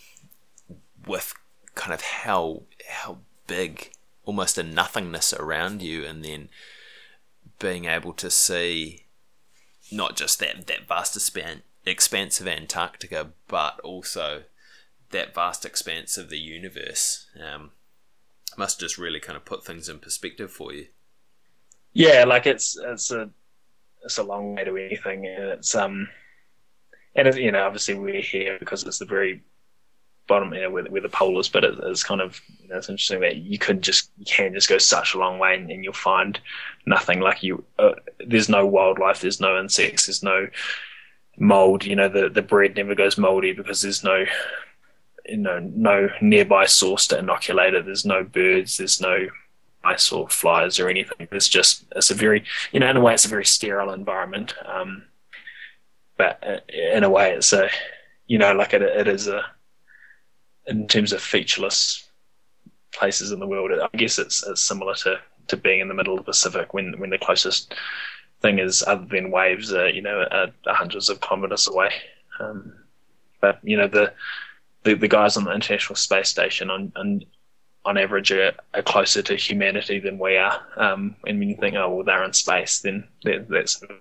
with 1.07 1.33
kind 1.73 1.93
of 1.93 2.01
how 2.01 2.61
how 2.87 3.17
big 3.47 3.93
almost 4.25 4.59
a 4.59 4.63
nothingness 4.63 5.33
around 5.33 5.81
you 5.81 6.05
and 6.05 6.23
then 6.23 6.49
being 7.57 7.85
able 7.85 8.13
to 8.13 8.29
see 8.29 9.05
not 9.91 10.15
just 10.15 10.37
that 10.39 10.67
that 10.67 10.87
vast 10.87 11.15
expanse 11.15 11.63
expanse 11.87 12.39
of 12.41 12.47
Antarctica, 12.47 13.31
but 13.47 13.79
also 13.81 14.43
that 15.11 15.33
vast 15.33 15.65
expanse 15.65 16.17
of 16.17 16.29
the 16.29 16.39
universe. 16.39 17.27
Um, 17.41 17.71
must 18.57 18.79
just 18.79 18.97
really 18.97 19.19
kind 19.19 19.37
of 19.37 19.45
put 19.45 19.63
things 19.63 19.87
in 19.87 19.99
perspective 19.99 20.51
for 20.51 20.73
you. 20.73 20.87
Yeah, 21.93 22.25
like 22.25 22.45
it's 22.45 22.77
it's 22.77 23.11
a 23.11 23.29
it's 24.03 24.17
a 24.17 24.23
long 24.23 24.55
way 24.55 24.63
to 24.63 24.77
anything, 24.77 25.25
and 25.25 25.45
it's 25.45 25.75
um 25.75 26.09
and 27.15 27.27
it's, 27.27 27.37
you 27.37 27.51
know 27.51 27.63
obviously 27.63 27.95
we're 27.95 28.21
here 28.21 28.57
because 28.59 28.83
it's 28.83 28.99
the 28.99 29.05
very 29.05 29.43
bottom 30.27 30.53
you 30.53 30.61
know 30.61 30.69
where, 30.69 30.83
where 30.85 31.01
the 31.01 31.09
pole 31.09 31.39
is, 31.39 31.49
but 31.49 31.63
it, 31.63 31.75
it's 31.83 32.03
kind 32.03 32.21
of 32.21 32.41
you 32.59 32.67
know, 32.67 32.77
it's 32.77 32.89
interesting 32.89 33.21
that 33.21 33.37
you 33.37 33.57
could 33.57 33.81
just 33.81 34.11
you 34.17 34.25
can 34.25 34.53
just 34.53 34.69
go 34.69 34.77
such 34.77 35.13
a 35.13 35.17
long 35.17 35.39
way 35.39 35.55
and, 35.55 35.71
and 35.71 35.83
you'll 35.83 35.93
find 35.93 36.39
nothing 36.85 37.19
like 37.19 37.43
you. 37.43 37.63
Uh, 37.79 37.93
there's 38.25 38.49
no 38.49 38.65
wildlife, 38.65 39.21
there's 39.21 39.39
no 39.39 39.59
insects, 39.59 40.07
there's 40.07 40.23
no 40.23 40.47
mold. 41.37 41.85
You 41.85 41.95
know, 41.95 42.09
the 42.09 42.29
the 42.29 42.41
bread 42.41 42.75
never 42.75 42.95
goes 42.95 43.17
moldy 43.17 43.53
because 43.53 43.81
there's 43.81 44.03
no 44.03 44.25
you 45.25 45.37
know 45.37 45.59
no 45.59 46.09
nearby 46.21 46.65
source 46.65 47.07
to 47.07 47.19
inoculate 47.19 47.73
it. 47.73 47.85
There's 47.85 48.05
no 48.05 48.23
birds. 48.23 48.77
There's 48.77 49.01
no 49.01 49.27
mice 49.83 50.11
or 50.11 50.27
flies 50.29 50.79
or 50.79 50.89
anything. 50.89 51.27
It's 51.31 51.47
just 51.47 51.85
it's 51.95 52.11
a 52.11 52.15
very 52.15 52.43
you 52.71 52.79
know 52.79 52.89
in 52.89 52.97
a 52.97 53.01
way 53.01 53.13
it's 53.13 53.25
a 53.25 53.29
very 53.29 53.45
sterile 53.45 53.93
environment. 53.93 54.53
Um, 54.65 55.03
but 56.17 56.43
uh, 56.45 56.59
in 56.95 57.03
a 57.03 57.09
way 57.09 57.33
it's 57.33 57.53
a 57.53 57.69
you 58.25 58.37
know 58.37 58.53
like 58.53 58.73
it, 58.73 58.81
it 58.81 59.07
is 59.07 59.27
a 59.27 59.43
in 60.67 60.87
terms 60.87 61.13
of 61.13 61.21
featureless 61.21 62.09
places 62.91 63.31
in 63.31 63.39
the 63.39 63.47
world. 63.47 63.71
I 63.71 63.95
guess 63.97 64.19
it's, 64.19 64.45
it's 64.45 64.61
similar 64.61 64.95
to, 64.95 65.19
to 65.47 65.57
being 65.57 65.79
in 65.79 65.87
the 65.87 65.93
middle 65.93 66.13
of 66.13 66.19
the 66.19 66.31
Pacific 66.31 66.73
when 66.73 66.99
when 66.99 67.09
the 67.09 67.17
closest 67.17 67.73
thing 68.41 68.59
is 68.59 68.83
other 68.85 69.05
than 69.05 69.31
waves 69.31 69.73
are 69.73 69.89
you 69.89 70.01
know 70.01 70.25
are, 70.31 70.47
are 70.67 70.75
hundreds 70.75 71.09
of 71.09 71.21
kilometers 71.21 71.67
away. 71.67 71.91
Um, 72.39 72.73
but 73.41 73.59
you 73.63 73.77
know 73.77 73.87
the, 73.87 74.13
the, 74.83 74.95
the 74.95 75.07
guys 75.07 75.37
on 75.37 75.43
the 75.43 75.53
International 75.53 75.95
Space 75.95 76.29
Station 76.29 76.69
on 76.69 76.91
on, 76.95 77.23
on 77.85 77.97
average 77.97 78.31
are, 78.31 78.53
are 78.73 78.83
closer 78.83 79.21
to 79.23 79.35
humanity 79.35 79.99
than 79.99 80.19
we 80.19 80.37
are. 80.37 80.61
Um, 80.75 81.15
and 81.25 81.39
when 81.39 81.49
you 81.49 81.55
think 81.55 81.75
oh 81.75 81.95
well 81.95 82.05
they're 82.05 82.23
in 82.23 82.33
space, 82.33 82.79
then 82.79 83.07
that, 83.23 83.47
that 83.49 83.69
sort 83.69 83.91
of 83.91 83.97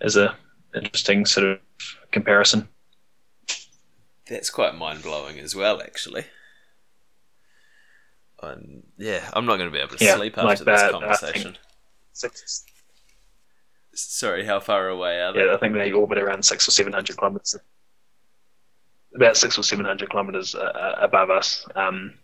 is 0.00 0.16
a 0.16 0.36
interesting 0.74 1.26
sort 1.26 1.46
of 1.46 1.58
comparison. 2.10 2.68
That's 4.28 4.50
quite 4.50 4.74
mind 4.74 5.02
blowing 5.02 5.38
as 5.38 5.54
well, 5.54 5.82
actually. 5.82 6.24
Um, 8.42 8.82
yeah, 8.96 9.28
I'm 9.32 9.46
not 9.46 9.56
going 9.56 9.68
to 9.70 9.72
be 9.72 9.82
able 9.82 9.96
to 9.96 10.04
yeah, 10.04 10.16
sleep 10.16 10.38
after 10.38 10.46
like 10.46 10.58
this 10.58 10.90
conversation. 10.90 11.56
Six, 12.12 12.64
Sorry, 13.94 14.44
how 14.44 14.60
far 14.60 14.88
away 14.88 15.20
are 15.20 15.32
they? 15.32 15.44
Yeah, 15.44 15.54
I 15.54 15.58
think 15.58 15.74
they 15.74 15.92
orbit 15.92 16.18
around 16.18 16.44
six 16.44 16.66
or 16.68 16.70
seven 16.70 16.92
hundred 16.92 17.16
kilometers. 17.16 17.56
About 19.14 19.36
six 19.36 19.58
or 19.58 19.62
seven 19.62 19.84
hundred 19.84 20.10
kilometers 20.10 20.54
uh, 20.54 20.60
uh, 20.60 20.98
above 21.00 21.30
us, 21.30 21.66
um, 21.76 22.14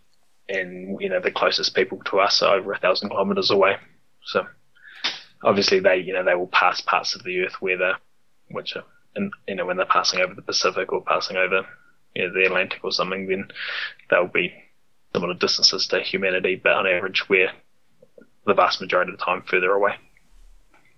and 0.49 0.99
you 1.01 1.09
know 1.09 1.19
the 1.19 1.31
closest 1.31 1.75
people 1.75 1.99
to 2.05 2.19
us 2.19 2.41
are 2.41 2.57
over 2.57 2.73
a 2.73 2.79
thousand 2.79 3.09
kilometers 3.09 3.49
away. 3.49 3.77
So 4.25 4.45
obviously 5.43 5.79
they, 5.79 5.97
you 5.97 6.13
know, 6.13 6.23
they 6.23 6.35
will 6.35 6.47
pass 6.47 6.81
parts 6.81 7.15
of 7.15 7.23
the 7.23 7.39
Earth 7.41 7.55
where 7.61 7.77
the 7.77 7.93
which 8.49 8.75
are, 8.75 8.83
and 9.15 9.31
you 9.47 9.55
know 9.55 9.65
when 9.65 9.77
they're 9.77 9.85
passing 9.85 10.19
over 10.19 10.33
the 10.33 10.41
Pacific 10.41 10.91
or 10.91 11.03
passing 11.03 11.37
over 11.37 11.65
you 12.15 12.27
know, 12.27 12.33
the 12.33 12.45
Atlantic 12.45 12.83
or 12.83 12.91
something, 12.91 13.27
then 13.27 13.47
they'll 14.09 14.27
be 14.27 14.53
similar 15.13 15.33
distances 15.33 15.87
to 15.87 16.01
humanity, 16.01 16.59
but 16.61 16.73
on 16.73 16.87
average 16.87 17.27
we're 17.29 17.51
the 18.45 18.53
vast 18.53 18.81
majority 18.81 19.11
of 19.11 19.19
the 19.19 19.23
time 19.23 19.43
further 19.43 19.71
away. 19.71 19.93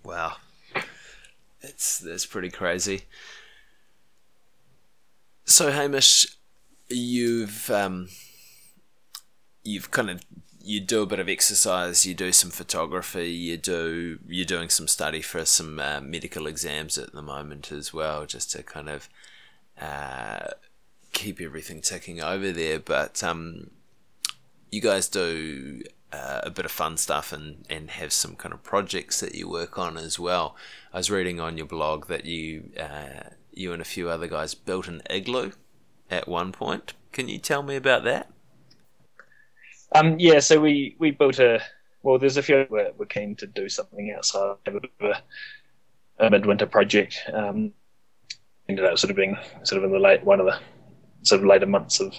Wow, 0.04 0.36
it's 1.64 2.00
that's 2.00 2.26
pretty 2.26 2.50
crazy. 2.50 3.04
So 5.46 5.72
Hamish, 5.72 6.26
you've 6.90 7.70
um, 7.72 8.10
you've 9.64 9.92
kind 9.92 10.10
of 10.10 10.22
you 10.66 10.80
do 10.80 11.02
a 11.02 11.06
bit 11.06 11.20
of 11.20 11.28
exercise, 11.28 12.06
you 12.06 12.14
do 12.14 12.32
some 12.32 12.50
photography, 12.50 13.30
you 13.32 13.58
do 13.58 14.20
you're 14.28 14.46
doing 14.46 14.70
some 14.70 14.88
study 14.88 15.22
for 15.22 15.46
some 15.46 15.80
uh, 15.80 16.00
medical 16.02 16.48
exams 16.48 16.98
at 16.98 17.14
the 17.14 17.22
moment 17.22 17.72
as 17.72 17.94
well, 17.94 18.26
just 18.26 18.52
to 18.52 18.64
kind 18.64 18.90
of 18.90 19.10
uh, 19.82 20.48
keep 21.12 21.42
everything 21.42 21.82
ticking 21.82 22.22
over 22.22 22.52
there. 22.52 22.80
But 22.80 23.24
um, 23.24 23.72
you 24.72 24.82
guys 24.82 25.08
do 25.08 25.82
uh, 26.14 26.42
a 26.44 26.52
bit 26.52 26.66
of 26.66 26.72
fun 26.72 26.96
stuff 26.96 27.34
and, 27.34 27.66
and 27.70 27.90
have 27.92 28.14
some 28.14 28.36
kind 28.36 28.54
of 28.54 28.64
projects 28.64 29.20
that 29.20 29.34
you 29.34 29.50
work 29.50 29.78
on 29.80 29.98
as 29.98 30.20
well. 30.20 30.56
I 30.94 30.98
was 30.98 31.10
reading 31.10 31.40
on 31.40 31.58
your 31.58 31.66
blog 31.66 32.08
that 32.08 32.26
you 32.26 32.70
uh, 32.80 33.30
you 33.52 33.74
and 33.74 33.82
a 33.82 33.86
few 33.86 34.10
other 34.10 34.28
guys 34.28 34.54
built 34.54 34.88
an 34.88 35.02
igloo 35.10 35.52
at 36.10 36.28
one 36.28 36.52
point. 36.52 36.94
Can 37.12 37.28
you 37.28 37.40
tell 37.40 37.64
me 37.64 37.76
about 37.76 38.04
that? 38.04 38.30
Um, 39.96 40.18
yeah, 40.20 40.40
so 40.40 40.60
we, 40.60 40.96
we 41.00 41.12
built 41.12 41.40
a 41.40 41.62
well. 42.04 42.20
There's 42.20 42.38
a 42.38 42.44
few 42.44 42.66
we're, 42.70 42.92
we're 42.98 43.06
keen 43.06 43.36
to 43.38 43.48
do 43.48 43.70
something 43.70 44.14
outside 44.16 44.56
of 44.66 44.84
a, 45.02 45.22
a 46.20 46.30
midwinter 46.30 46.66
project. 46.66 47.20
Um, 47.32 47.74
ended 48.70 48.86
up 48.86 48.98
sort 48.98 49.12
of 49.12 49.18
being 49.18 49.38
sort 49.64 49.80
of 49.80 49.86
in 49.86 49.92
the 49.92 50.00
late 50.00 50.24
one 50.24 50.40
of 50.40 50.46
the 50.46 50.60
sort 51.24 51.42
of 51.42 51.48
later 51.48 51.66
months 51.66 52.00
of 52.00 52.14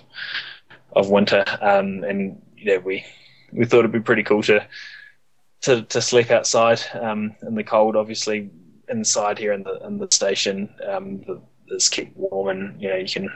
of 0.93 1.11
winter, 1.11 1.45
um, 1.61 2.05
and 2.05 2.41
you 2.57 2.67
know 2.67 2.79
we 2.79 3.05
we 3.55 3.65
thought 3.65 3.81
it'd 3.81 3.93
be 3.93 4.01
pretty 4.01 4.23
cool 4.23 4.43
to 4.43 4.67
to, 5.63 5.83
to 5.83 6.03
sleep 6.03 6.31
outside 6.31 6.81
um, 7.01 7.35
in 7.43 7.55
the 7.55 7.65
cold. 7.65 7.97
Obviously, 7.97 8.51
inside 8.89 9.39
here 9.39 9.53
in 9.53 9.63
the 9.63 9.81
in 9.87 9.99
the 9.99 10.09
station, 10.11 10.69
um, 10.87 11.25
it's 11.69 11.89
kept 11.89 12.17
warm, 12.17 12.49
and 12.49 12.81
you 12.81 12.89
know 12.89 12.97
you 12.97 13.09
can 13.09 13.31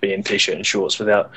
be 0.00 0.12
in 0.12 0.22
t-shirt 0.22 0.54
and 0.54 0.66
shorts 0.66 0.98
without 0.98 1.30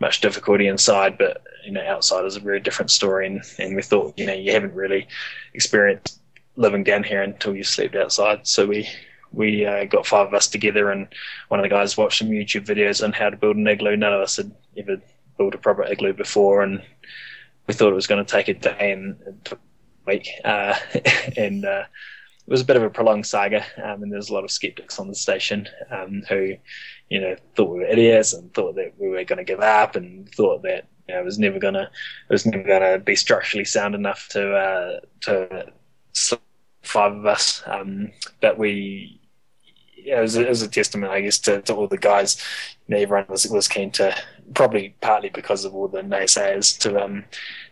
much 0.00 0.20
difficulty 0.20 0.68
inside. 0.68 1.18
But 1.18 1.42
you 1.64 1.72
know, 1.72 1.84
outside 1.84 2.24
is 2.24 2.36
a 2.36 2.40
very 2.40 2.60
different 2.60 2.90
story, 2.90 3.26
and, 3.26 3.42
and 3.58 3.74
we 3.74 3.82
thought 3.82 4.18
you 4.18 4.26
know 4.26 4.34
you 4.34 4.52
haven't 4.52 4.74
really 4.74 5.08
experienced 5.54 6.20
living 6.56 6.84
down 6.84 7.04
here 7.04 7.22
until 7.22 7.54
you 7.54 7.64
slept 7.64 7.96
outside. 7.96 8.46
So 8.46 8.66
we 8.66 8.88
we 9.32 9.66
uh, 9.66 9.84
got 9.84 10.06
five 10.06 10.28
of 10.28 10.34
us 10.34 10.48
together, 10.48 10.90
and 10.90 11.08
one 11.48 11.60
of 11.60 11.64
the 11.64 11.70
guys 11.70 11.96
watched 11.96 12.18
some 12.18 12.28
YouTube 12.28 12.66
videos 12.66 13.02
on 13.02 13.12
how 13.12 13.30
to 13.30 13.36
build 13.36 13.56
an 13.56 13.66
igloo. 13.66 13.96
None 13.96 14.12
of 14.12 14.20
us 14.20 14.36
had 14.36 14.54
ever 14.76 15.00
built 15.36 15.54
a 15.54 15.58
proper 15.58 15.84
igloo 15.84 16.12
before, 16.12 16.62
and 16.62 16.82
we 17.68 17.74
thought 17.74 17.92
it 17.92 17.94
was 17.94 18.06
going 18.06 18.24
to 18.24 18.30
take 18.30 18.48
a 18.48 18.54
day 18.54 18.92
and, 18.92 19.16
a 19.52 19.56
week, 20.06 20.28
uh, 20.44 20.74
and 21.36 21.64
uh, 21.64 21.84
it 21.84 22.50
was 22.50 22.62
a 22.62 22.64
bit 22.64 22.76
of 22.76 22.82
a 22.82 22.90
prolonged 22.90 23.26
saga, 23.26 23.64
um, 23.84 24.02
and 24.02 24.10
there's 24.10 24.30
a 24.30 24.34
lot 24.34 24.42
of 24.42 24.50
skeptics 24.50 24.98
on 24.98 25.06
the 25.06 25.14
station 25.14 25.68
um, 25.90 26.22
who, 26.28 26.56
you 27.10 27.20
know, 27.20 27.36
thought 27.54 27.70
we 27.70 27.80
were 27.80 27.86
idiots 27.86 28.32
and 28.32 28.52
thought 28.54 28.74
that 28.76 28.94
we 28.98 29.08
were 29.08 29.22
going 29.24 29.36
to 29.36 29.44
give 29.44 29.60
up 29.60 29.94
and 29.94 30.28
thought 30.34 30.62
that 30.62 30.88
you 31.06 31.14
know, 31.14 31.20
it 31.20 31.24
was 31.24 31.38
never 31.38 31.58
gonna 31.58 31.90
it 32.28 32.32
was 32.32 32.44
never 32.44 32.64
gonna 32.64 32.98
be 32.98 33.16
structurally 33.16 33.64
sound 33.64 33.94
enough 33.94 34.28
to 34.30 34.54
uh, 34.54 35.00
to 35.22 35.66
five 36.82 37.12
of 37.12 37.26
us. 37.26 37.62
Um, 37.66 38.12
but 38.40 38.58
we 38.58 39.20
yeah, 40.08 40.20
it 40.20 40.22
was, 40.22 40.36
a, 40.36 40.46
it 40.46 40.48
was 40.48 40.62
a 40.62 40.68
testament, 40.68 41.12
I 41.12 41.20
guess, 41.20 41.38
to, 41.40 41.60
to 41.62 41.74
all 41.74 41.86
the 41.86 41.98
guys. 41.98 42.42
You 42.86 42.94
know, 42.94 43.02
everyone 43.02 43.26
was 43.28 43.46
was 43.46 43.68
keen 43.68 43.90
to 43.92 44.16
probably 44.54 44.94
partly 45.02 45.28
because 45.28 45.66
of 45.66 45.74
all 45.74 45.86
the 45.86 46.00
naysayers 46.00 46.78
to 46.80 47.02
um 47.02 47.24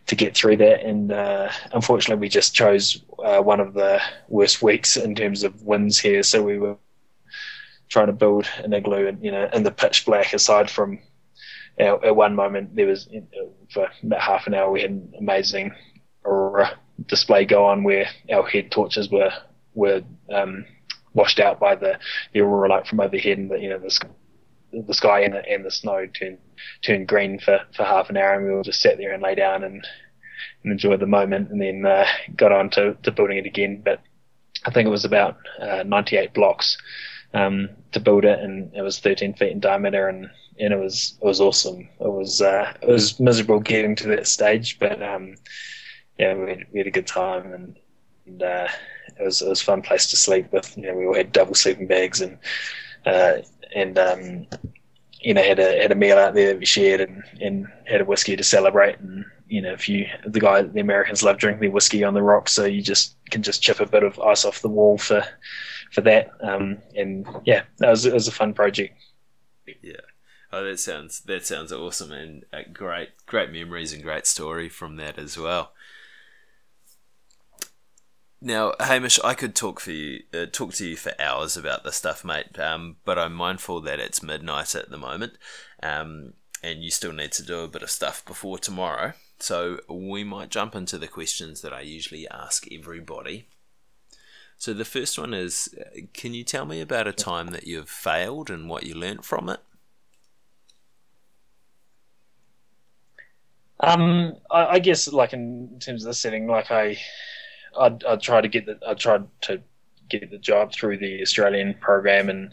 to 0.07 0.15
get 0.15 0.37
through 0.37 0.59
that. 0.59 0.83
And 0.85 1.13
uh, 1.13 1.51
unfortunately, 1.73 2.21
we 2.21 2.29
just 2.29 2.55
chose 2.55 3.03
uh, 3.25 3.41
one 3.41 3.59
of 3.59 3.73
the 3.73 4.01
worst 4.29 4.63
weeks 4.63 4.99
in 4.99 5.15
terms 5.15 5.45
of 5.45 5.63
wins 5.63 5.99
here. 5.99 6.23
So 6.23 6.43
we 6.43 6.59
were 6.59 6.77
trying 7.89 8.09
to 8.09 8.13
build 8.13 8.47
an 8.59 8.75
igloo, 8.75 9.07
and 9.07 9.25
you 9.25 9.31
know, 9.31 9.49
in 9.55 9.63
the 9.63 9.71
pitch 9.71 10.05
black. 10.05 10.35
Aside 10.35 10.71
from 10.71 10.99
you 11.79 11.87
know, 11.87 12.01
at 12.05 12.17
one 12.17 12.35
moment, 12.35 12.77
there 12.77 12.87
was 12.87 13.09
for 13.73 13.89
about 14.03 14.21
half 14.21 14.47
an 14.47 14.53
hour 14.53 14.71
we 14.71 14.83
had 14.83 14.91
an 14.91 15.15
amazing 15.19 15.75
aurora 16.27 16.79
display 17.07 17.47
go 17.47 17.65
on 17.65 17.83
where 17.83 18.09
our 18.31 18.47
head 18.47 18.71
torches 18.71 19.11
were 19.11 19.33
were 19.75 20.03
um, 20.31 20.67
washed 21.17 21.41
out 21.41 21.59
by 21.59 21.75
the, 21.75 21.99
the 22.33 22.41
aurora 22.41 22.69
light 22.69 22.87
from 22.87 23.01
overhead, 23.01 23.39
and 23.39 23.51
the, 23.51 23.59
you 23.59 23.69
know 23.69 23.79
the 23.79 24.07
the 24.87 24.95
sky 24.95 25.21
and 25.21 25.35
the, 25.35 25.49
and 25.49 25.65
the 25.65 25.71
snow 25.71 26.07
turned 26.07 26.39
turned 26.83 27.09
green 27.09 27.39
for, 27.39 27.61
for 27.75 27.85
half 27.85 28.11
an 28.11 28.17
hour, 28.17 28.35
and 28.35 28.47
we 28.47 28.53
all 28.53 28.63
just 28.63 28.81
sat 28.81 28.99
there 28.99 29.13
and 29.13 29.23
lay 29.23 29.35
down 29.35 29.65
and, 29.65 29.87
and 30.63 30.73
enjoyed 30.73 31.01
the 31.01 31.07
moment, 31.07 31.51
and 31.51 31.61
then 31.61 31.85
uh, 31.85 32.07
got 32.37 32.53
on 32.53 32.71
to, 32.71 32.97
to 33.03 33.11
building 33.11 33.39
it 33.39 33.47
again. 33.47 33.83
But 33.85 34.01
I 34.65 34.71
think 34.71 34.87
it 34.87 34.91
was 34.91 35.05
about 35.05 35.39
uh, 35.61 35.83
98 35.85 36.35
blocks 36.35 36.77
um, 37.35 37.71
to 37.93 38.01
build 38.01 38.25
it, 38.25 38.39
and 38.41 38.75
it 38.75 38.83
was 38.83 38.99
13 38.99 39.35
feet 39.35 39.53
in 39.53 39.61
diameter, 39.61 40.09
and, 40.09 40.29
and 40.59 40.73
it 40.73 40.79
was 40.79 41.19
it 41.21 41.25
was 41.25 41.41
awesome. 41.41 41.89
It 42.01 42.13
was 42.13 42.43
uh, 42.43 42.73
it 42.83 42.89
was 42.89 43.19
miserable 43.19 43.61
getting 43.61 43.97
to 43.97 44.09
that 44.09 44.27
stage, 44.27 44.79
but 44.79 45.03
um, 45.03 45.37
yeah, 46.19 46.35
we 46.35 46.51
had, 46.51 46.67
we 46.73 46.79
had, 46.79 46.87
a 46.87 46.93
good 46.93 47.07
time, 47.07 47.53
and, 47.53 47.77
and 48.27 48.43
uh, 48.43 48.69
it 49.19 49.25
was 49.25 49.43
it 49.43 49.49
was 49.49 49.61
a 49.61 49.65
fun 49.65 49.83
place 49.83 50.07
to 50.11 50.17
sleep 50.17 50.53
with. 50.53 50.77
You 50.77 50.87
know, 50.87 50.95
we 50.95 51.07
all 51.07 51.15
had 51.15 51.33
double 51.33 51.55
sleeping 51.55 51.87
bags 51.87 52.21
and 52.21 52.39
uh, 53.05 53.39
and 53.75 53.99
um, 53.99 54.47
you 55.21 55.35
know 55.35 55.43
had 55.43 55.59
a 55.59 55.83
had 55.83 55.93
a 55.93 55.97
meal 55.97 56.19
out 56.19 56.35
there 56.35 56.49
that 56.49 56.59
we 56.59 56.67
shared 56.67 57.01
and, 57.01 57.23
and 57.41 57.67
had 57.87 58.01
a 58.01 58.05
whiskey 58.05 58.37
to 58.37 58.45
celebrate. 58.45 58.99
And 58.99 59.25
you 59.49 59.63
know 59.63 59.73
if 59.73 59.89
you 59.89 60.07
the 60.27 60.41
guy 60.41 60.63
the 60.63 60.81
Americans 60.81 61.23
love 61.23 61.39
drinking 61.39 61.61
their 61.61 61.71
whiskey 61.71 62.05
on 62.05 62.15
the 62.15 62.23
rocks 62.23 62.53
so 62.53 62.65
you 62.65 62.83
just 62.83 63.17
can 63.31 63.43
just 63.43 63.63
chip 63.63 63.81
a 63.81 63.87
bit 63.87 64.03
of 64.03 64.19
ice 64.21 64.45
off 64.45 64.63
the 64.63 64.69
wall 64.69 64.99
for 64.99 65.25
for 65.93 66.01
that. 66.03 66.31
Um, 66.43 66.79
and 66.95 67.27
yeah 67.45 67.63
that 67.79 67.91
was 67.91 68.07
it 68.07 68.15
was 68.15 68.29
a 68.29 68.33
fun 68.33 68.55
project. 68.55 68.95
Yeah. 69.83 69.95
Oh 70.53 70.65
that 70.65 70.79
sounds 70.79 71.21
that 71.21 71.45
sounds 71.47 71.73
awesome 71.73 72.13
and 72.13 72.45
great 72.73 73.11
great 73.27 73.51
memories 73.51 73.93
and 73.93 74.03
great 74.03 74.27
story 74.27 74.69
from 74.69 74.97
that 74.97 75.19
as 75.19 75.37
well 75.37 75.73
now, 78.41 78.75
Hamish, 78.79 79.19
I 79.25 79.35
could 79.35 79.55
talk 79.55 79.81
for 79.81 79.93
you, 79.93 80.23
uh, 80.35 80.47
talk 80.51 80.75
to 80.75 80.87
you 80.87 80.97
for 80.97 81.13
hours 81.19 81.57
about 81.57 81.85
this 81.85 81.97
stuff, 81.97 82.25
mate. 82.25 82.59
Um, 82.59 82.97
but 83.05 83.19
I'm 83.19 83.33
mindful 83.33 83.81
that 83.83 84.01
it's 84.01 84.23
midnight 84.23 84.75
at 84.75 84.91
the 84.91 84.99
moment, 84.99 85.35
um, 85.83 86.35
and 86.63 86.83
you 86.83 86.91
still 86.91 87.13
need 87.13 87.33
to 87.33 87.43
do 87.43 87.61
a 87.61 87.69
bit 87.69 87.83
of 87.83 87.91
stuff 87.91 88.25
before 88.25 88.59
tomorrow. 88.59 89.15
So 89.39 89.81
we 89.89 90.25
might 90.25 90.51
jump 90.51 90.75
into 90.75 90.99
the 90.99 91.09
questions 91.09 91.61
that 91.63 91.73
I 91.73 91.81
usually 91.81 92.29
ask 92.29 92.67
everybody. 92.73 93.49
So 94.59 94.73
the 94.73 94.85
first 94.85 95.19
one 95.19 95.35
is, 95.35 95.75
uh, 95.79 96.01
can 96.15 96.33
you 96.33 96.45
tell 96.45 96.65
me 96.65 96.81
about 96.81 97.07
a 97.07 97.13
time 97.13 97.49
that 97.49 97.67
you've 97.67 97.91
failed 97.91 98.49
and 98.49 98.69
what 98.69 98.85
you 98.85 98.95
learnt 98.95 99.25
from 99.25 99.49
it? 99.49 99.61
Um, 103.81 104.37
I, 104.51 104.67
I 104.67 104.79
guess 104.79 105.07
like 105.09 105.35
in 105.35 105.79
terms 105.81 106.05
of 106.05 106.09
the 106.09 106.15
setting, 106.15 106.47
like 106.47 106.71
I 106.71 106.99
I'd, 107.79 108.05
I'd 108.05 108.21
try 108.21 108.41
to 108.41 108.49
get 108.49 108.67
the 108.67 108.79
I 108.87 108.95
tried 108.95 109.27
to 109.43 109.61
get 110.09 110.31
the 110.31 110.39
job 110.39 110.73
through 110.73 110.99
the 110.99 111.21
Australian 111.23 111.75
program 111.75 112.29
and 112.29 112.53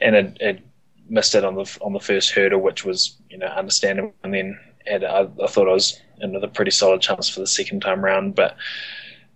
and 0.00 0.16
it, 0.16 0.36
it, 0.40 0.60
missed 1.08 1.34
it 1.34 1.44
on 1.44 1.54
the 1.54 1.78
on 1.82 1.92
the 1.92 2.00
first 2.00 2.32
hurdle, 2.32 2.60
which 2.60 2.84
was 2.84 3.16
you 3.30 3.38
know 3.38 3.46
understandable. 3.46 4.14
And 4.24 4.34
then 4.34 4.58
I, 4.90 5.28
I 5.42 5.46
thought 5.46 5.68
I 5.68 5.72
was 5.72 6.00
another 6.18 6.48
pretty 6.48 6.70
solid 6.70 7.00
chance 7.00 7.28
for 7.28 7.40
the 7.40 7.46
second 7.46 7.80
time 7.80 8.04
round, 8.04 8.34
but 8.34 8.56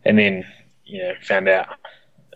and 0.05 0.19
then 0.19 0.45
you 0.85 1.03
know 1.03 1.13
found 1.23 1.49
out 1.49 1.69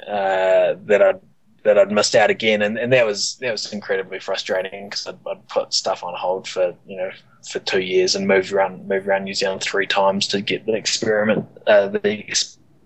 uh, 0.07 0.77
that 0.85 1.03
I'd 1.03 1.21
that 1.65 1.79
I'd 1.79 1.91
missed 1.91 2.15
out 2.15 2.31
again, 2.31 2.63
and, 2.63 2.79
and 2.79 2.93
that 2.93 3.07
was 3.07 3.37
that 3.41 3.51
was 3.51 3.73
incredibly 3.73 4.21
frustrating 4.21 4.89
because 4.89 5.07
I'd, 5.07 5.19
I'd, 5.27 5.49
put 5.49 5.73
stuff 5.73 6.05
on 6.05 6.15
hold 6.15 6.47
for 6.47 6.75
you 6.87 6.97
know 6.97 7.11
for 7.51 7.59
two 7.61 7.81
years 7.81 8.15
and 8.15 8.29
moved 8.29 8.53
around 8.53 8.87
moved 8.87 9.07
around 9.07 9.25
New 9.25 9.35
Zealand 9.35 9.63
three 9.63 9.87
times 9.87 10.27
to 10.29 10.41
get 10.41 10.67
the 10.67 10.75
experiment 10.75 11.47
uh, 11.67 11.89
the 11.89 12.25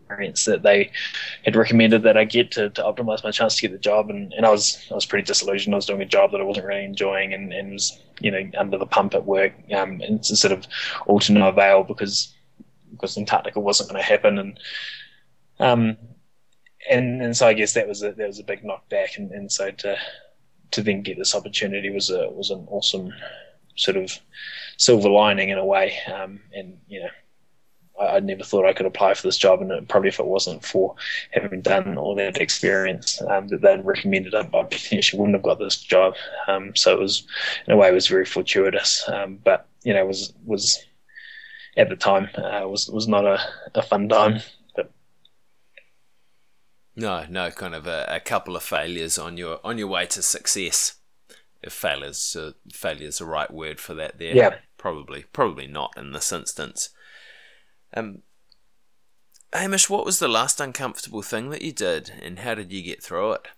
experience 0.09 0.45
that 0.47 0.63
they 0.63 0.91
had 1.45 1.55
recommended 1.55 2.03
that 2.03 2.17
I 2.17 2.25
get 2.25 2.51
to, 2.53 2.71
to 2.71 2.83
optimize 2.83 3.23
my 3.23 3.31
chance 3.31 3.57
to 3.57 3.63
get 3.63 3.73
the 3.73 3.79
job. 3.79 4.09
And, 4.11 4.33
and 4.33 4.47
I 4.47 4.51
was 4.51 4.87
I 4.91 4.95
was 4.95 5.07
pretty 5.07 5.27
disillusioned. 5.27 5.75
I 5.75 5.77
was 5.77 5.87
doing 5.87 6.03
a 6.03 6.07
job 6.07 6.33
that 6.33 6.41
I 6.41 6.45
wasn't 6.45 6.67
really 6.67 6.85
enjoying 6.85 7.35
and, 7.35 7.53
and 7.53 7.73
was 7.73 8.01
you 8.21 8.31
know 8.31 8.51
under 8.57 8.79
the 8.79 8.87
pump 8.87 9.15
at 9.15 9.27
work. 9.27 9.53
Um, 9.75 10.01
and 10.01 10.19
it's 10.21 10.41
sort 10.41 10.53
of 10.53 10.67
all 11.07 11.21
to 11.21 11.33
no 11.33 11.49
avail 11.49 11.85
because 11.85 12.35
because 12.91 13.19
Antarctica 13.19 13.61
wasn't 13.61 13.91
going 13.91 14.03
to 14.03 14.09
happen. 14.09 14.39
And 14.39 14.61
um, 15.61 15.97
and 16.89 17.23
and 17.23 17.37
so 17.37 17.47
I 17.47 17.53
guess 17.53 17.75
that 17.75 17.89
was 17.89 18.03
a, 18.03 18.13
that 18.13 18.27
was 18.27 18.39
a 18.39 18.45
big 18.45 18.63
knockback. 18.63 19.19
And, 19.19 19.31
and 19.33 19.53
so 19.53 19.71
to 19.71 19.97
to 20.71 20.83
then 20.83 21.03
get 21.03 21.19
this 21.19 21.35
opportunity 21.35 21.91
was 21.91 22.11
a 22.11 22.31
was 22.31 22.51
an 22.51 22.67
awesome 22.71 23.13
sort 23.77 23.97
of 23.97 24.19
silver 24.77 25.09
lining 25.11 25.51
in 25.51 25.59
a 25.59 25.65
way. 25.65 25.99
Um, 26.13 26.41
and 26.55 26.79
you 26.89 27.01
know 27.01 27.11
I, 28.01 28.17
I, 28.17 28.21
never 28.21 28.43
thought 28.43 28.67
I 28.67 28.73
could 28.73 28.87
apply 28.87 29.15
for 29.15 29.27
this 29.27 29.39
job, 29.39 29.61
and 29.61 29.71
it, 29.71 29.89
probably 29.89 30.09
if 30.09 30.21
it 30.21 30.27
wasn't 30.27 30.65
for 30.65 30.95
having 31.33 31.61
done 31.61 31.99
all 31.99 32.15
that 32.17 32.39
experience 32.39 33.21
um, 33.23 33.49
that 33.49 33.63
they'd 33.63 33.85
recommended, 33.85 34.35
I, 34.35 34.41
I, 34.41 34.63
potentially 34.65 35.21
wouldn't 35.21 35.37
have 35.37 35.43
got 35.43 35.59
this 35.59 35.77
job. 35.77 36.15
Um, 36.47 36.75
so 36.75 36.93
it 36.93 37.01
was, 37.01 37.27
in 37.67 37.75
a 37.75 37.77
way, 37.77 37.89
it 37.89 37.95
was 37.95 38.07
very 38.07 38.25
fortuitous. 38.25 39.09
Um, 39.09 39.39
but 39.43 39.69
you 39.83 39.95
know, 39.95 40.05
was 40.05 40.33
was 40.45 40.85
at 41.77 41.89
the 41.89 41.97
time 41.97 42.29
uh, 42.37 42.67
was 42.69 42.89
was 42.89 43.09
not 43.09 43.25
a, 43.25 43.41
a 43.75 43.83
fun 43.83 44.09
time. 44.09 44.41
But 44.75 44.91
no, 46.97 47.25
no, 47.29 47.51
kind 47.51 47.75
of 47.75 47.87
a, 47.87 48.07
a 48.09 48.21
couple 48.21 48.57
of 48.57 48.63
failures 48.63 49.19
on 49.19 49.37
your 49.37 49.61
on 49.65 49.79
your 49.79 49.89
way 49.89 50.07
to 50.07 50.23
success. 50.23 50.97
If 51.61 51.73
failures, 51.73 52.37
uh, 52.39 52.53
failure's 52.73 53.19
the 53.19 53.25
right 53.25 53.51
word 53.51 53.81
for 53.81 53.93
that. 53.95 54.19
There, 54.19 54.35
yeah, 54.35 54.55
probably, 54.77 55.25
probably 55.33 55.67
not 55.67 55.93
in 55.97 56.13
this 56.13 56.33
instance. 56.33 56.91
Um, 57.95 58.23
Hamish, 59.53 59.89
what 59.89 60.05
was 60.05 60.19
the 60.19 60.29
last 60.29 60.61
uncomfortable 60.61 61.23
thing 61.23 61.51
that 61.51 61.63
you 61.63 61.73
did, 61.73 62.13
and 62.23 62.41
how 62.41 62.55
did 62.55 62.73
you 62.73 62.83
get 62.83 63.03
through 63.03 63.33
it? 63.33 63.49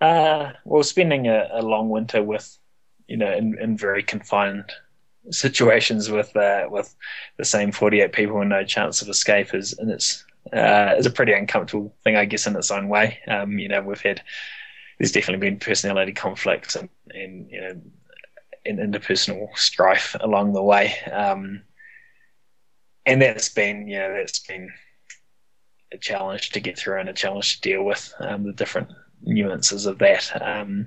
Uh, 0.00 0.52
well, 0.64 0.82
spending 0.82 1.26
a, 1.28 1.48
a 1.52 1.62
long 1.62 1.88
winter 1.88 2.22
with, 2.22 2.58
you 3.08 3.16
know, 3.16 3.32
in, 3.32 3.58
in 3.60 3.76
very 3.76 4.02
confined 4.02 4.70
situations 5.30 6.10
with 6.10 6.36
uh, 6.36 6.66
with 6.70 6.94
the 7.38 7.44
same 7.44 7.72
48 7.72 8.12
people 8.12 8.40
and 8.40 8.50
no 8.50 8.64
chance 8.64 9.00
of 9.00 9.08
escape 9.08 9.54
is 9.54 9.72
and 9.78 9.90
it's 9.90 10.24
uh, 10.52 10.94
is 10.98 11.06
a 11.06 11.10
pretty 11.10 11.32
uncomfortable 11.32 11.94
thing 12.04 12.16
I 12.16 12.26
guess 12.26 12.46
in 12.46 12.56
its 12.56 12.70
own 12.70 12.88
way 12.88 13.18
um, 13.28 13.58
you 13.58 13.68
know 13.68 13.80
we've 13.80 14.02
had 14.02 14.20
there's 14.98 15.12
definitely 15.12 15.48
been 15.48 15.58
personality 15.58 16.12
conflicts 16.12 16.76
and, 16.76 16.90
and 17.10 17.50
you 17.50 17.60
know 17.60 17.80
and 18.66 18.78
interpersonal 18.78 19.48
strife 19.56 20.14
along 20.20 20.52
the 20.52 20.62
way 20.62 20.94
um, 21.10 21.62
and 23.06 23.20
that's 23.22 23.48
been 23.48 23.88
know 23.88 24.14
that's 24.14 24.40
been 24.40 24.70
a 25.92 25.98
challenge 25.98 26.50
to 26.50 26.60
get 26.60 26.78
through 26.78 26.98
and 26.98 27.08
a 27.08 27.12
challenge 27.12 27.60
to 27.60 27.68
deal 27.68 27.84
with 27.84 28.12
um, 28.20 28.44
the 28.44 28.52
different 28.52 28.88
nuances 29.22 29.86
of 29.86 29.98
that 29.98 30.42
um, 30.42 30.86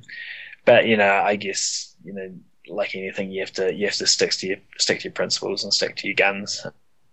but 0.65 0.85
you 0.85 0.97
know 0.97 1.11
I 1.11 1.35
guess 1.35 1.95
you 2.03 2.13
know 2.13 2.29
like 2.69 2.95
anything, 2.95 3.31
you 3.31 3.41
have 3.41 3.51
to 3.53 3.73
you 3.73 3.85
have 3.85 3.95
to 3.95 4.07
stick 4.07 4.31
to 4.31 4.47
your 4.47 4.57
stick 4.77 4.99
to 4.99 5.05
your 5.05 5.13
principles 5.13 5.63
and 5.63 5.73
stick 5.73 5.95
to 5.97 6.07
your 6.07 6.15
guns, 6.15 6.65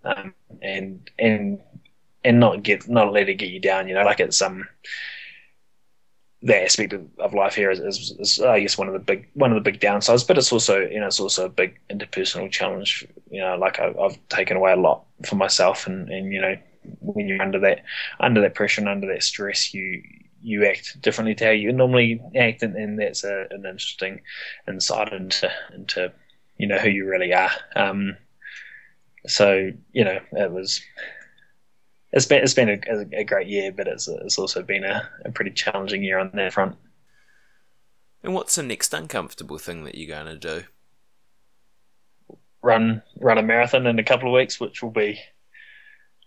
um, 0.05 0.35
and 0.63 1.11
and 1.19 1.61
and 2.25 2.41
not 2.41 2.63
get 2.63 2.89
not 2.89 3.13
let 3.13 3.29
it 3.29 3.35
get 3.35 3.51
you 3.51 3.61
down. 3.61 3.89
You 3.89 3.95
know, 3.95 4.05
like 4.05 4.21
it's 4.21 4.41
um 4.43 4.67
the 6.45 6.63
aspect 6.63 6.93
of, 6.93 7.07
of 7.19 7.33
life 7.33 7.55
here 7.55 7.71
is, 7.71 7.81
is, 7.81 8.15
is, 8.19 8.41
I 8.41 8.61
guess 8.61 8.77
one 8.77 8.87
of 8.87 8.93
the 8.93 9.01
big 9.01 9.27
one 9.33 9.51
of 9.51 9.55
the 9.55 9.71
big 9.71 9.81
downsides, 9.81 10.27
but 10.27 10.37
it's 10.37 10.53
also 10.53 10.81
you 10.81 11.01
know 11.01 11.07
it's 11.07 11.19
also 11.19 11.47
a 11.47 11.49
big 11.49 11.81
interpersonal 11.89 12.51
challenge. 12.51 13.07
You 13.31 13.41
know, 13.41 13.57
like 13.57 13.81
I, 13.81 13.95
I've 13.99 14.19
taken 14.29 14.59
away 14.59 14.73
a 14.73 14.77
lot 14.77 15.05
for 15.27 15.37
myself, 15.37 15.87
and 15.87 16.11
and 16.11 16.33
you 16.33 16.43
know 16.43 16.55
when 17.01 17.29
you're 17.29 17.41
under 17.41 17.59
that 17.61 17.83
under 18.21 18.43
that 18.43 18.55
pressure 18.55 18.83
and 18.83 18.91
under 18.91 19.07
that 19.07 19.23
stress, 19.23 19.73
you 19.73 20.03
you 20.43 20.67
act 20.67 21.01
differently 21.01 21.35
to 21.37 21.47
how 21.47 21.51
you 21.51 21.73
normally 21.73 22.21
act, 22.37 22.63
and, 22.63 22.77
and 22.77 23.01
that's 23.01 23.25
a, 23.25 23.47
an 23.51 23.65
interesting 23.65 24.21
insight 24.69 25.15
into 25.15 25.51
into 25.75 26.13
you 26.59 26.67
know 26.67 26.77
who 26.77 26.91
you 26.91 27.07
really 27.07 27.33
are. 27.33 27.53
Um, 27.75 28.19
so 29.27 29.71
you 29.93 30.05
know 30.05 30.21
it 30.33 30.53
was 30.53 30.83
it's 32.15 32.27
been 32.27 32.43
it's 32.43 32.55
been 32.55 32.69
a, 32.69 33.19
a 33.19 33.25
great 33.25 33.49
year, 33.49 33.73
but 33.73 33.89
it's 33.89 34.07
it's 34.07 34.39
also 34.39 34.63
been 34.63 34.85
a, 34.85 35.09
a 35.25 35.33
pretty 35.33 35.51
challenging 35.51 36.03
year 36.03 36.19
on 36.19 36.31
that 36.35 36.53
front. 36.53 36.77
And 38.23 38.33
what's 38.33 38.55
the 38.55 38.63
next 38.63 38.95
uncomfortable 38.95 39.59
thing 39.59 39.83
that 39.85 39.97
you're 39.97 40.17
going 40.17 40.27
to 40.27 40.39
do? 40.39 40.65
Run 42.63 43.03
run 43.19 43.39
a 43.39 43.43
marathon 43.43 43.89
in 43.89 43.99
a 43.99 44.05
couple 44.05 44.29
of 44.29 44.35
weeks, 44.35 44.61
which 44.61 44.81
will 44.81 44.93
be 44.93 45.19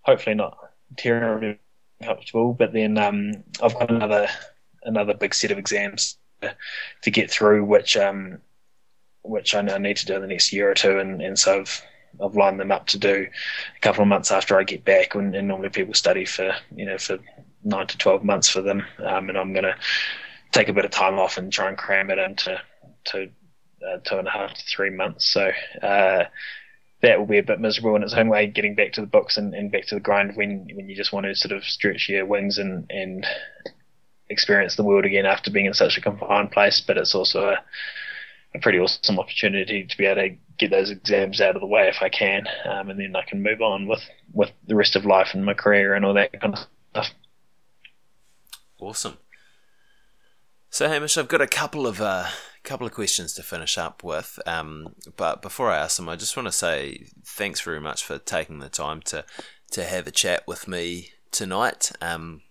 hopefully 0.01 0.35
not 0.35 0.57
terribly 0.97 1.57
comfortable. 2.03 2.53
But 2.53 2.73
then 2.73 2.97
um, 2.97 3.31
I've 3.63 3.73
got 3.73 3.89
another 3.89 4.27
another 4.83 5.13
big 5.13 5.33
set 5.33 5.51
of 5.51 5.57
exams 5.57 6.17
to, 6.41 6.53
to 7.03 7.11
get 7.11 7.31
through, 7.31 7.63
which 7.63 7.95
um, 7.95 8.39
which 9.21 9.55
I, 9.55 9.59
I 9.59 9.77
need 9.77 9.95
to 9.97 10.05
do 10.05 10.15
in 10.15 10.21
the 10.21 10.27
next 10.27 10.51
year 10.51 10.69
or 10.69 10.75
two, 10.75 10.99
and, 10.99 11.21
and 11.21 11.39
so 11.39 11.61
I've 11.61 11.81
I've 12.23 12.35
lined 12.35 12.59
them 12.59 12.71
up 12.71 12.87
to 12.87 12.97
do 12.97 13.27
a 13.75 13.79
couple 13.81 14.01
of 14.01 14.07
months 14.07 14.31
after 14.31 14.57
I 14.57 14.63
get 14.63 14.85
back. 14.85 15.15
And, 15.15 15.35
and 15.35 15.47
normally 15.47 15.69
people 15.69 15.93
study 15.93 16.25
for 16.25 16.53
you 16.75 16.85
know 16.85 16.97
for 16.97 17.19
nine 17.63 17.87
to 17.87 17.97
twelve 17.97 18.23
months 18.23 18.49
for 18.49 18.61
them, 18.61 18.83
um, 18.99 19.29
and 19.29 19.37
I'm 19.37 19.53
going 19.53 19.65
to 19.65 19.75
take 20.51 20.69
a 20.69 20.73
bit 20.73 20.85
of 20.85 20.91
time 20.91 21.19
off 21.19 21.37
and 21.37 21.51
try 21.51 21.67
and 21.67 21.77
cram 21.77 22.09
it 22.09 22.17
into 22.17 22.59
to 23.05 23.29
uh, 23.87 23.97
two 24.03 24.17
and 24.17 24.27
a 24.27 24.31
half 24.31 24.53
to 24.53 24.63
three 24.65 24.89
months. 24.89 25.27
So 25.27 25.51
uh, 25.81 26.23
that 27.01 27.19
will 27.19 27.27
be 27.27 27.37
a 27.37 27.43
bit 27.43 27.59
miserable 27.59 27.95
in 27.95 28.03
its 28.03 28.13
own 28.13 28.29
way, 28.29 28.47
getting 28.47 28.75
back 28.75 28.93
to 28.93 29.01
the 29.01 29.07
books 29.07 29.37
and, 29.37 29.53
and 29.53 29.71
back 29.71 29.85
to 29.87 29.95
the 29.95 30.01
grind 30.01 30.35
when 30.35 30.67
when 30.73 30.89
you 30.89 30.95
just 30.95 31.13
want 31.13 31.25
to 31.25 31.35
sort 31.35 31.51
of 31.51 31.63
stretch 31.63 32.09
your 32.09 32.25
wings 32.25 32.57
and 32.57 32.85
and 32.89 33.25
experience 34.29 34.75
the 34.75 34.83
world 34.83 35.05
again 35.05 35.25
after 35.25 35.49
being 35.49 35.67
in 35.67 35.73
such 35.73 35.97
a 35.97 36.01
confined 36.01 36.51
place. 36.51 36.81
But 36.81 36.97
it's 36.97 37.15
also 37.15 37.49
a, 37.49 37.57
a 38.57 38.61
pretty 38.61 38.79
awesome 38.79 39.19
opportunity 39.19 39.85
to 39.85 39.97
be 39.97 40.05
able 40.05 40.21
to 40.21 40.35
get 40.57 40.71
those 40.71 40.89
exams 40.89 41.41
out 41.41 41.55
of 41.55 41.61
the 41.61 41.67
way 41.67 41.87
if 41.87 42.01
I 42.01 42.09
can, 42.09 42.47
um, 42.65 42.89
and 42.89 42.99
then 42.99 43.15
I 43.15 43.23
can 43.23 43.41
move 43.41 43.61
on 43.61 43.87
with 43.87 44.01
with 44.33 44.51
the 44.67 44.75
rest 44.75 44.95
of 44.95 45.05
life 45.05 45.29
and 45.33 45.45
my 45.45 45.53
career 45.53 45.93
and 45.93 46.05
all 46.05 46.13
that 46.15 46.39
kind 46.39 46.53
of 46.53 46.59
stuff. 46.91 47.09
Awesome. 48.79 49.17
So 50.69 50.87
Hamish, 50.87 51.17
I've 51.17 51.27
got 51.27 51.41
a 51.41 51.47
couple 51.47 51.87
of 51.87 52.01
uh, 52.01 52.27
couple 52.63 52.85
of 52.85 52.93
questions 52.93 53.33
to 53.33 53.43
finish 53.43 53.77
up 53.77 54.03
with. 54.03 54.39
Um, 54.45 54.95
but 55.15 55.41
before 55.41 55.71
I 55.71 55.77
ask 55.77 55.97
them, 55.97 56.09
I 56.09 56.15
just 56.15 56.35
want 56.35 56.47
to 56.47 56.51
say 56.51 57.07
thanks 57.25 57.61
very 57.61 57.79
much 57.79 58.03
for 58.03 58.17
taking 58.17 58.59
the 58.59 58.69
time 58.69 59.01
to 59.03 59.25
to 59.71 59.83
have 59.83 60.07
a 60.07 60.11
chat 60.11 60.43
with 60.47 60.67
me 60.67 61.09
tonight. 61.31 61.91
Um, 62.01 62.41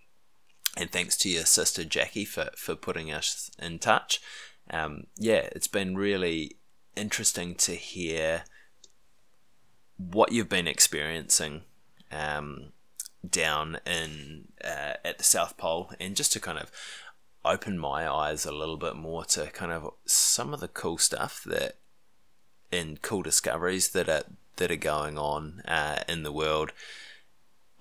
and 0.77 0.91
thanks 0.91 1.17
to 1.19 1.31
your 1.31 1.47
sister 1.47 1.85
Jackie 1.85 2.25
for, 2.25 2.51
for 2.57 2.75
putting 2.75 3.11
us 3.11 3.51
in 3.59 3.79
touch. 3.79 4.21
Um, 4.71 5.07
yeah, 5.17 5.49
it's 5.53 5.69
been 5.69 5.97
really 5.97 6.57
interesting 6.97 7.55
to 7.57 7.73
hear 7.73 8.45
what 9.97 10.33
you've 10.33 10.49
been 10.49 10.67
experiencing 10.67 11.63
um, 12.11 12.73
down 13.29 13.79
in 13.87 14.49
uh, 14.65 14.95
at 15.05 15.19
the 15.19 15.25
South 15.25 15.57
Pole, 15.57 15.93
and 16.01 16.17
just 16.17 16.33
to 16.33 16.41
kind 16.41 16.59
of 16.59 16.71
open 17.45 17.79
my 17.79 18.11
eyes 18.11 18.45
a 18.45 18.53
little 18.53 18.77
bit 18.77 18.97
more 18.97 19.25
to 19.25 19.47
kind 19.47 19.71
of 19.71 19.95
some 20.05 20.53
of 20.53 20.61
the 20.61 20.69
cool 20.69 20.99
stuff 20.99 21.45
that 21.45 21.77
and 22.73 23.01
cool 23.03 23.23
discoveries 23.23 23.91
that 23.91 24.09
are 24.09 24.25
that 24.57 24.71
are 24.71 24.77
going 24.77 25.19
on 25.19 25.63
uh, 25.69 25.99
in 26.09 26.23
the 26.23 26.33
world 26.33 26.73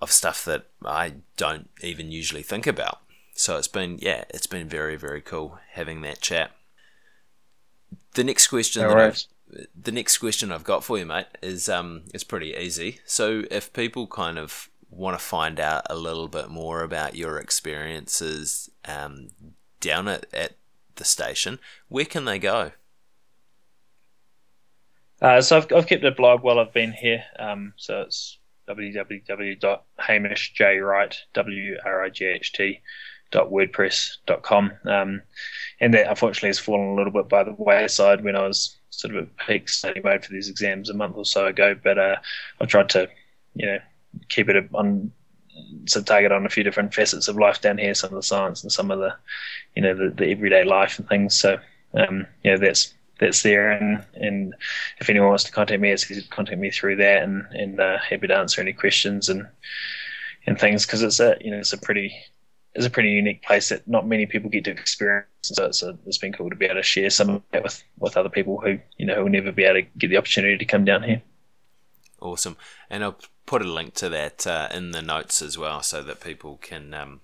of 0.00 0.12
stuff 0.12 0.44
that 0.44 0.66
I 0.84 1.14
don't 1.36 1.70
even 1.82 2.12
usually 2.12 2.42
think 2.42 2.66
about. 2.66 3.00
So 3.34 3.56
it's 3.56 3.68
been 3.68 3.98
yeah, 4.00 4.24
it's 4.30 4.46
been 4.46 4.68
very 4.68 4.96
very 4.96 5.20
cool 5.20 5.58
having 5.72 6.02
that 6.02 6.20
chat. 6.20 6.52
The 8.14 8.24
next 8.24 8.48
question 8.48 8.84
right. 8.84 9.26
the 9.80 9.92
next 9.92 10.18
question 10.18 10.50
I've 10.50 10.64
got 10.64 10.84
for 10.84 10.98
you, 10.98 11.06
mate, 11.06 11.26
is 11.42 11.68
um 11.68 12.02
is 12.14 12.24
pretty 12.24 12.54
easy. 12.54 13.00
So 13.04 13.44
if 13.50 13.72
people 13.72 14.06
kind 14.06 14.38
of 14.38 14.70
want 14.90 15.18
to 15.18 15.24
find 15.24 15.60
out 15.60 15.86
a 15.90 15.96
little 15.96 16.28
bit 16.28 16.48
more 16.48 16.82
about 16.82 17.14
your 17.14 17.38
experiences 17.38 18.70
um, 18.84 19.28
down 19.80 20.08
at, 20.08 20.26
at 20.32 20.52
the 20.96 21.04
station, 21.04 21.58
where 21.88 22.04
can 22.04 22.24
they 22.24 22.38
go? 22.38 22.72
Uh, 25.20 25.40
so 25.40 25.58
I've, 25.58 25.72
I've 25.72 25.86
kept 25.86 26.04
a 26.04 26.10
blog 26.10 26.42
while 26.42 26.58
I've 26.58 26.72
been 26.72 26.92
here. 26.92 27.22
Um, 27.38 27.74
so 27.76 28.00
it's 28.02 28.38
www.hamishjwright, 28.68 31.16
W-R-I-G-H-T, 31.34 32.80
wordpress.com. 33.44 34.72
Um, 34.84 35.22
and 35.80 35.94
that 35.94 36.08
unfortunately 36.08 36.48
has 36.48 36.58
fallen 36.58 36.88
a 36.88 36.94
little 36.94 37.12
bit 37.12 37.28
by 37.28 37.44
the 37.44 37.54
wayside 37.58 38.24
when 38.24 38.36
I 38.36 38.46
was 38.46 38.76
sort 38.90 39.14
of 39.14 39.24
at 39.24 39.36
peak 39.36 39.68
study 39.68 40.00
mode 40.00 40.24
for 40.24 40.32
these 40.32 40.48
exams 40.48 40.88
a 40.88 40.94
month 40.94 41.16
or 41.16 41.24
so 41.24 41.46
ago. 41.46 41.76
But 41.82 41.98
uh, 41.98 42.16
I've 42.60 42.68
tried 42.68 42.88
to, 42.90 43.08
you 43.54 43.66
know, 43.66 43.78
keep 44.28 44.48
it 44.48 44.68
on 44.74 45.12
so 45.86 46.02
target 46.02 46.32
on 46.32 46.44
a 46.44 46.50
few 46.50 46.62
different 46.64 46.94
facets 46.94 47.28
of 47.28 47.36
life 47.36 47.60
down 47.60 47.78
here, 47.78 47.94
some 47.94 48.10
of 48.10 48.16
the 48.16 48.22
science 48.22 48.62
and 48.62 48.72
some 48.72 48.90
of 48.90 48.98
the, 48.98 49.14
you 49.74 49.82
know, 49.82 49.94
the, 49.94 50.10
the 50.10 50.30
everyday 50.30 50.64
life 50.64 50.98
and 50.98 51.08
things. 51.08 51.34
So, 51.38 51.58
um, 51.94 52.26
know, 52.44 52.58
that's 52.58 52.94
that's 53.18 53.42
there, 53.42 53.70
and 53.70 54.04
and 54.14 54.54
if 54.98 55.08
anyone 55.08 55.28
wants 55.28 55.44
to 55.44 55.52
contact 55.52 55.80
me, 55.80 55.90
it's 55.90 56.06
contact 56.28 56.58
me 56.58 56.70
through 56.70 56.96
that, 56.96 57.22
and 57.22 57.46
and 57.52 57.80
uh, 57.80 57.98
happy 57.98 58.26
to 58.26 58.36
answer 58.36 58.60
any 58.60 58.72
questions 58.72 59.28
and 59.28 59.46
and 60.46 60.58
things 60.58 60.86
because 60.86 61.02
it's 61.02 61.20
a 61.20 61.36
you 61.40 61.50
know 61.50 61.58
it's 61.58 61.72
a 61.72 61.78
pretty 61.78 62.14
it's 62.76 62.86
a 62.86 62.90
pretty 62.90 63.08
unique 63.08 63.42
place 63.42 63.70
that 63.70 63.88
not 63.88 64.06
many 64.06 64.26
people 64.26 64.50
get 64.50 64.64
to 64.64 64.70
experience. 64.70 65.26
So 65.40 65.64
it's, 65.64 65.82
a, 65.82 65.98
it's 66.04 66.18
been 66.18 66.32
cool 66.32 66.50
to 66.50 66.56
be 66.56 66.66
able 66.66 66.76
to 66.76 66.82
share 66.82 67.08
some 67.08 67.30
of 67.30 67.42
that 67.52 67.62
with, 67.62 67.82
with 67.98 68.16
other 68.16 68.28
people 68.28 68.60
who 68.60 68.78
you 68.98 69.06
know 69.06 69.22
will 69.22 69.30
never 69.30 69.50
be 69.50 69.64
able 69.64 69.80
to 69.80 69.86
get 69.98 70.08
the 70.08 70.18
opportunity 70.18 70.58
to 70.58 70.64
come 70.64 70.84
down 70.84 71.02
here. 71.02 71.22
Awesome, 72.20 72.56
and 72.90 73.02
I'll 73.02 73.18
put 73.46 73.62
a 73.62 73.72
link 73.72 73.94
to 73.94 74.08
that 74.10 74.46
uh, 74.46 74.68
in 74.72 74.90
the 74.90 75.02
notes 75.02 75.40
as 75.40 75.56
well, 75.56 75.82
so 75.82 76.02
that 76.02 76.20
people 76.20 76.58
can 76.60 76.92
um, 76.92 77.20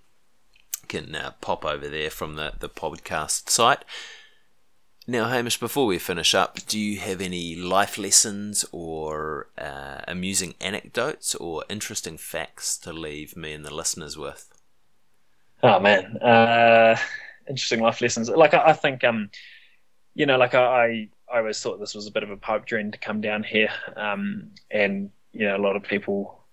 can 0.89 1.15
uh, 1.15 1.33
pop 1.41 1.65
over 1.65 1.89
there 1.89 2.11
from 2.11 2.37
the 2.37 2.55
the 2.59 2.71
podcast 2.71 3.51
site. 3.51 3.85
Now, 5.07 5.29
Hamish, 5.29 5.59
before 5.59 5.87
we 5.87 5.99
finish 5.99 6.33
up, 6.33 6.65
do 6.69 6.79
you 6.79 7.01
have 7.01 7.21
any 7.21 7.57
life 7.57 7.99
lessons 7.99 8.65
or 8.71 9.49
uh, 9.59 10.03
amusing 10.07 10.55
anecdotes 10.61 11.35
or 11.35 11.65
interesting 11.69 12.17
facts 12.17 12.79
to 12.79 12.93
leave 12.93 13.37
me 13.37 13.53
and 13.53 13.65
the 13.65 13.75
listeners 13.75 14.17
with? 14.17 14.52
Oh 15.63 15.79
man, 15.79 16.17
uh, 16.19 16.97
interesting 17.49 17.81
life 17.81 18.01
lessons. 18.01 18.29
Like 18.29 18.55
I, 18.55 18.71
I, 18.71 18.73
think, 18.73 19.05
um, 19.05 19.31
you 20.15 20.27
know, 20.27 20.37
like 20.37 20.55
I, 20.55 21.09
I 21.33 21.39
always 21.39 21.61
thought 21.61 21.79
this 21.79 21.95
was 21.95 22.07
a 22.07 22.11
bit 22.11 22.25
of 22.25 22.31
a 22.31 22.37
pipe 22.37 22.67
dream 22.67 22.91
to 22.91 22.99
come 22.99 23.21
down 23.21 23.45
here, 23.45 23.71
um, 23.97 24.51
and 24.71 25.11
you 25.33 25.47
know, 25.47 25.57
a 25.57 25.63
lot 25.63 25.77
of 25.77 25.85
people, 25.85 26.45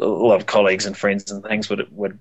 a 0.00 0.04
lot 0.06 0.40
of 0.40 0.46
colleagues 0.46 0.86
and 0.86 0.96
friends 0.96 1.30
and 1.30 1.42
things 1.42 1.68
would 1.68 1.88
would 1.90 2.18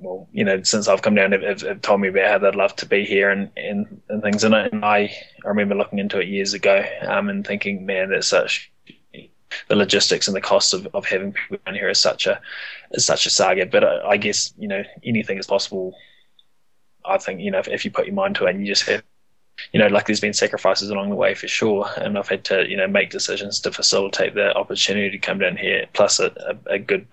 well, 0.00 0.28
you 0.32 0.44
know, 0.44 0.62
since 0.62 0.88
I've 0.88 1.02
come 1.02 1.14
down, 1.14 1.32
have, 1.32 1.60
have, 1.62 1.82
told 1.82 2.00
me 2.00 2.08
about 2.08 2.28
how 2.28 2.38
they'd 2.38 2.56
love 2.56 2.74
to 2.76 2.86
be 2.86 3.04
here 3.04 3.30
and, 3.30 3.50
and, 3.56 4.00
and 4.08 4.22
things. 4.22 4.44
And 4.44 4.54
I, 4.54 4.60
and 4.66 4.84
I, 4.84 5.14
I 5.44 5.48
remember 5.48 5.74
looking 5.74 5.98
into 5.98 6.18
it 6.18 6.28
years 6.28 6.54
ago 6.54 6.82
um, 7.02 7.28
and 7.28 7.46
thinking, 7.46 7.84
man, 7.84 8.08
there's 8.08 8.26
such 8.26 8.72
the 9.68 9.76
logistics 9.76 10.26
and 10.26 10.36
the 10.36 10.40
costs 10.40 10.72
of, 10.72 10.86
of 10.94 11.06
having 11.06 11.32
people 11.32 11.58
down 11.64 11.74
here 11.74 11.88
is 11.88 11.98
such 11.98 12.26
a 12.26 12.40
is 12.92 13.04
such 13.04 13.26
a 13.26 13.30
saga. 13.30 13.66
But 13.66 13.84
I, 13.84 14.10
I 14.10 14.16
guess 14.16 14.52
you 14.58 14.68
know 14.68 14.82
anything 15.04 15.38
is 15.38 15.46
possible. 15.46 15.94
I 17.04 17.18
think 17.18 17.40
you 17.40 17.50
know 17.50 17.58
if, 17.58 17.68
if 17.68 17.84
you 17.84 17.90
put 17.90 18.06
your 18.06 18.14
mind 18.14 18.36
to 18.36 18.46
it 18.46 18.50
and 18.50 18.60
you 18.60 18.66
just 18.66 18.88
have 18.88 19.02
you 19.72 19.80
know, 19.80 19.88
like 19.88 20.06
there's 20.06 20.20
been 20.20 20.32
sacrifices 20.32 20.90
along 20.90 21.10
the 21.10 21.16
way 21.16 21.34
for 21.34 21.48
sure, 21.48 21.88
and 21.98 22.18
I've 22.18 22.28
had 22.28 22.44
to, 22.44 22.68
you 22.68 22.76
know, 22.76 22.88
make 22.88 23.10
decisions 23.10 23.60
to 23.60 23.72
facilitate 23.72 24.34
the 24.34 24.54
opportunity 24.54 25.10
to 25.10 25.18
come 25.18 25.38
down 25.38 25.56
here. 25.56 25.86
Plus, 25.92 26.18
a, 26.18 26.32
a, 26.66 26.74
a 26.74 26.78
good 26.78 27.06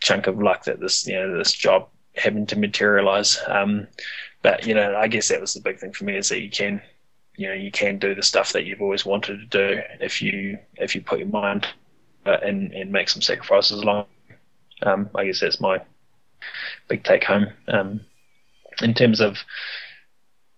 chunk 0.00 0.26
of 0.26 0.40
luck 0.40 0.64
that 0.64 0.80
this, 0.80 1.06
you 1.06 1.14
know, 1.14 1.36
this 1.36 1.52
job 1.52 1.88
happened 2.16 2.48
to 2.48 2.58
materialize. 2.58 3.38
Um, 3.46 3.86
but 4.42 4.66
you 4.66 4.74
know, 4.74 4.96
I 4.96 5.08
guess 5.08 5.28
that 5.28 5.40
was 5.40 5.54
the 5.54 5.60
big 5.60 5.78
thing 5.78 5.92
for 5.92 6.04
me 6.04 6.16
is 6.16 6.28
that 6.30 6.40
you 6.40 6.50
can, 6.50 6.80
you 7.36 7.48
know, 7.48 7.54
you 7.54 7.70
can 7.70 7.98
do 7.98 8.14
the 8.14 8.22
stuff 8.22 8.52
that 8.52 8.64
you've 8.64 8.82
always 8.82 9.04
wanted 9.04 9.38
to 9.38 9.46
do 9.46 9.82
if 10.00 10.22
you 10.22 10.58
if 10.76 10.94
you 10.94 11.02
put 11.02 11.18
your 11.18 11.28
mind 11.28 11.66
uh, 12.26 12.38
and 12.42 12.72
and 12.72 12.92
make 12.92 13.08
some 13.08 13.22
sacrifices 13.22 13.82
along. 13.82 14.06
Um, 14.82 15.10
I 15.14 15.26
guess 15.26 15.40
that's 15.40 15.60
my 15.60 15.82
big 16.88 17.04
take 17.04 17.24
home. 17.24 17.48
Um, 17.68 18.00
in 18.82 18.94
terms 18.94 19.20
of 19.20 19.36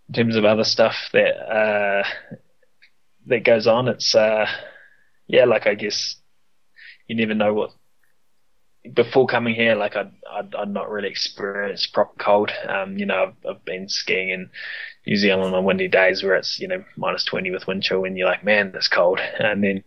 in 0.08 0.14
terms 0.14 0.36
of 0.36 0.44
other 0.44 0.64
stuff 0.64 0.94
that 1.12 1.36
uh, 1.36 2.04
that 3.26 3.44
goes 3.44 3.66
on, 3.66 3.88
it's 3.88 4.14
uh, 4.14 4.46
yeah, 5.26 5.44
like 5.44 5.66
I 5.66 5.74
guess 5.74 6.16
you 7.08 7.16
never 7.16 7.34
know 7.34 7.54
what 7.54 7.70
before 8.94 9.26
coming 9.26 9.54
here, 9.54 9.74
like 9.74 9.94
I'd, 9.96 10.12
I'd, 10.30 10.54
I'd 10.54 10.70
not 10.70 10.90
really 10.90 11.08
experienced 11.08 11.92
proper 11.92 12.16
cold. 12.18 12.50
Um, 12.68 12.98
you 12.98 13.06
know, 13.06 13.22
I've, 13.28 13.50
I've 13.50 13.64
been 13.64 13.88
skiing 13.88 14.30
in 14.30 14.50
New 15.06 15.16
Zealand 15.16 15.54
on 15.54 15.64
windy 15.64 15.88
days 15.88 16.22
where 16.22 16.34
it's, 16.34 16.58
you 16.58 16.66
know, 16.66 16.84
minus 16.96 17.24
20 17.24 17.50
with 17.50 17.66
wind 17.66 17.82
chill 17.84 18.04
and 18.04 18.18
you're 18.18 18.26
like, 18.26 18.44
man, 18.44 18.72
that's 18.72 18.88
cold. 18.88 19.20
And 19.38 19.62
then, 19.62 19.84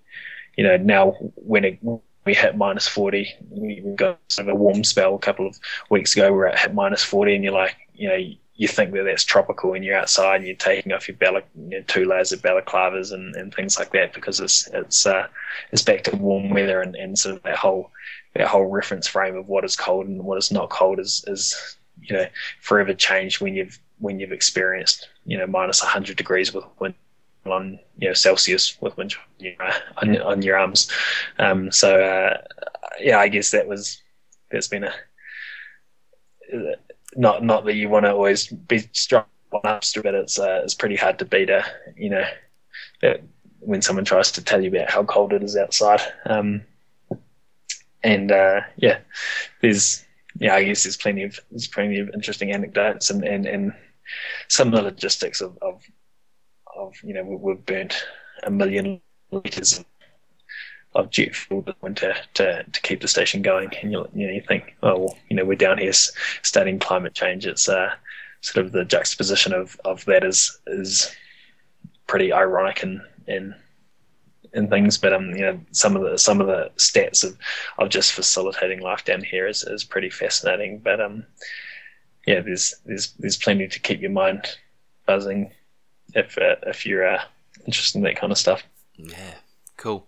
you 0.56 0.64
know, 0.64 0.78
now 0.78 1.12
when 1.36 1.66
it, 1.66 1.80
we 2.26 2.34
hit 2.34 2.58
minus 2.58 2.88
40, 2.88 3.34
we 3.49 3.82
got 3.95 4.20
sort 4.30 4.47
of 4.47 4.53
a 4.53 4.58
warm 4.58 4.84
spell 4.84 5.16
a 5.16 5.20
couple 5.20 5.47
of 5.47 5.60
weeks 5.89 6.16
ago 6.16 6.34
where 6.34 6.47
it 6.47 6.60
hit 6.60 6.74
minus 6.74 7.03
40 7.03 7.36
and 7.36 7.43
you're 7.43 7.53
like, 7.53 7.76
you 7.93 8.08
know, 8.08 8.18
you 8.58 8.68
think 8.70 8.93
that 8.93 9.03
that's 9.03 9.26
tropical 9.26 9.74
and 9.74 9.84
you're 9.84 9.97
outside 9.97 10.38
and 10.38 10.47
you're 10.47 10.56
taking 10.56 10.93
off 10.93 11.10
your 11.10 11.82
two 11.88 12.06
layers 12.06 12.32
of 12.32 12.41
balaclavas 12.41 13.12
and, 13.12 13.36
and 13.36 13.53
things 13.53 13.78
like 13.78 13.91
that 13.91 14.14
because 14.14 14.39
it's, 14.39 14.68
it's, 14.68 15.06
uh, 15.06 15.28
it's 15.72 15.84
back 15.84 16.03
to 16.03 16.16
warm 16.16 16.49
weather 16.51 16.82
and, 16.82 16.95
and 16.95 17.20
sort 17.20 17.36
of 17.36 17.43
that 17.43 17.58
whole, 17.58 17.91
that 18.36 18.47
whole 18.47 18.66
reference 18.66 19.08
frame 19.08 19.36
of 19.36 19.47
what 19.47 19.66
is 19.66 19.76
cold 19.76 20.08
and 20.08 20.24
what 20.24 20.38
is 20.38 20.51
not 20.51 20.70
cold 20.70 20.99
is 20.99 21.24
is 21.28 21.78
you 22.01 22.16
know 22.16 22.26
forever 22.62 22.93
changed 22.93 23.41
when 23.41 23.56
you've 23.56 23.80
when 23.99 24.20
you've 24.20 24.32
experienced 24.32 25.10
you 25.26 25.38
know 25.38 25.47
minus 25.47 25.82
100 25.82 26.18
degrees 26.18 26.53
with 26.53 26.66
wind 26.80 26.93
on 27.46 27.80
you 27.98 28.08
know 28.08 28.14
Celsius 28.14 28.80
with 28.82 28.98
wind 28.98 29.16
you 29.39 29.56
know, 29.60 29.70
on, 29.98 30.22
on 30.22 30.41
your 30.41 30.58
arms. 30.58 30.91
Um, 31.39 31.72
so 31.72 32.02
uh, 32.02 32.38
yeah, 33.00 33.20
I 33.20 33.28
guess 33.28 33.52
that 33.52 33.68
was 33.68 34.02
that's 34.52 34.68
been 34.68 34.84
a 34.84 34.93
not 37.16 37.43
not 37.43 37.66
that 37.66 37.76
you 37.76 37.89
want 37.89 38.06
to 38.06 38.12
always 38.12 38.48
be 38.48 38.80
strong 38.93 39.26
on 39.52 39.62
ups, 39.64 39.93
but 40.02 40.14
it's 40.14 40.39
uh, 40.39 40.62
it's 40.64 40.74
pretty 40.74 40.96
hard 40.96 41.20
to 41.20 41.26
beat 41.26 41.50
a 41.50 41.66
you 41.96 42.10
know 42.10 42.26
that 43.02 43.22
when 43.60 43.82
someone 43.82 44.06
tries 44.06 44.32
to 44.32 44.43
tell 44.43 44.62
you 44.62 44.70
about 44.70 44.89
how 44.89 45.04
cold 45.04 45.34
it 45.34 45.43
is 45.43 45.58
outside. 45.58 46.02
Um, 46.26 46.62
and 48.04 48.32
uh, 48.32 48.62
yeah, 48.78 49.00
there's 49.62 50.06
yeah, 50.39 50.56
I 50.56 50.64
guess 50.64 50.84
there's 50.84 50.98
plenty 50.98 51.24
of 51.24 51.39
there's 51.50 51.68
plenty 51.68 52.00
of 52.00 52.10
interesting 52.10 52.52
anecdotes 52.52 53.10
and 53.10 53.24
and, 53.24 53.46
and 53.46 53.74
some 54.48 54.68
of 54.68 54.74
the 54.76 54.84
logistics 54.84 55.41
of, 55.41 55.58
of 55.62 55.84
of 56.76 56.95
you 57.03 57.13
know 57.13 57.23
we've 57.23 57.65
burnt 57.65 58.05
a 58.43 58.51
million 58.51 59.01
liters 59.32 59.84
of 60.93 61.09
jet 61.09 61.36
fuel 61.36 61.61
this 61.61 61.76
winter 61.82 62.15
to, 62.36 62.63
to 62.71 62.82
keep 62.82 63.01
the 63.01 63.07
station 63.07 63.41
going, 63.41 63.69
and 63.82 63.91
you 63.91 64.07
you 64.13 64.28
know 64.28 64.34
you 64.34 64.41
think 64.41 64.76
oh 64.84 64.99
well, 64.99 65.17
you 65.30 65.36
know 65.36 65.45
we're 65.45 65.55
down 65.55 65.78
here 65.78 65.93
studying 65.93 66.80
climate 66.80 67.13
change. 67.13 67.45
It's 67.45 67.67
uh, 67.67 67.93
sort 68.41 68.65
of 68.65 68.71
the 68.71 68.86
juxtaposition 68.86 69.53
of, 69.53 69.80
of 69.86 70.05
that 70.05 70.23
is 70.23 70.59
is 70.67 71.13
pretty 72.07 72.32
ironic 72.32 72.84
and 72.84 73.01
and 73.28 73.55
and 74.53 74.69
things. 74.69 74.97
But 74.97 75.13
um, 75.13 75.32
you 75.32 75.41
know, 75.41 75.59
some 75.71 75.95
of 75.95 76.03
the 76.03 76.17
some 76.17 76.41
of 76.41 76.47
the 76.47 76.71
stats 76.78 77.23
of 77.23 77.38
of 77.78 77.89
just 77.89 78.13
facilitating 78.13 78.82
life 78.82 79.03
down 79.03 79.23
here 79.23 79.47
is, 79.47 79.63
is 79.63 79.84
pretty 79.84 80.09
fascinating. 80.09 80.80
But 80.80 81.01
um, 81.01 81.26
yeah, 82.26 82.41
there's 82.41 82.76
there's 82.86 83.13
there's 83.19 83.38
plenty 83.38 83.67
to 83.67 83.80
keep 83.80 84.01
your 84.01 84.11
mind 84.11 84.57
buzzing 85.05 85.51
if 86.16 86.38
uh, 86.38 86.55
if 86.66 86.86
you're 86.86 87.07
uh, 87.07 87.22
interested 87.66 87.99
in 87.99 88.03
that 88.03 88.16
kind 88.16 88.32
of 88.32 88.38
stuff. 88.38 88.63
Yeah, 88.97 89.36
cool. 89.78 90.07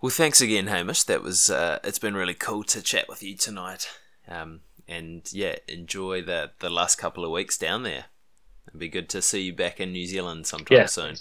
Well, 0.00 0.10
thanks 0.10 0.40
again, 0.40 0.68
Hamish. 0.68 1.02
That 1.04 1.22
was 1.22 1.50
uh, 1.50 1.80
it's 1.84 1.98
been 1.98 2.14
really 2.14 2.34
cool 2.34 2.62
to 2.64 2.82
chat 2.82 3.08
with 3.08 3.22
you 3.22 3.36
tonight. 3.36 3.88
Um, 4.28 4.60
and 4.86 5.28
yeah, 5.32 5.56
enjoy 5.68 6.22
the 6.22 6.52
the 6.60 6.70
last 6.70 6.96
couple 6.96 7.24
of 7.24 7.30
weeks 7.30 7.58
down 7.58 7.82
there. 7.82 8.06
It'd 8.68 8.80
be 8.80 8.88
good 8.88 9.08
to 9.10 9.22
see 9.22 9.42
you 9.42 9.52
back 9.52 9.80
in 9.80 9.92
New 9.92 10.06
Zealand 10.06 10.46
sometime 10.46 10.78
yeah. 10.78 10.86
soon. 10.86 11.16